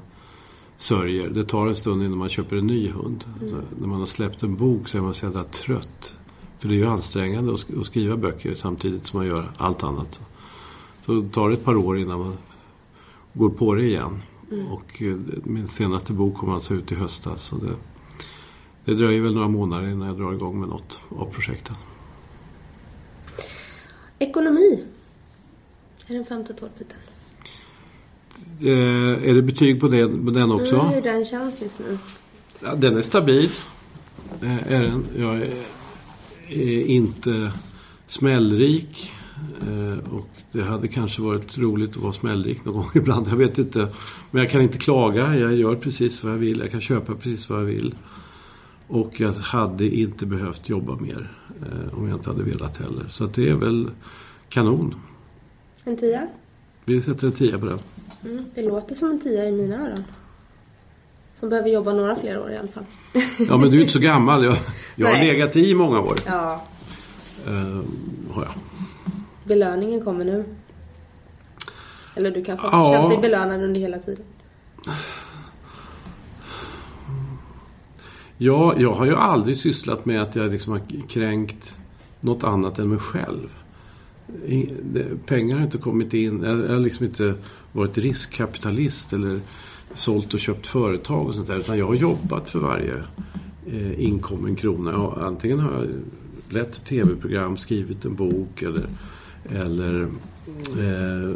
sörjer. 0.77 1.29
Det 1.29 1.43
tar 1.43 1.67
en 1.67 1.75
stund 1.75 2.03
innan 2.03 2.17
man 2.17 2.29
köper 2.29 2.55
en 2.55 2.67
ny 2.67 2.89
hund. 2.89 3.23
Så 3.39 3.45
När 3.79 3.87
man 3.87 3.99
har 3.99 4.05
släppt 4.05 4.43
en 4.43 4.55
bok 4.55 4.89
så 4.89 4.97
är 4.97 5.01
man 5.01 5.13
så 5.13 5.25
jävla 5.25 5.43
trött. 5.43 6.15
För 6.63 6.69
det 6.69 6.75
är 6.75 6.77
ju 6.77 6.85
ansträngande 6.87 7.53
att 7.53 7.59
sk- 7.59 7.79
att 7.79 7.85
skriva 7.85 8.17
böcker 8.17 8.55
samtidigt 8.55 9.05
som 9.07 9.19
man 9.19 9.27
gör 9.27 9.51
allt 9.57 9.83
annat. 9.83 10.21
Så 11.05 11.13
det 11.21 11.29
tar 11.29 11.51
ett 11.51 11.63
par 11.63 11.75
år 11.75 11.97
innan 11.99 12.19
man 12.19 12.37
går 13.33 13.49
på 13.49 13.73
det 13.73 13.83
igen. 13.83 14.21
Och 14.71 15.01
eh, 15.01 15.15
min 15.43 15.67
senaste 15.67 16.13
bok 16.13 16.37
kom 16.37 16.49
alltså 16.53 16.73
ut 16.73 16.91
i 16.91 16.95
höstas. 16.95 17.43
Så 17.43 17.55
det, 17.55 17.69
det 18.85 18.93
dröjer 18.95 19.21
väl 19.21 19.33
några 19.33 19.47
månader 19.47 19.87
innan 19.89 20.07
jag 20.07 20.17
drar 20.17 20.33
igång 20.33 20.59
med 20.59 20.69
något 20.69 20.99
av 21.09 21.25
projekten. 21.25 21.75
Ekonomi. 24.19 24.83
Är 26.07 26.13
den 26.13 26.25
femte 26.25 26.53
tårtbiten. 26.53 26.97
Eh, 28.61 29.29
är 29.29 29.33
det 29.33 29.41
betyg 29.41 29.79
på, 29.79 29.87
det, 29.87 30.07
på 30.07 30.31
den 30.31 30.51
också? 30.51 30.75
Mm, 30.79 30.93
hur 30.93 31.01
den 31.01 31.25
känns 31.25 31.61
just 31.61 31.79
nu. 31.79 31.97
Ja, 32.59 32.75
den 32.75 32.97
är 32.97 33.01
stabil. 33.01 33.49
Eh, 34.41 34.71
är 34.73 34.81
den. 34.83 35.05
Jag 35.17 35.35
är, 35.35 35.53
är 36.49 36.85
inte 36.85 37.51
smällrik. 38.07 39.11
Eh, 39.61 40.13
och 40.13 40.29
det 40.51 40.61
hade 40.61 40.87
kanske 40.87 41.21
varit 41.21 41.57
roligt 41.57 41.89
att 41.89 42.03
vara 42.03 42.13
smällrik 42.13 42.65
någon 42.65 42.73
gång 42.81 42.91
ibland. 42.95 43.27
Jag 43.27 43.35
vet 43.35 43.57
inte. 43.57 43.87
Men 44.31 44.41
jag 44.41 44.51
kan 44.51 44.61
inte 44.61 44.77
klaga. 44.77 45.37
Jag 45.37 45.53
gör 45.53 45.75
precis 45.75 46.23
vad 46.23 46.33
jag 46.33 46.37
vill. 46.37 46.59
Jag 46.59 46.71
kan 46.71 46.81
köpa 46.81 47.15
precis 47.15 47.49
vad 47.49 47.59
jag 47.59 47.65
vill. 47.65 47.95
Och 48.87 49.19
jag 49.19 49.33
hade 49.33 49.95
inte 49.95 50.25
behövt 50.25 50.69
jobba 50.69 50.95
mer. 50.95 51.31
Eh, 51.61 51.97
om 51.97 52.07
jag 52.07 52.17
inte 52.17 52.29
hade 52.29 52.43
velat 52.43 52.77
heller. 52.77 53.05
Så 53.09 53.25
det 53.25 53.49
är 53.49 53.55
väl 53.55 53.89
kanon. 54.49 54.95
En 55.83 55.97
tia. 55.97 56.27
Vi 56.85 57.01
sätter 57.01 57.27
en 57.27 57.33
tia 57.33 57.59
på 57.59 57.65
den. 57.65 57.79
Mm, 58.25 58.45
det 58.55 58.61
låter 58.61 58.95
som 58.95 59.09
en 59.09 59.19
tia 59.19 59.45
i 59.45 59.51
mina 59.51 59.75
öron. 59.75 60.03
Som 61.43 61.49
behöver 61.49 61.69
jobba 61.69 61.93
några 61.93 62.15
fler 62.15 62.39
år 62.39 62.51
i 62.51 62.57
alla 62.57 62.67
fall. 62.67 62.83
Ja 63.47 63.57
men 63.57 63.69
du 63.69 63.77
är 63.77 63.81
inte 63.81 63.93
så 63.93 63.99
gammal. 63.99 64.43
Jag, 64.45 64.55
jag 64.95 65.07
har 65.07 65.23
legat 65.25 65.55
i 65.55 65.75
många 65.75 65.99
år. 65.99 66.15
Ja. 66.25 66.63
Eh, 67.47 67.53
har 68.33 68.43
jag. 68.43 68.53
Belöningen 69.43 70.01
kommer 70.01 70.25
nu. 70.25 70.45
Eller 72.15 72.31
du 72.31 72.43
kanske 72.43 72.67
har 72.67 72.93
Ja. 72.93 72.99
känt 72.99 73.09
dig 73.09 73.21
belönad 73.21 73.63
under 73.63 73.81
hela 73.81 73.97
tiden. 73.97 74.23
Ja, 78.37 78.73
jag 78.77 78.93
har 78.93 79.05
ju 79.05 79.15
aldrig 79.15 79.57
sysslat 79.57 80.05
med 80.05 80.21
att 80.21 80.35
jag 80.35 80.51
liksom 80.51 80.71
har 80.73 80.81
kränkt 81.09 81.77
något 82.19 82.43
annat 82.43 82.79
än 82.79 82.89
mig 82.89 82.99
själv. 82.99 83.49
Pengar 85.25 85.55
har 85.57 85.63
inte 85.63 85.77
kommit 85.77 86.13
in. 86.13 86.43
Jag 86.43 86.59
jag 86.59 86.69
har 86.73 86.79
liksom 86.79 87.05
inte 87.05 87.33
varit 87.71 87.97
riskkapitalist 87.97 89.13
eller 89.13 89.41
sålt 89.95 90.33
och 90.33 90.39
köpt 90.39 90.67
företag 90.67 91.27
och 91.27 91.35
sånt 91.35 91.47
där. 91.47 91.59
Utan 91.59 91.77
jag 91.77 91.87
har 91.87 91.95
jobbat 91.95 92.49
för 92.49 92.59
varje 92.59 93.03
eh, 93.67 94.03
inkommen 94.03 94.55
krona. 94.55 95.13
Antingen 95.17 95.59
har 95.59 95.71
jag 95.71 95.87
lett 96.49 96.85
tv-program, 96.85 97.57
skrivit 97.57 98.05
en 98.05 98.15
bok 98.15 98.61
eller, 98.61 98.85
eller 99.49 100.01
eh, 100.79 101.29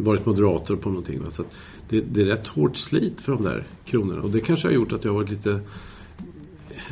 varit 0.00 0.26
moderator 0.26 0.76
på 0.76 0.88
någonting. 0.88 1.20
Så 1.30 1.44
det, 1.88 2.00
det 2.00 2.20
är 2.22 2.26
rätt 2.26 2.46
hårt 2.46 2.76
slit 2.76 3.20
för 3.20 3.32
de 3.32 3.44
där 3.44 3.66
kronorna. 3.84 4.22
Och 4.22 4.30
det 4.30 4.40
kanske 4.40 4.68
har 4.68 4.72
gjort 4.72 4.92
att 4.92 5.04
jag 5.04 5.12
har 5.12 5.18
varit 5.18 5.30
lite 5.30 5.60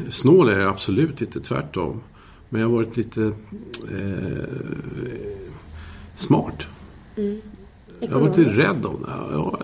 Snål 0.08 0.48
är 0.48 0.60
jag 0.60 0.68
absolut 0.68 1.22
inte, 1.22 1.40
tvärtom. 1.40 2.00
Men 2.48 2.60
jag 2.60 2.68
har 2.68 2.74
varit 2.74 2.96
lite 2.96 3.22
eh, 3.90 4.44
smart. 6.16 6.66
Jag 8.00 8.08
har 8.08 8.20
varit 8.20 8.38
lite 8.38 8.50
rädd 8.50 8.86
om 8.86 9.02
det. 9.02 9.12
Ja, 9.30 9.60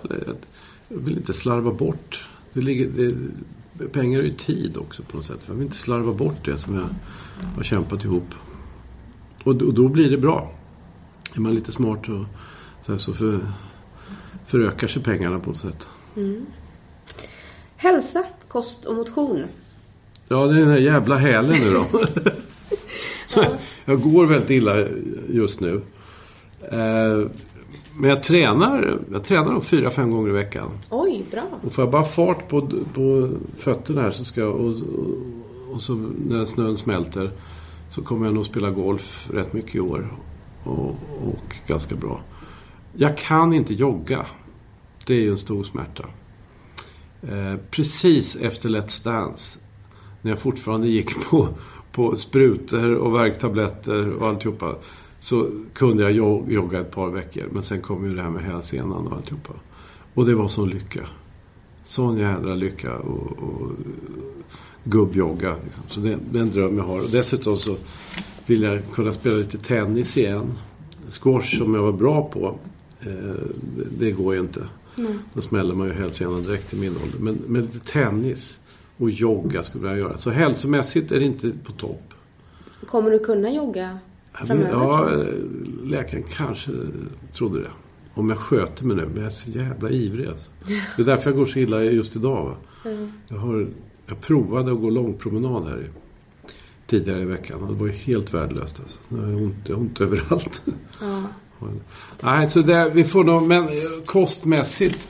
jag 0.93 0.99
vill 0.99 1.17
inte 1.17 1.33
slarva 1.33 1.71
bort. 1.73 2.29
Det 2.53 2.61
ligger, 2.61 2.89
det, 3.73 3.89
pengar 3.89 4.19
är 4.19 4.23
ju 4.23 4.35
tid 4.35 4.77
också 4.77 5.03
på 5.03 5.17
något 5.17 5.27
sätt. 5.27 5.41
Jag 5.47 5.55
vill 5.55 5.65
inte 5.65 5.77
slarva 5.79 6.13
bort 6.13 6.45
det 6.45 6.59
som 6.59 6.75
jag 6.75 6.85
har 7.57 7.63
kämpat 7.63 8.05
ihop. 8.05 8.35
Och, 9.45 9.57
då- 9.57 9.67
och 9.67 9.75
då 9.75 9.89
blir 9.89 10.11
det 10.11 10.17
bra. 10.19 10.53
Är 11.37 11.41
man 11.41 11.55
lite 11.55 11.73
smart 11.73 12.09
och, 12.09 12.25
så, 12.87 12.93
här, 12.93 12.97
så 12.99 13.13
för, 13.13 13.41
förökar 14.47 14.89
sig 14.89 15.03
pengarna 15.03 15.39
på 15.39 15.51
något 15.51 15.61
sätt. 15.61 15.89
Hälsa, 17.77 18.25
kost 18.49 18.85
och 18.85 18.95
motion. 18.97 19.45
Ja, 20.29 20.47
det 20.47 20.57
är 20.57 20.61
den 20.61 20.71
här 20.71 20.79
jävla 20.79 21.17
hälen 21.17 21.57
nu 21.61 21.71
då. 21.71 21.87
Jag 23.85 24.01
går 24.03 24.27
väldigt 24.27 24.51
illa 24.51 24.87
just 25.29 25.61
nu. 25.61 25.83
Eh, 26.71 27.27
men 28.01 28.11
jag 28.11 28.23
tränar, 28.23 28.99
jag 29.13 29.25
tränar 29.25 29.53
nog 29.53 29.65
fyra, 29.65 29.91
fem 29.91 30.11
gånger 30.11 30.29
i 30.29 30.33
veckan. 30.33 30.71
Oj, 30.91 31.25
bra. 31.31 31.43
Och 31.63 31.73
får 31.73 31.85
jag 31.85 31.93
bara 31.93 32.05
fart 32.05 32.49
på, 32.49 32.69
på 32.95 33.31
fötterna 33.57 34.03
här 34.03 34.11
så 34.11 34.25
ska 34.25 34.41
jag, 34.41 34.55
och, 34.55 34.71
och, 34.71 35.75
och 35.75 35.83
så 35.83 35.95
när 36.27 36.45
snön 36.45 36.77
smälter 36.77 37.31
så 37.91 38.03
kommer 38.03 38.27
jag 38.27 38.35
nog 38.35 38.47
spela 38.47 38.71
golf 38.71 39.29
rätt 39.33 39.53
mycket 39.53 39.75
i 39.75 39.81
år. 39.81 40.13
Och, 40.65 40.89
och 41.25 41.55
ganska 41.67 41.95
bra. 41.95 42.21
Jag 42.97 43.19
kan 43.19 43.53
inte 43.53 43.75
jogga. 43.75 44.27
Det 45.07 45.15
är 45.15 45.21
ju 45.21 45.31
en 45.31 45.39
stor 45.39 45.65
smärta. 45.65 46.05
Eh, 47.23 47.57
precis 47.71 48.37
efter 48.37 48.69
Let's 48.69 49.05
Dance, 49.05 49.59
när 50.23 50.31
jag 50.31 50.39
fortfarande 50.39 50.89
gick 50.89 51.25
på, 51.31 51.49
på 51.93 52.17
sprutor 52.17 52.95
och 52.95 53.15
värktabletter 53.15 54.11
och 54.11 54.29
alltihopa, 54.29 54.75
så 55.21 55.51
kunde 55.73 56.03
jag 56.03 56.13
jo- 56.13 56.47
jogga 56.49 56.81
ett 56.81 56.91
par 56.91 57.11
veckor. 57.11 57.49
Men 57.53 57.63
sen 57.63 57.81
kom 57.81 58.05
ju 58.05 58.15
det 58.15 58.23
här 58.23 58.31
med 58.31 58.43
hälsenan 58.43 59.07
och 59.07 59.17
alltihopa. 59.17 59.53
Och 60.15 60.27
det 60.27 60.35
var 60.35 60.49
sån 60.49 60.69
lycka. 60.71 61.07
Sån 61.85 62.19
jädra 62.19 62.55
lycka 62.55 62.99
och, 62.99 63.39
och 63.39 63.71
gubbjogga. 64.85 65.57
Liksom. 65.65 65.83
Så 65.89 66.01
det, 66.01 66.19
det 66.31 66.39
är 66.39 66.43
en 66.43 66.51
dröm 66.51 66.77
jag 66.77 66.85
har. 66.85 67.01
Och 67.01 67.11
dessutom 67.11 67.59
så 67.59 67.77
vill 68.47 68.63
jag 68.63 68.81
kunna 68.95 69.13
spela 69.13 69.37
lite 69.37 69.59
tennis 69.59 70.17
igen. 70.17 70.53
Squash 71.09 71.59
som 71.59 71.75
jag 71.75 71.83
var 71.83 71.93
bra 71.93 72.31
på, 72.33 72.59
eh, 73.01 73.47
det, 73.99 74.13
går 74.13 74.35
ju 74.35 74.41
inte. 74.41 74.65
Då 75.33 75.41
smäller 75.41 75.75
man 75.75 75.87
ju 75.87 75.93
hälsenan 75.93 76.43
direkt 76.43 76.73
i 76.73 76.77
min 76.77 76.97
ålder. 77.03 77.19
Men, 77.19 77.39
men 77.47 77.63
lite 77.63 77.79
tennis 77.81 78.59
och 78.97 79.11
jogga 79.11 79.63
skulle 79.63 79.89
jag 79.89 79.99
göra. 79.99 80.17
Så 80.17 80.31
hälsomässigt 80.31 81.13
är 81.13 81.19
det 81.19 81.25
inte 81.27 81.51
på 81.65 81.73
topp. 81.73 82.15
Kommer 82.87 83.11
du 83.11 83.19
kunna 83.19 83.51
jogga 83.51 83.99
framöver? 84.33 84.71
Ja, 84.73 85.11
läkaren 85.85 86.25
kanske 86.37 86.73
trodde 87.33 87.61
det. 87.61 87.71
Om 88.15 88.31
jag 88.31 88.39
sköter 88.39 88.85
mig 88.85 88.97
nu. 88.97 89.07
Men 89.07 89.17
jag 89.17 89.27
är 89.27 89.31
så 89.31 89.51
jävla 89.51 89.91
ivrig 89.91 90.27
alltså. 90.27 90.51
Det 90.97 91.03
är 91.03 91.07
därför 91.07 91.31
jag 91.31 91.39
går 91.39 91.47
så 91.47 91.59
illa 91.59 91.83
just 91.83 92.17
idag. 92.17 92.45
Va? 92.45 92.57
Jag, 93.29 93.37
har, 93.37 93.69
jag 94.07 94.21
provade 94.21 94.73
att 94.73 94.81
gå 94.81 94.91
långpromenad 94.91 95.69
här 95.69 95.81
i, 95.81 95.87
tidigare 96.87 97.21
i 97.21 97.25
veckan. 97.25 97.63
Och 97.63 97.69
det 97.69 97.75
var 97.75 97.87
ju 97.87 97.93
helt 97.93 98.35
värdelöst. 98.35 98.81
Alltså. 98.81 98.99
Nu 99.09 99.21
har 99.21 99.31
jag 99.31 99.43
ont, 99.43 99.55
jag 99.65 99.75
har 99.77 99.81
ont 99.81 100.01
överallt. 100.01 100.63
Ja. 101.01 101.23
Nej, 102.23 102.47
så 102.47 102.61
det, 102.61 102.91
vi 102.95 103.05
får 103.05 103.25
nog, 103.25 103.43
men 103.43 103.65
eh, 103.65 103.73
kostmässigt. 104.05 105.09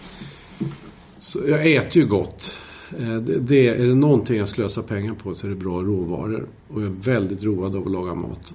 Så 1.18 1.40
jag 1.46 1.72
äter 1.72 2.02
ju 2.02 2.08
gott. 2.08 2.54
Eh, 2.98 3.16
Det, 3.16 3.38
det, 3.38 3.68
är 3.68 3.86
det 3.86 3.94
någonting 3.94 4.36
jag 4.36 4.48
slösar 4.48 4.82
pengar 4.82 5.14
på 5.14 5.34
så 5.34 5.46
är 5.46 5.50
det 5.50 5.56
bra 5.56 5.82
råvaror. 5.82 6.46
Och 6.68 6.82
jag 6.82 6.86
är 6.88 6.94
väldigt 6.94 7.42
road 7.44 7.76
av 7.76 7.86
att 7.86 7.92
laga 7.92 8.14
mat. 8.14 8.54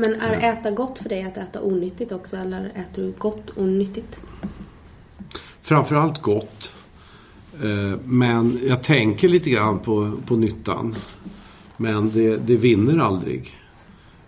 Men 0.00 0.14
är 0.14 0.52
äta 0.52 0.70
gott 0.70 0.98
för 0.98 1.08
dig 1.08 1.22
att 1.22 1.36
äta 1.36 1.62
onyttigt 1.62 2.12
också 2.12 2.36
eller 2.36 2.64
äter 2.64 3.02
du 3.02 3.14
gott 3.18 3.50
och 3.50 3.68
nyttigt? 3.68 4.20
Framförallt 5.62 6.22
gott. 6.22 6.70
Eh, 7.62 7.98
Men 8.04 8.58
jag 8.62 8.82
tänker 8.82 9.28
lite 9.28 9.50
grann 9.50 9.78
på, 9.78 10.12
på 10.26 10.36
nyttan. 10.36 10.96
Men 11.76 12.10
det, 12.10 12.36
det 12.36 12.56
vinner 12.56 12.98
aldrig. 12.98 13.58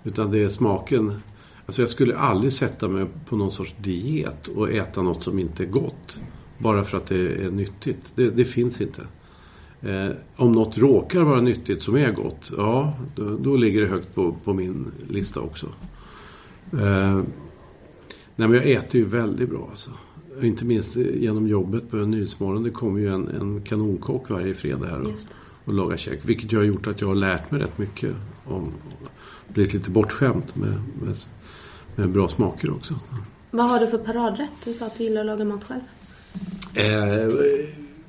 Utan 0.05 0.31
det 0.31 0.43
är 0.43 0.49
smaken. 0.49 1.23
Alltså 1.67 1.83
jag 1.83 1.91
skulle 1.91 2.17
aldrig 2.17 2.53
sätta 2.53 2.89
mig 2.89 3.07
på 3.29 3.37
någon 3.37 3.53
sorts 3.53 3.75
diet 3.79 4.47
och 4.47 4.71
äta 4.71 5.03
något 5.03 5.23
som 5.23 5.39
inte 5.39 5.63
är 5.63 5.67
gott. 5.67 6.17
Bara 6.59 6.85
för 6.85 6.97
att 6.97 7.07
det 7.07 7.45
är 7.45 7.51
nyttigt. 7.51 8.13
Det, 8.15 8.31
det 8.31 8.45
finns 8.45 8.81
inte. 8.81 9.03
Eh, 9.83 10.11
om 10.37 10.53
något 10.53 10.79
råkar 10.79 11.21
vara 11.21 11.41
nyttigt 11.41 11.83
som 11.83 11.97
är 11.97 12.13
gott, 12.13 12.51
ja, 12.57 12.95
då, 13.15 13.37
då 13.37 13.57
ligger 13.57 13.81
det 13.81 13.87
högt 13.87 14.15
på, 14.15 14.37
på 14.45 14.55
min 14.55 14.87
lista 15.09 15.41
också. 15.41 15.67
Eh, 16.73 17.23
nej, 18.37 18.49
men 18.49 18.53
jag 18.53 18.71
äter 18.71 18.97
ju 19.01 19.05
väldigt 19.05 19.51
bra 19.51 19.67
alltså. 19.71 19.91
Inte 20.43 20.65
minst 20.65 20.97
genom 20.97 21.49
jobbet 21.49 21.91
på 21.91 21.97
Nyhetsmorgon. 21.97 22.63
Det 22.63 22.71
kommer 22.71 23.01
ju 23.01 23.15
en, 23.15 23.29
en 23.29 23.63
kanonkock 23.63 24.31
varje 24.31 24.55
fredag 24.55 24.87
här 24.87 25.01
och, 25.01 25.13
och 25.65 25.75
lagar 25.75 25.97
käk. 25.97 26.21
Vilket 26.23 26.53
ju 26.53 26.57
har 26.57 26.65
gjort 26.65 26.87
att 26.87 27.01
jag 27.01 27.09
har 27.09 27.15
lärt 27.15 27.51
mig 27.51 27.61
rätt 27.61 27.79
mycket. 27.79 28.15
Om, 28.45 28.73
blivit 29.49 29.75
lite 29.75 29.91
bortskämt 29.91 30.57
med, 30.57 30.75
med, 31.03 31.17
med 31.97 32.11
bra 32.11 32.29
smaker 32.29 32.71
också. 32.71 32.95
Vad 33.51 33.71
har 33.71 33.81
du 33.81 33.87
för 33.87 33.99
paradrätt? 33.99 34.53
Du 34.65 34.75
sa 34.75 34.87
att 34.87 34.99
du 34.99 35.05
gillar 35.05 35.21
att 35.21 35.27
laga 35.27 35.45
mat 35.45 35.65
själv. 35.65 35.81
Eh, 36.75 37.35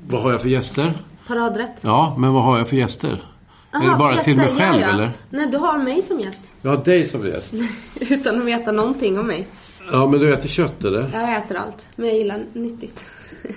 vad 0.08 0.22
har 0.22 0.32
jag 0.32 0.42
för 0.42 0.50
gäster? 0.50 0.94
Paradrätt? 1.28 1.76
Ja, 1.82 2.16
men 2.20 2.34
vad 2.34 2.44
har 2.44 2.58
jag 2.58 2.68
för 2.70 2.76
gäster? 2.76 3.24
är 3.72 3.80
det 3.80 3.86
Aha, 3.88 3.98
bara 3.98 4.24
till 4.24 4.38
mig 4.38 4.48
själv 4.48 4.82
ja, 4.82 4.88
ja. 4.88 4.94
eller? 4.94 5.12
Nej, 5.30 5.48
du 5.52 5.58
har 5.58 5.78
mig 5.78 6.02
som 6.02 6.20
gäst. 6.20 6.42
Jag 6.62 6.70
har 6.78 6.84
dig 6.84 7.06
som 7.08 7.28
gäst. 7.28 7.54
Utan 8.02 8.40
att 8.40 8.46
veta 8.46 8.72
någonting 8.72 9.20
om 9.20 9.28
mig. 9.28 9.48
Ja, 9.92 10.08
men 10.10 10.20
du 10.20 10.34
äter 10.34 10.50
kött 10.50 10.84
eller? 10.84 11.10
Jag 11.14 11.38
äter 11.38 11.58
allt, 11.58 11.86
men 11.96 12.08
jag 12.08 12.18
gillar 12.18 12.46
nyttigt. 12.54 13.04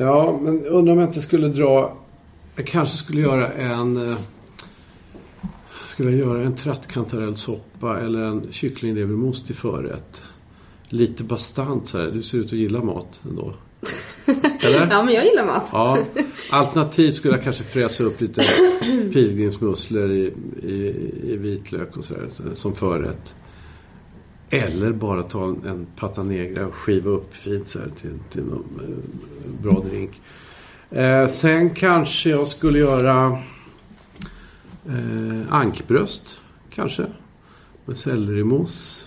Ja, 0.00 0.38
men 0.40 0.64
undrar 0.66 0.92
om 0.92 0.98
jag 1.00 1.08
inte 1.08 1.22
skulle 1.22 1.48
dra... 1.48 1.96
Jag 2.56 2.66
kanske 2.66 2.96
skulle 2.96 3.20
göra 3.20 3.52
en... 3.52 4.10
eh, 4.10 4.16
Skulle 5.86 6.10
jag 6.10 6.18
göra 6.18 6.42
en 6.42 6.54
trattkantarellsoppa 6.56 8.00
eller 8.00 8.20
en 8.20 8.52
kycklinglevermos 8.52 9.44
till 9.44 9.54
förrätt? 9.54 10.22
Lite 10.88 11.24
bastant 11.24 11.88
så 11.88 11.98
här. 11.98 12.06
Du 12.06 12.22
ser 12.22 12.38
ut 12.38 12.46
att 12.46 12.52
gilla 12.52 12.82
mat 12.82 13.20
ändå. 13.28 13.52
Eller? 14.60 14.86
Ja, 14.90 15.02
men 15.02 15.14
jag 15.14 15.24
gillar 15.24 15.46
mat. 15.46 15.68
Ja. 15.72 15.98
Alternativt 16.50 17.14
skulle 17.14 17.34
jag 17.34 17.44
kanske 17.44 17.64
fräsa 17.64 18.04
upp 18.04 18.20
lite 18.20 18.42
pilgrimsmusslor 19.12 20.10
i, 20.10 20.34
i, 20.62 21.10
i 21.22 21.36
vitlök 21.36 21.96
och 21.96 22.04
sådär 22.04 22.28
som 22.54 22.74
förrätt. 22.74 23.34
Eller 24.50 24.92
bara 24.92 25.22
ta 25.22 25.44
en, 25.44 25.86
pata 25.96 26.22
negra 26.22 26.66
och 26.66 26.74
skiva 26.74 27.10
upp 27.10 27.36
fint 27.36 27.68
så 27.68 27.78
här 27.78 27.88
till, 27.88 28.18
till 28.30 28.42
någon 28.44 28.80
eh, 28.80 29.62
bra 29.62 29.84
drink. 29.90 30.20
Eh, 30.90 31.26
sen 31.26 31.70
kanske 31.70 32.30
jag 32.30 32.46
skulle 32.46 32.78
göra 32.78 33.38
eh, 34.86 35.52
ankbröst. 35.54 36.40
Kanske. 36.74 37.06
Med 37.84 37.96
sellerimousse. 37.96 39.06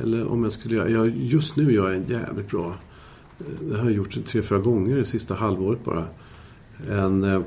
Eller 0.00 0.26
om 0.26 0.42
jag 0.42 0.52
skulle 0.52 0.76
göra... 0.76 0.88
Jag, 0.88 1.16
just 1.16 1.56
nu 1.56 1.72
gör 1.72 1.88
jag 1.88 1.96
en 1.96 2.06
jävligt 2.08 2.50
bra... 2.50 2.76
eh, 3.46 3.66
Det 3.68 3.76
har 3.78 3.84
jag 3.84 3.92
gjort 3.92 4.24
tre, 4.26 4.42
fyra 4.42 4.58
gånger 4.58 4.96
det 4.96 5.04
sista 5.04 5.34
halvåret 5.34 5.84
bara. 5.84 6.06
En, 6.90 7.24
eh, 7.24 7.42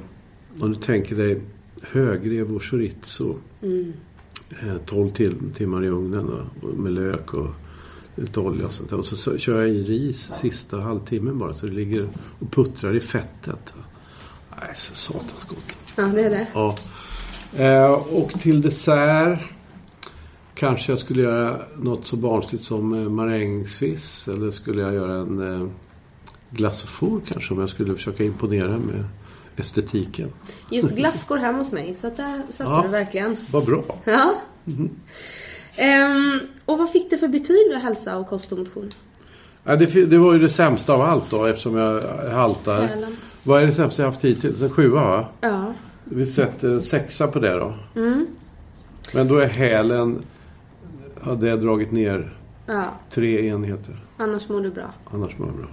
om 0.59 0.69
du 0.69 0.75
tänker 0.75 1.15
dig 1.15 1.41
högrev 1.81 2.55
och 2.55 2.63
chorizo. 2.63 3.35
Eh, 3.61 4.77
12 4.85 5.09
tim- 5.09 5.51
timmar 5.55 5.83
i 5.83 5.87
ugnen 5.87 6.31
då, 6.61 6.67
med 6.67 6.91
lök 6.91 7.33
och 7.33 7.47
lite 8.15 8.39
olja 8.39 8.65
och 8.65 8.73
sånt 8.73 8.89
där. 8.89 8.97
Och 8.99 9.05
så, 9.05 9.37
kör 9.37 9.61
jag 9.61 9.69
i 9.69 9.83
ris 9.83 10.31
sista 10.35 10.79
halvtimmen 10.81 11.37
bara 11.39 11.53
så 11.53 11.65
det 11.65 11.71
ligger 11.71 12.07
och 12.39 12.51
puttrar 12.51 12.95
i 12.95 12.99
fettet. 12.99 13.73
Nej, 14.59 14.69
så 14.75 14.95
satans 14.95 15.45
gott. 15.49 15.75
Ja, 15.95 16.03
det 16.03 16.21
är 16.23 16.29
det. 16.29 16.47
Ja. 16.53 16.75
Eh, 17.55 17.91
och 17.91 18.29
till 18.39 18.61
dessert 18.61 19.39
kanske 20.55 20.91
jag 20.91 20.99
skulle 20.99 21.21
göra 21.21 21.59
något 21.77 22.05
så 22.05 22.17
barnsligt 22.17 22.63
som 22.63 22.93
eh, 22.93 23.09
marängsviss. 23.09 24.27
Eller 24.27 24.51
skulle 24.51 24.81
jag 24.81 24.93
göra 24.93 25.13
en 25.15 25.39
four 26.88 27.22
kanske 27.28 27.53
om 27.53 27.60
jag 27.60 27.70
skulle 27.70 27.95
försöka 27.95 28.24
imponera 28.24 28.68
med 28.78 29.03
estetiken. 29.58 30.30
Just 30.72 30.89
glass 30.89 31.24
går 31.24 31.38
hem 31.38 31.56
hos 31.56 31.72
mig, 31.72 31.95
så 31.95 32.08
där 32.10 32.41
satte 32.49 32.70
Ja. 32.70 32.82
du 32.86 32.89
verkligen. 32.89 33.38
Vad 33.51 33.66
bra. 33.66 33.84
Ja. 34.03 34.36
Ehm, 35.76 36.39
och 36.66 36.78
vad 36.78 36.89
fick 36.91 37.10
du 37.10 37.18
för 37.18 37.28
betyg 37.28 37.72
då, 37.72 37.78
hälsa 37.78 38.18
och 38.18 38.28
kost 38.28 38.51
och 38.51 38.58
motion? 38.58 38.89
Ja, 39.64 39.76
det, 39.76 40.06
det 40.06 40.18
var 40.18 40.34
ju 40.34 40.39
det 40.39 40.49
sämsta 40.49 40.93
av 40.93 41.01
allt 41.01 41.30
då 41.30 41.45
eftersom 41.45 41.76
jag 41.76 42.01
haltar. 42.32 42.82
Hälen. 42.82 43.16
Vad 43.43 43.62
är 43.62 43.66
det 43.66 43.72
sämsta 43.74 44.01
jag 44.01 44.10
haft 44.10 44.26
hittills? 44.26 44.62
En 44.62 44.70
sjua 44.70 45.01
va? 45.08 45.26
Ja. 45.41 45.74
Vi 46.03 46.26
sätter 46.26 46.70
en 46.70 46.82
sexa 46.82 47.28
på 47.28 47.39
det 47.39 47.53
då. 47.53 47.76
Men 49.14 49.28
då 49.28 49.38
är 49.38 49.47
hälen, 49.47 50.22
hade 51.22 51.47
jag 51.47 51.62
dragit 51.62 51.91
ner 51.91 52.38
ja, 52.66 52.84
tre 53.10 53.47
enheter. 53.47 53.95
annars 54.18 54.49
mår 54.49 54.62
du 54.62 54.70
bra. 54.72 54.93
Annars 55.14 55.38
mår 55.38 55.47
jag 55.47 55.58
bra. 55.58 55.68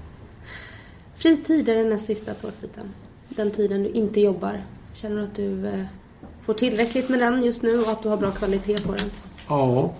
Fritid 1.22 1.68
är 1.68 1.76
den 1.76 1.88
näst 1.88 2.06
sista 2.06 2.34
tårtbiten. 2.34 2.88
Den 3.28 3.50
tiden 3.50 3.82
du 3.82 3.88
inte 3.88 4.20
jobbar. 4.20 4.60
Känner 4.94 5.16
du 5.16 5.22
att 5.22 5.34
du 5.34 5.66
eh, 5.66 5.84
får 6.44 6.54
tillräckligt 6.54 7.08
med 7.08 7.18
den 7.18 7.42
just 7.42 7.62
nu 7.62 7.80
och 7.80 7.88
att 7.88 8.02
du 8.02 8.08
har 8.08 8.16
bra 8.16 8.30
kvalitet 8.30 8.78
på 8.78 8.92
den? 8.92 9.10
Ja. 9.48 9.94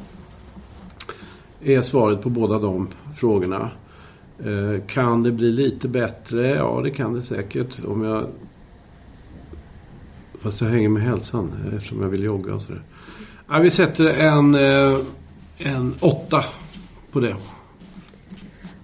Är 1.60 1.82
svaret 1.82 2.22
på 2.22 2.28
båda 2.28 2.58
de 2.58 2.88
frågorna. 3.16 3.70
Eh, 4.38 4.86
kan 4.86 5.22
det 5.22 5.32
bli 5.32 5.52
lite 5.52 5.88
bättre? 5.88 6.48
Ja, 6.48 6.80
det 6.84 6.90
kan 6.90 7.14
det 7.14 7.22
säkert. 7.22 7.84
Om 7.84 8.04
jag... 8.04 8.26
Fast 10.40 10.60
jag 10.60 10.68
hänger 10.68 10.88
med 10.88 11.02
hälsan 11.02 11.52
eh, 11.66 11.76
eftersom 11.76 12.02
jag 12.02 12.08
vill 12.08 12.22
jogga 12.22 12.54
och 12.54 12.62
sådär. 12.62 12.82
Ja, 13.48 13.58
vi 13.58 13.70
sätter 13.70 14.20
en, 14.20 14.54
en 15.58 15.94
åtta 16.00 16.44
på 17.12 17.20
det. 17.20 17.36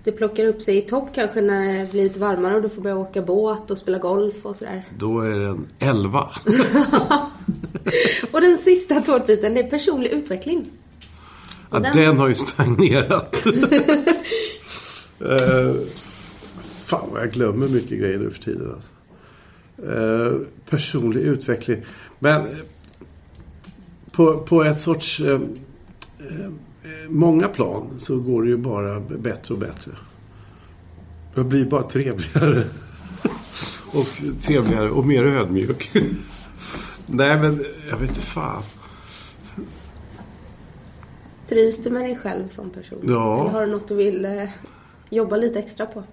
Det 0.08 0.12
plockar 0.12 0.44
upp 0.44 0.62
sig 0.62 0.76
i 0.78 0.80
topp 0.82 1.08
kanske 1.14 1.40
när 1.40 1.78
det 1.78 1.90
blir 1.90 2.02
lite 2.02 2.18
varmare 2.20 2.54
och 2.56 2.62
du 2.62 2.68
får 2.68 2.82
börja 2.82 2.96
åka 2.96 3.22
båt 3.22 3.70
och 3.70 3.78
spela 3.78 3.98
golf 3.98 4.34
och 4.46 4.56
sådär. 4.56 4.84
Då 4.98 5.20
är 5.20 5.38
det 5.38 5.46
en 5.48 5.66
elva. 5.78 6.30
Och 8.32 8.40
den 8.40 8.58
sista 8.58 9.00
tårtbiten, 9.00 9.54
det 9.54 9.60
är 9.60 9.70
personlig 9.70 10.10
utveckling. 10.10 10.70
Ja, 11.70 11.78
Den- 11.78 11.96
den... 11.96 12.18
har 12.18 12.28
ju 12.28 12.34
stagnerat. 12.34 13.44
uh, 13.46 13.52
fan 16.84 17.08
vad 17.12 17.22
jag 17.22 17.30
glömmer 17.32 17.68
mycket 17.68 17.98
grejer 17.98 18.18
nu 18.18 18.30
för 18.30 18.42
tiden. 18.42 18.74
Alltså. 18.74 18.90
Eh, 19.92 20.32
personlig 20.70 21.20
utveckling. 21.20 21.84
Men 22.18 22.40
eh, 22.40 22.56
på, 24.12 24.38
på 24.38 24.64
ett 24.64 24.78
sorts... 24.78 25.20
eh, 25.20 25.40
många 27.08 27.48
plan 27.48 27.90
så 27.98 28.20
går 28.20 28.42
det 28.42 28.48
ju 28.48 28.56
bara 28.56 29.00
bättre 29.00 29.54
och 29.54 29.60
bättre. 29.60 29.90
Jag 31.34 31.46
blir 31.46 31.64
bara 31.64 31.82
trevligare. 31.82 32.64
och 33.92 34.06
trevligare 34.42 34.90
och 34.90 35.06
mer 35.06 35.24
ödmjuk. 35.24 35.90
Nej 37.06 37.40
men 37.40 37.64
jag 37.90 37.98
vet 37.98 38.08
inte 38.08 38.20
fan. 38.20 38.62
Trivs 41.48 41.82
du 41.82 41.90
med 41.90 42.04
dig 42.04 42.16
själv 42.16 42.48
som 42.48 42.70
person? 42.70 42.98
Ja. 43.02 43.40
Eller 43.40 43.50
har 43.50 43.66
du 43.66 43.72
något 43.72 43.88
du 43.88 43.94
vill 43.94 44.24
eh, 44.24 44.48
jobba 45.10 45.36
lite 45.36 45.58
extra 45.58 45.86
på? 45.86 46.04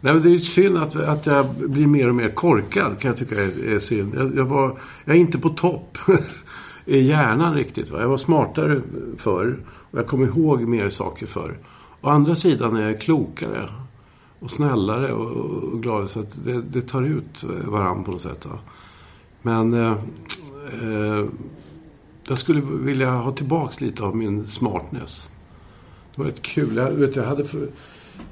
Nej, 0.00 0.14
men 0.14 0.22
det 0.22 0.28
är 0.28 0.32
ju 0.32 0.40
synd 0.40 0.76
att, 0.76 0.96
att 0.96 1.26
jag 1.26 1.46
blir 1.54 1.86
mer 1.86 2.08
och 2.08 2.14
mer 2.14 2.28
korkad 2.28 2.98
kan 3.00 3.08
jag 3.08 3.18
tycka 3.18 3.34
är, 3.34 3.74
är 3.74 3.78
synd. 3.78 4.14
Jag, 4.14 4.36
jag, 4.36 4.44
var, 4.44 4.78
jag 5.04 5.16
är 5.16 5.20
inte 5.20 5.38
på 5.38 5.48
topp 5.48 5.98
i 6.84 7.00
hjärnan 7.00 7.54
riktigt. 7.54 7.90
Va? 7.90 8.00
Jag 8.00 8.08
var 8.08 8.18
smartare 8.18 8.80
förr 9.18 9.58
och 9.90 9.98
jag 9.98 10.06
kommer 10.06 10.26
ihåg 10.26 10.60
mer 10.60 10.90
saker 10.90 11.26
förr. 11.26 11.58
Å 12.00 12.08
andra 12.08 12.34
sidan 12.34 12.76
är 12.76 12.88
jag 12.88 13.00
klokare 13.00 13.68
och 14.38 14.50
snällare 14.50 15.12
och, 15.12 15.30
och 15.36 15.82
gladare 15.82 16.08
så 16.08 16.20
att 16.20 16.44
det, 16.44 16.62
det 16.62 16.82
tar 16.82 17.02
ut 17.02 17.44
eh, 17.44 17.70
varandra 17.70 18.04
på 18.04 18.10
något 18.10 18.22
sätt. 18.22 18.46
Va? 18.46 18.58
Men 19.42 19.74
eh, 19.74 19.92
eh, 20.82 21.24
jag 22.28 22.38
skulle 22.38 22.60
vilja 22.60 23.10
ha 23.10 23.32
tillbaks 23.32 23.80
lite 23.80 24.02
av 24.02 24.16
min 24.16 24.46
smartness. 24.46 25.28
Det 26.14 26.22
var 26.22 26.28
rätt 26.28 26.42
kul. 26.42 26.76
Jag, 26.76 26.90
vet, 26.90 27.16
jag 27.16 27.24
hade 27.24 27.44
för, 27.44 27.68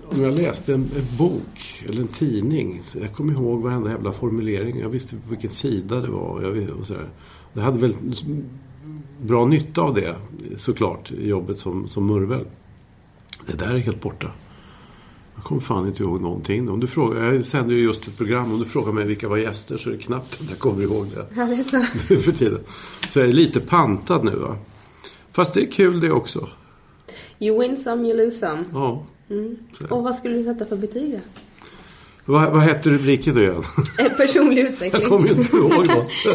om 0.08 0.22
jag 0.22 0.34
läste 0.34 0.74
en, 0.74 0.90
en 0.96 1.16
bok 1.18 1.84
eller 1.88 2.00
en 2.00 2.08
tidning. 2.08 2.80
Så 2.82 2.98
jag 2.98 3.12
kom 3.12 3.30
ihåg 3.30 3.62
varenda 3.62 3.90
jävla 3.90 4.12
formulering. 4.12 4.78
Jag 4.78 4.88
visste 4.88 5.16
på 5.16 5.30
vilken 5.30 5.50
sida 5.50 6.00
det 6.00 6.08
var. 6.08 6.28
Och 6.28 6.42
jag, 6.42 6.70
och 6.70 6.78
så 6.78 6.84
sådär. 6.84 7.08
Det 7.52 7.60
hade 7.60 7.78
väl 7.78 7.94
bra 9.24 9.46
nytta 9.46 9.80
av 9.82 9.94
det 9.94 10.16
såklart 10.56 11.10
jobbet 11.10 11.58
som, 11.58 11.88
som 11.88 12.06
murvel. 12.06 12.44
Det 13.46 13.52
där 13.58 13.74
är 13.74 13.78
helt 13.78 14.00
borta. 14.00 14.30
Jag 15.34 15.44
kommer 15.44 15.60
fan 15.60 15.86
inte 15.86 16.02
ihåg 16.02 16.20
någonting. 16.20 16.70
Om 16.70 16.80
du 16.80 16.86
frågar, 16.86 17.32
jag 17.32 17.44
sänder 17.46 17.74
ju 17.74 17.82
just 17.82 18.08
ett 18.08 18.16
program. 18.16 18.52
Om 18.52 18.58
du 18.58 18.64
frågar 18.64 18.92
mig 18.92 19.04
vilka 19.04 19.28
var 19.28 19.36
gäster 19.36 19.76
så 19.76 19.88
är 19.88 19.92
det 19.92 19.98
knappt 20.02 20.38
att 20.42 20.50
jag 20.50 20.58
kommer 20.58 20.82
ihåg 20.82 21.06
det 21.14 21.26
Ja, 21.36 21.44
det 21.46 21.54
är 21.54 21.62
så. 21.62 21.82
för 22.22 22.32
tiden. 22.32 22.60
Så 23.08 23.18
jag 23.20 23.28
är 23.28 23.32
lite 23.32 23.60
pantad 23.60 24.24
nu 24.24 24.36
va. 24.36 24.56
Fast 25.32 25.54
det 25.54 25.60
är 25.60 25.70
kul 25.70 26.00
det 26.00 26.10
också. 26.10 26.48
You 27.38 27.60
win 27.60 27.76
some, 27.76 28.08
you 28.08 28.16
lose 28.16 28.38
some. 28.38 28.64
Ja. 28.72 29.04
Och 29.90 30.02
vad 30.04 30.14
skulle 30.16 30.34
du 30.36 30.42
sätta 30.42 30.66
för 30.66 30.76
betyg? 30.76 31.20
Vad, 32.24 32.50
vad 32.52 32.62
hette 32.62 32.90
rubriken 32.90 33.34
då 33.34 33.40
igen? 33.42 33.62
Eh, 34.00 34.16
Personlig 34.16 34.62
Jag 34.62 34.70
utveckling. 34.72 35.08
kommer 35.08 35.38
inte 35.38 35.56
ihåg 35.56 35.86
då. 35.88 36.04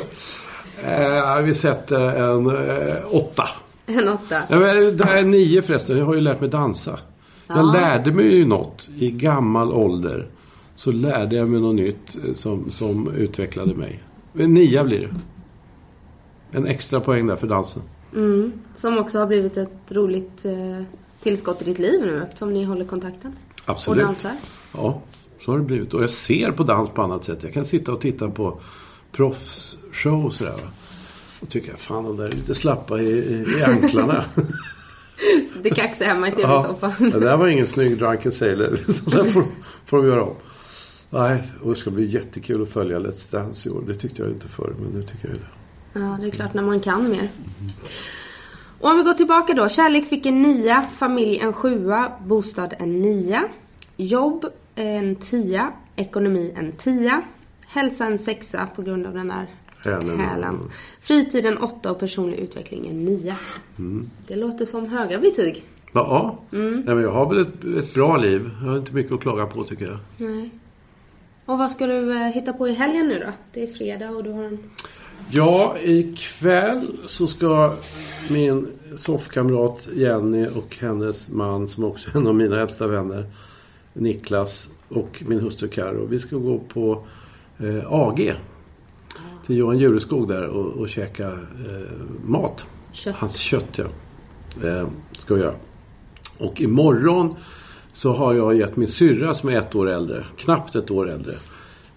eh, 0.86 1.42
vi 1.44 1.54
sätter 1.56 2.00
en 2.00 2.48
eh, 2.50 2.96
åtta. 3.16 3.44
En 3.86 4.08
åtta. 4.10 4.42
Nej, 4.50 4.60
men 4.60 4.98
det 4.98 5.04
är 5.04 5.24
nio 5.24 5.62
förresten. 5.62 5.98
Jag 5.98 6.06
har 6.06 6.16
ju 6.16 6.22
lärt 6.22 6.40
mig 6.42 6.50
dansa. 6.50 7.00
Jag 7.48 7.58
Ja. 7.58 7.62
lärde 7.74 8.12
mig 8.12 8.36
ju 8.38 8.46
något 8.46 8.90
i 8.98 9.10
gammal 9.12 9.72
ålder. 9.72 10.28
Så 10.76 10.92
lärde 10.92 11.36
jag 11.36 11.50
mig 11.50 11.62
något 11.62 11.76
nytt 11.76 12.18
eh, 12.28 12.34
som, 12.34 12.72
som 12.72 13.12
utvecklade 13.12 13.76
mig. 13.76 14.04
En 14.34 14.54
nia 14.54 14.84
blir 14.84 15.00
det. 15.00 15.16
En 16.58 16.68
extra 16.68 17.00
poäng 17.00 17.28
där 17.28 17.36
för 17.36 17.48
dansen. 17.48 17.82
Mm. 18.16 18.52
Som 18.76 18.98
också 18.98 19.20
har 19.20 19.28
blivit 19.28 19.58
ett 19.58 19.92
roligt 19.92 20.46
eh, 20.46 20.84
tillskott 21.24 21.62
i 21.62 21.66
ditt 21.66 21.80
liv 21.80 22.02
nu 22.02 22.24
eftersom 22.24 22.54
ni 22.54 22.64
håller 22.64 22.86
kontakten. 22.86 23.36
Absolut. 23.66 24.00
Och 24.02 24.06
dansar. 24.08 24.32
Ja, 24.78 25.02
så 25.46 25.52
har 25.52 25.58
det 25.60 25.66
blivit. 25.66 25.94
Och 25.94 26.04
jag 26.04 26.10
ser 26.10 26.52
på 26.52 26.64
dans 26.64 26.90
på 26.90 27.02
annat 27.02 27.24
sätt. 27.24 27.44
Jag 27.44 27.54
kan 27.54 27.66
sitta 27.66 27.92
och 27.92 28.02
titta 28.02 28.30
på 28.30 28.60
proffsshow 29.12 30.26
och 30.26 30.34
sådär. 30.34 30.60
Och 31.40 31.50
tycka, 31.50 31.78
fan 31.78 32.04
de 32.04 32.18
där 32.18 32.26
är 32.26 32.32
lite 32.32 32.56
slappa 32.56 33.00
i, 33.00 33.10
i, 33.10 33.46
i 33.60 33.64
anklarna. 33.64 34.26
Så 35.54 35.60
det 35.62 35.70
kaxar 35.70 36.06
hemma 36.06 36.28
i 36.28 36.34
ja, 36.38 36.64
tv-soffan. 36.64 37.10
det 37.10 37.20
där 37.20 37.38
var 37.38 37.48
ingen 37.48 37.68
snygg 37.68 37.98
drunken 37.98 38.32
sailor. 38.32 38.76
Så 38.92 39.10
där 39.10 39.32
får, 39.32 39.44
får 39.86 39.98
de 39.98 40.06
göra 40.08 40.24
om. 40.24 40.36
Nej, 41.10 41.44
och 41.62 41.70
det 41.70 41.76
ska 41.76 41.92
bli 41.92 42.06
jättekul 42.06 42.62
att 42.62 42.70
följa 42.70 43.00
Let's 43.00 43.32
Dance 43.32 43.70
i 43.70 43.72
år. 43.72 43.84
Det 43.88 43.96
tyckte 43.96 44.22
jag 44.22 44.32
inte 44.32 44.48
förr, 44.48 44.74
men 44.80 44.92
nu 44.92 45.04
tycker 45.04 45.28
jag 45.28 45.38
det. 45.38 46.00
Ja, 46.00 46.18
det 46.22 46.28
är 46.28 46.32
klart 46.32 46.54
när 46.54 46.64
man 46.64 46.80
kan 46.80 47.10
mer. 47.10 47.30
Och 48.80 48.90
om 48.90 48.98
vi 48.98 49.04
går 49.04 49.14
tillbaka 49.14 49.54
då. 49.54 49.70
Kärlek 49.70 50.06
fick 50.06 50.26
en 50.26 50.42
nia, 50.42 50.84
familj 50.84 51.40
en 51.40 51.54
sjua, 51.54 52.12
bostad 52.26 52.74
en 52.80 53.02
nia, 53.02 53.44
jobb 53.98 54.46
en 54.76 55.16
tia, 55.16 55.72
ekonomi 55.96 56.54
en 56.56 56.72
tia, 56.72 57.22
hälsa 57.70 58.06
en 58.06 58.20
sexa 58.20 58.68
på 58.76 58.82
grund 58.82 59.06
av 59.06 59.14
den 59.14 59.28
där 59.28 59.48
Hälen. 59.84 60.20
hälen. 60.20 60.60
Fritid 61.02 61.46
en 61.46 61.58
åtta 61.58 61.92
och 61.92 62.00
personlig 62.00 62.38
utveckling 62.40 62.88
en 62.88 63.06
nia. 63.06 63.36
Det 64.28 64.36
låter 64.36 64.66
som 64.66 64.86
höga 64.86 65.20
betyg. 65.20 65.64
Ja, 65.94 66.40
Nej, 66.50 66.84
men 66.86 67.02
jag 67.02 67.12
har 67.12 67.30
väl 67.30 67.38
ett, 67.42 67.64
ett 67.78 67.94
bra 67.94 68.18
liv. 68.18 68.50
Jag 68.62 68.70
har 68.70 68.78
inte 68.78 68.94
mycket 68.94 69.14
att 69.14 69.22
klaga 69.22 69.46
på 69.46 69.64
tycker 69.64 69.86
jag. 69.86 69.98
Nej. 70.18 70.50
Och 71.46 71.58
vad 71.58 71.72
ska 71.72 71.88
du 71.88 72.12
eh, 72.12 72.28
hitta 72.28 72.54
på 72.54 72.68
i 72.68 72.74
helgen 72.74 73.08
nu 73.08 73.20
då? 73.20 73.32
Det 73.54 73.64
är 73.64 73.68
fredag 73.68 74.10
och 74.10 74.24
du 74.24 74.32
har 74.32 74.44
en... 74.44 74.58
Ja, 75.32 75.76
ikväll 75.84 76.98
så 77.06 77.28
ska 77.28 77.74
min 78.30 78.68
soffkamrat 78.98 79.88
Jenny 79.94 80.48
och 80.48 80.78
hennes 80.80 81.32
man 81.32 81.68
som 81.68 81.84
också 81.84 82.10
är 82.10 82.18
en 82.18 82.28
av 82.28 82.36
mina 82.36 82.62
äldsta 82.62 82.88
vänner 82.88 83.26
Niklas 83.94 84.70
och 84.88 85.24
min 85.28 85.40
hustru 85.40 85.68
Karo. 85.68 86.06
Vi 86.06 86.20
ska 86.20 86.36
gå 86.38 86.60
på 86.60 87.04
eh, 87.60 87.94
AG 87.94 88.34
till 89.46 89.58
Johan 89.58 89.78
Jureskog 89.78 90.28
där 90.28 90.48
och, 90.48 90.66
och 90.66 90.90
käka 90.90 91.28
eh, 91.28 91.36
mat. 92.24 92.66
Kött. 92.92 93.16
Hans 93.16 93.36
kött 93.36 93.78
ja. 93.78 93.86
Eh, 94.68 94.88
ska 95.12 95.36
vi 95.36 95.42
göra. 95.42 95.54
Och 96.38 96.62
imorgon 96.62 97.36
så 97.94 98.14
har 98.14 98.34
jag 98.34 98.58
gett 98.58 98.76
min 98.76 98.88
syrra 98.88 99.34
som 99.34 99.50
är 99.50 99.58
ett 99.58 99.76
år 99.76 99.90
äldre, 99.90 100.26
knappt 100.38 100.76
ett 100.76 100.92
år 100.92 101.10
äldre, 101.10 101.34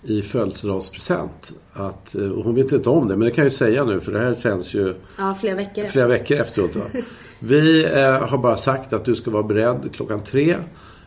i 0.02 0.22
födelsedagspresent. 0.22 1.52
Att, 1.72 2.14
eh, 2.14 2.30
och 2.30 2.44
hon 2.44 2.54
vet 2.54 2.72
inte 2.72 2.90
om 2.90 3.08
det, 3.08 3.16
men 3.16 3.28
det 3.28 3.34
kan 3.34 3.44
jag 3.44 3.52
ju 3.52 3.56
säga 3.56 3.84
nu 3.84 4.00
för 4.00 4.12
det 4.12 4.18
här 4.18 4.34
sänds 4.34 4.74
ju 4.74 4.94
Ja, 5.18 5.34
flera 5.40 5.54
veckor 5.54 5.86
flera 5.86 6.06
veckor 6.06 6.36
efteråt. 6.36 6.76
Va? 6.76 6.82
Vi 7.38 7.84
eh, 7.84 8.28
har 8.28 8.38
bara 8.38 8.56
sagt 8.56 8.92
att 8.92 9.04
du 9.04 9.16
ska 9.16 9.30
vara 9.30 9.42
beredd 9.42 9.90
klockan 9.94 10.22
tre 10.22 10.56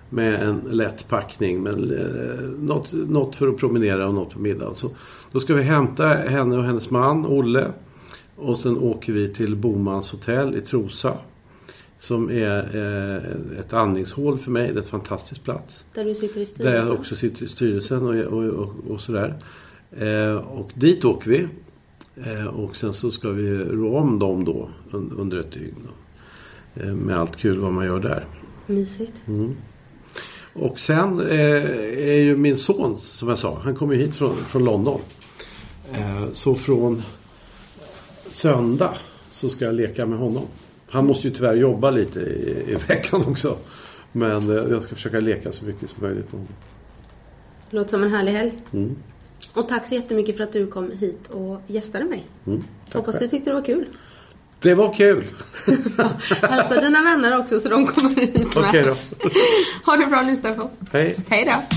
med 0.10 0.44
en 0.44 0.62
lätt 0.72 1.08
packning. 1.08 1.64
Men, 1.64 1.92
eh, 1.92 2.44
något, 2.60 2.94
något 2.94 3.36
för 3.36 3.48
att 3.48 3.58
promenera 3.58 4.08
och 4.08 4.14
något 4.14 4.34
för 4.34 4.40
middag. 4.40 4.76
Så, 4.76 4.90
då 5.32 5.40
ska 5.40 5.54
vi 5.54 5.62
hämta 5.62 6.08
henne 6.08 6.58
och 6.58 6.64
hennes 6.64 6.90
man 6.90 7.26
Olle. 7.26 7.72
Och 8.36 8.58
sen 8.58 8.78
åker 8.78 9.14
vi 9.14 9.34
till 9.34 9.56
Bomans 9.56 10.12
hotell 10.12 10.58
i 10.58 10.62
Trosa. 10.62 11.18
Som 12.00 12.30
är 12.30 12.76
eh, 12.76 13.60
ett 13.60 13.74
andningshål 13.74 14.40
för 14.40 14.52
mig. 14.52 14.68
Det 14.68 14.74
är 14.74 14.82
ett 14.82 14.88
fantastisk 14.88 15.44
plats. 15.44 15.86
Där 15.94 16.06
du 16.06 16.16
sitter 16.16 16.36
i 16.36 16.40
Där 16.40 16.46
styrelsen. 16.46 16.88
jag 16.88 17.00
också 17.00 17.16
sitter 17.16 17.44
i 17.46 17.48
styrelsen 17.48 18.04
och, 18.08 18.16
och, 18.16 18.44
och, 18.44 18.74
och 18.90 19.02
sådär. 19.02 19.36
Eh, 19.92 20.36
och 20.36 20.72
dit 20.74 21.06
åker 21.06 21.30
vi. 21.30 21.48
Eh, 22.16 22.46
och 22.46 22.76
sen 22.76 22.94
så 22.94 23.12
ska 23.12 23.30
vi 23.30 23.58
rå 23.58 23.98
om 23.98 24.20
dem 24.20 24.46
då 24.46 24.70
un, 24.92 25.14
under 25.18 25.38
ett 25.40 25.52
dygn. 25.52 25.76
Då. 25.84 25.92
Eh, 26.84 26.94
med 26.94 27.20
allt 27.20 27.36
kul 27.36 27.60
vad 27.60 27.74
man 27.74 27.86
gör 27.86 28.00
där. 28.00 28.26
Mysigt. 28.68 29.24
Och 30.56 30.80
sen 30.80 31.20
eh, 31.20 31.64
är 32.10 32.20
ju 32.20 32.38
min 32.38 32.58
son, 32.58 32.98
som 32.98 33.30
jag 33.30 33.40
sa, 33.40 33.60
han 33.64 33.76
kommer 33.76 33.94
ju 33.94 34.02
hit 34.06 34.16
från, 34.16 34.36
från 34.36 34.64
London. 34.64 35.02
Eh, 35.94 36.32
så 36.32 36.56
från 36.56 37.04
söndag 38.28 38.94
så 39.32 39.50
ska 39.50 39.66
jag 39.66 39.76
leka 39.76 40.06
med 40.06 40.20
honom. 40.20 40.44
Han 40.88 41.06
måste 41.06 41.28
ju 41.28 41.34
tyvärr 41.34 41.56
jobba 41.56 41.92
lite 41.92 42.20
i, 42.20 42.64
i 42.68 42.76
veckan 42.88 43.24
också. 43.28 43.58
Men 44.12 44.50
eh, 44.50 44.56
jag 44.56 44.84
ska 44.84 44.96
försöka 44.96 45.20
leka 45.20 45.52
så 45.52 45.66
mycket 45.66 45.90
som 45.90 46.04
möjligt 46.04 46.26
med 46.26 46.42
honom. 46.42 46.56
Låter 47.70 47.90
som 47.90 48.04
en 48.04 48.12
härlig 48.12 48.32
helg. 48.32 48.54
Mm. 48.74 48.96
Och 49.54 49.68
tack 49.68 49.86
så 49.86 49.96
jättemycket 49.96 50.38
för 50.38 50.44
att 50.44 50.54
du 50.54 50.68
kom 50.68 50.92
hit 50.92 51.28
och 51.28 51.62
gästade 51.68 52.06
mig. 52.06 52.24
Mm, 52.48 52.64
Hoppas 52.94 53.20
du 53.20 53.28
tyckte 53.28 53.50
det 53.50 53.54
var 53.54 53.66
kul. 53.66 53.86
Det 54.62 54.74
var 54.74 54.94
kul! 54.94 55.24
Hälsa 56.42 56.82
dina 56.82 57.02
vänner 57.04 57.40
också 57.40 57.60
så 57.60 57.70
de 57.70 57.88
kommer 57.88 58.16
hit 58.16 58.56
med. 58.56 58.66
Okej 58.68 58.84
då. 58.84 58.96
Ha 59.86 59.98
det 59.98 60.06
bra 60.06 60.22
nu 60.22 60.36
Stefan. 60.36 60.70
Hej! 60.92 61.16
Hej 61.30 61.46
då. 61.46 61.76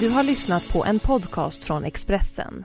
Du 0.00 0.08
har 0.10 0.22
lyssnat 0.22 0.68
på 0.72 0.84
en 0.84 0.98
podcast 0.98 1.64
från 1.64 1.84
Expressen. 1.84 2.64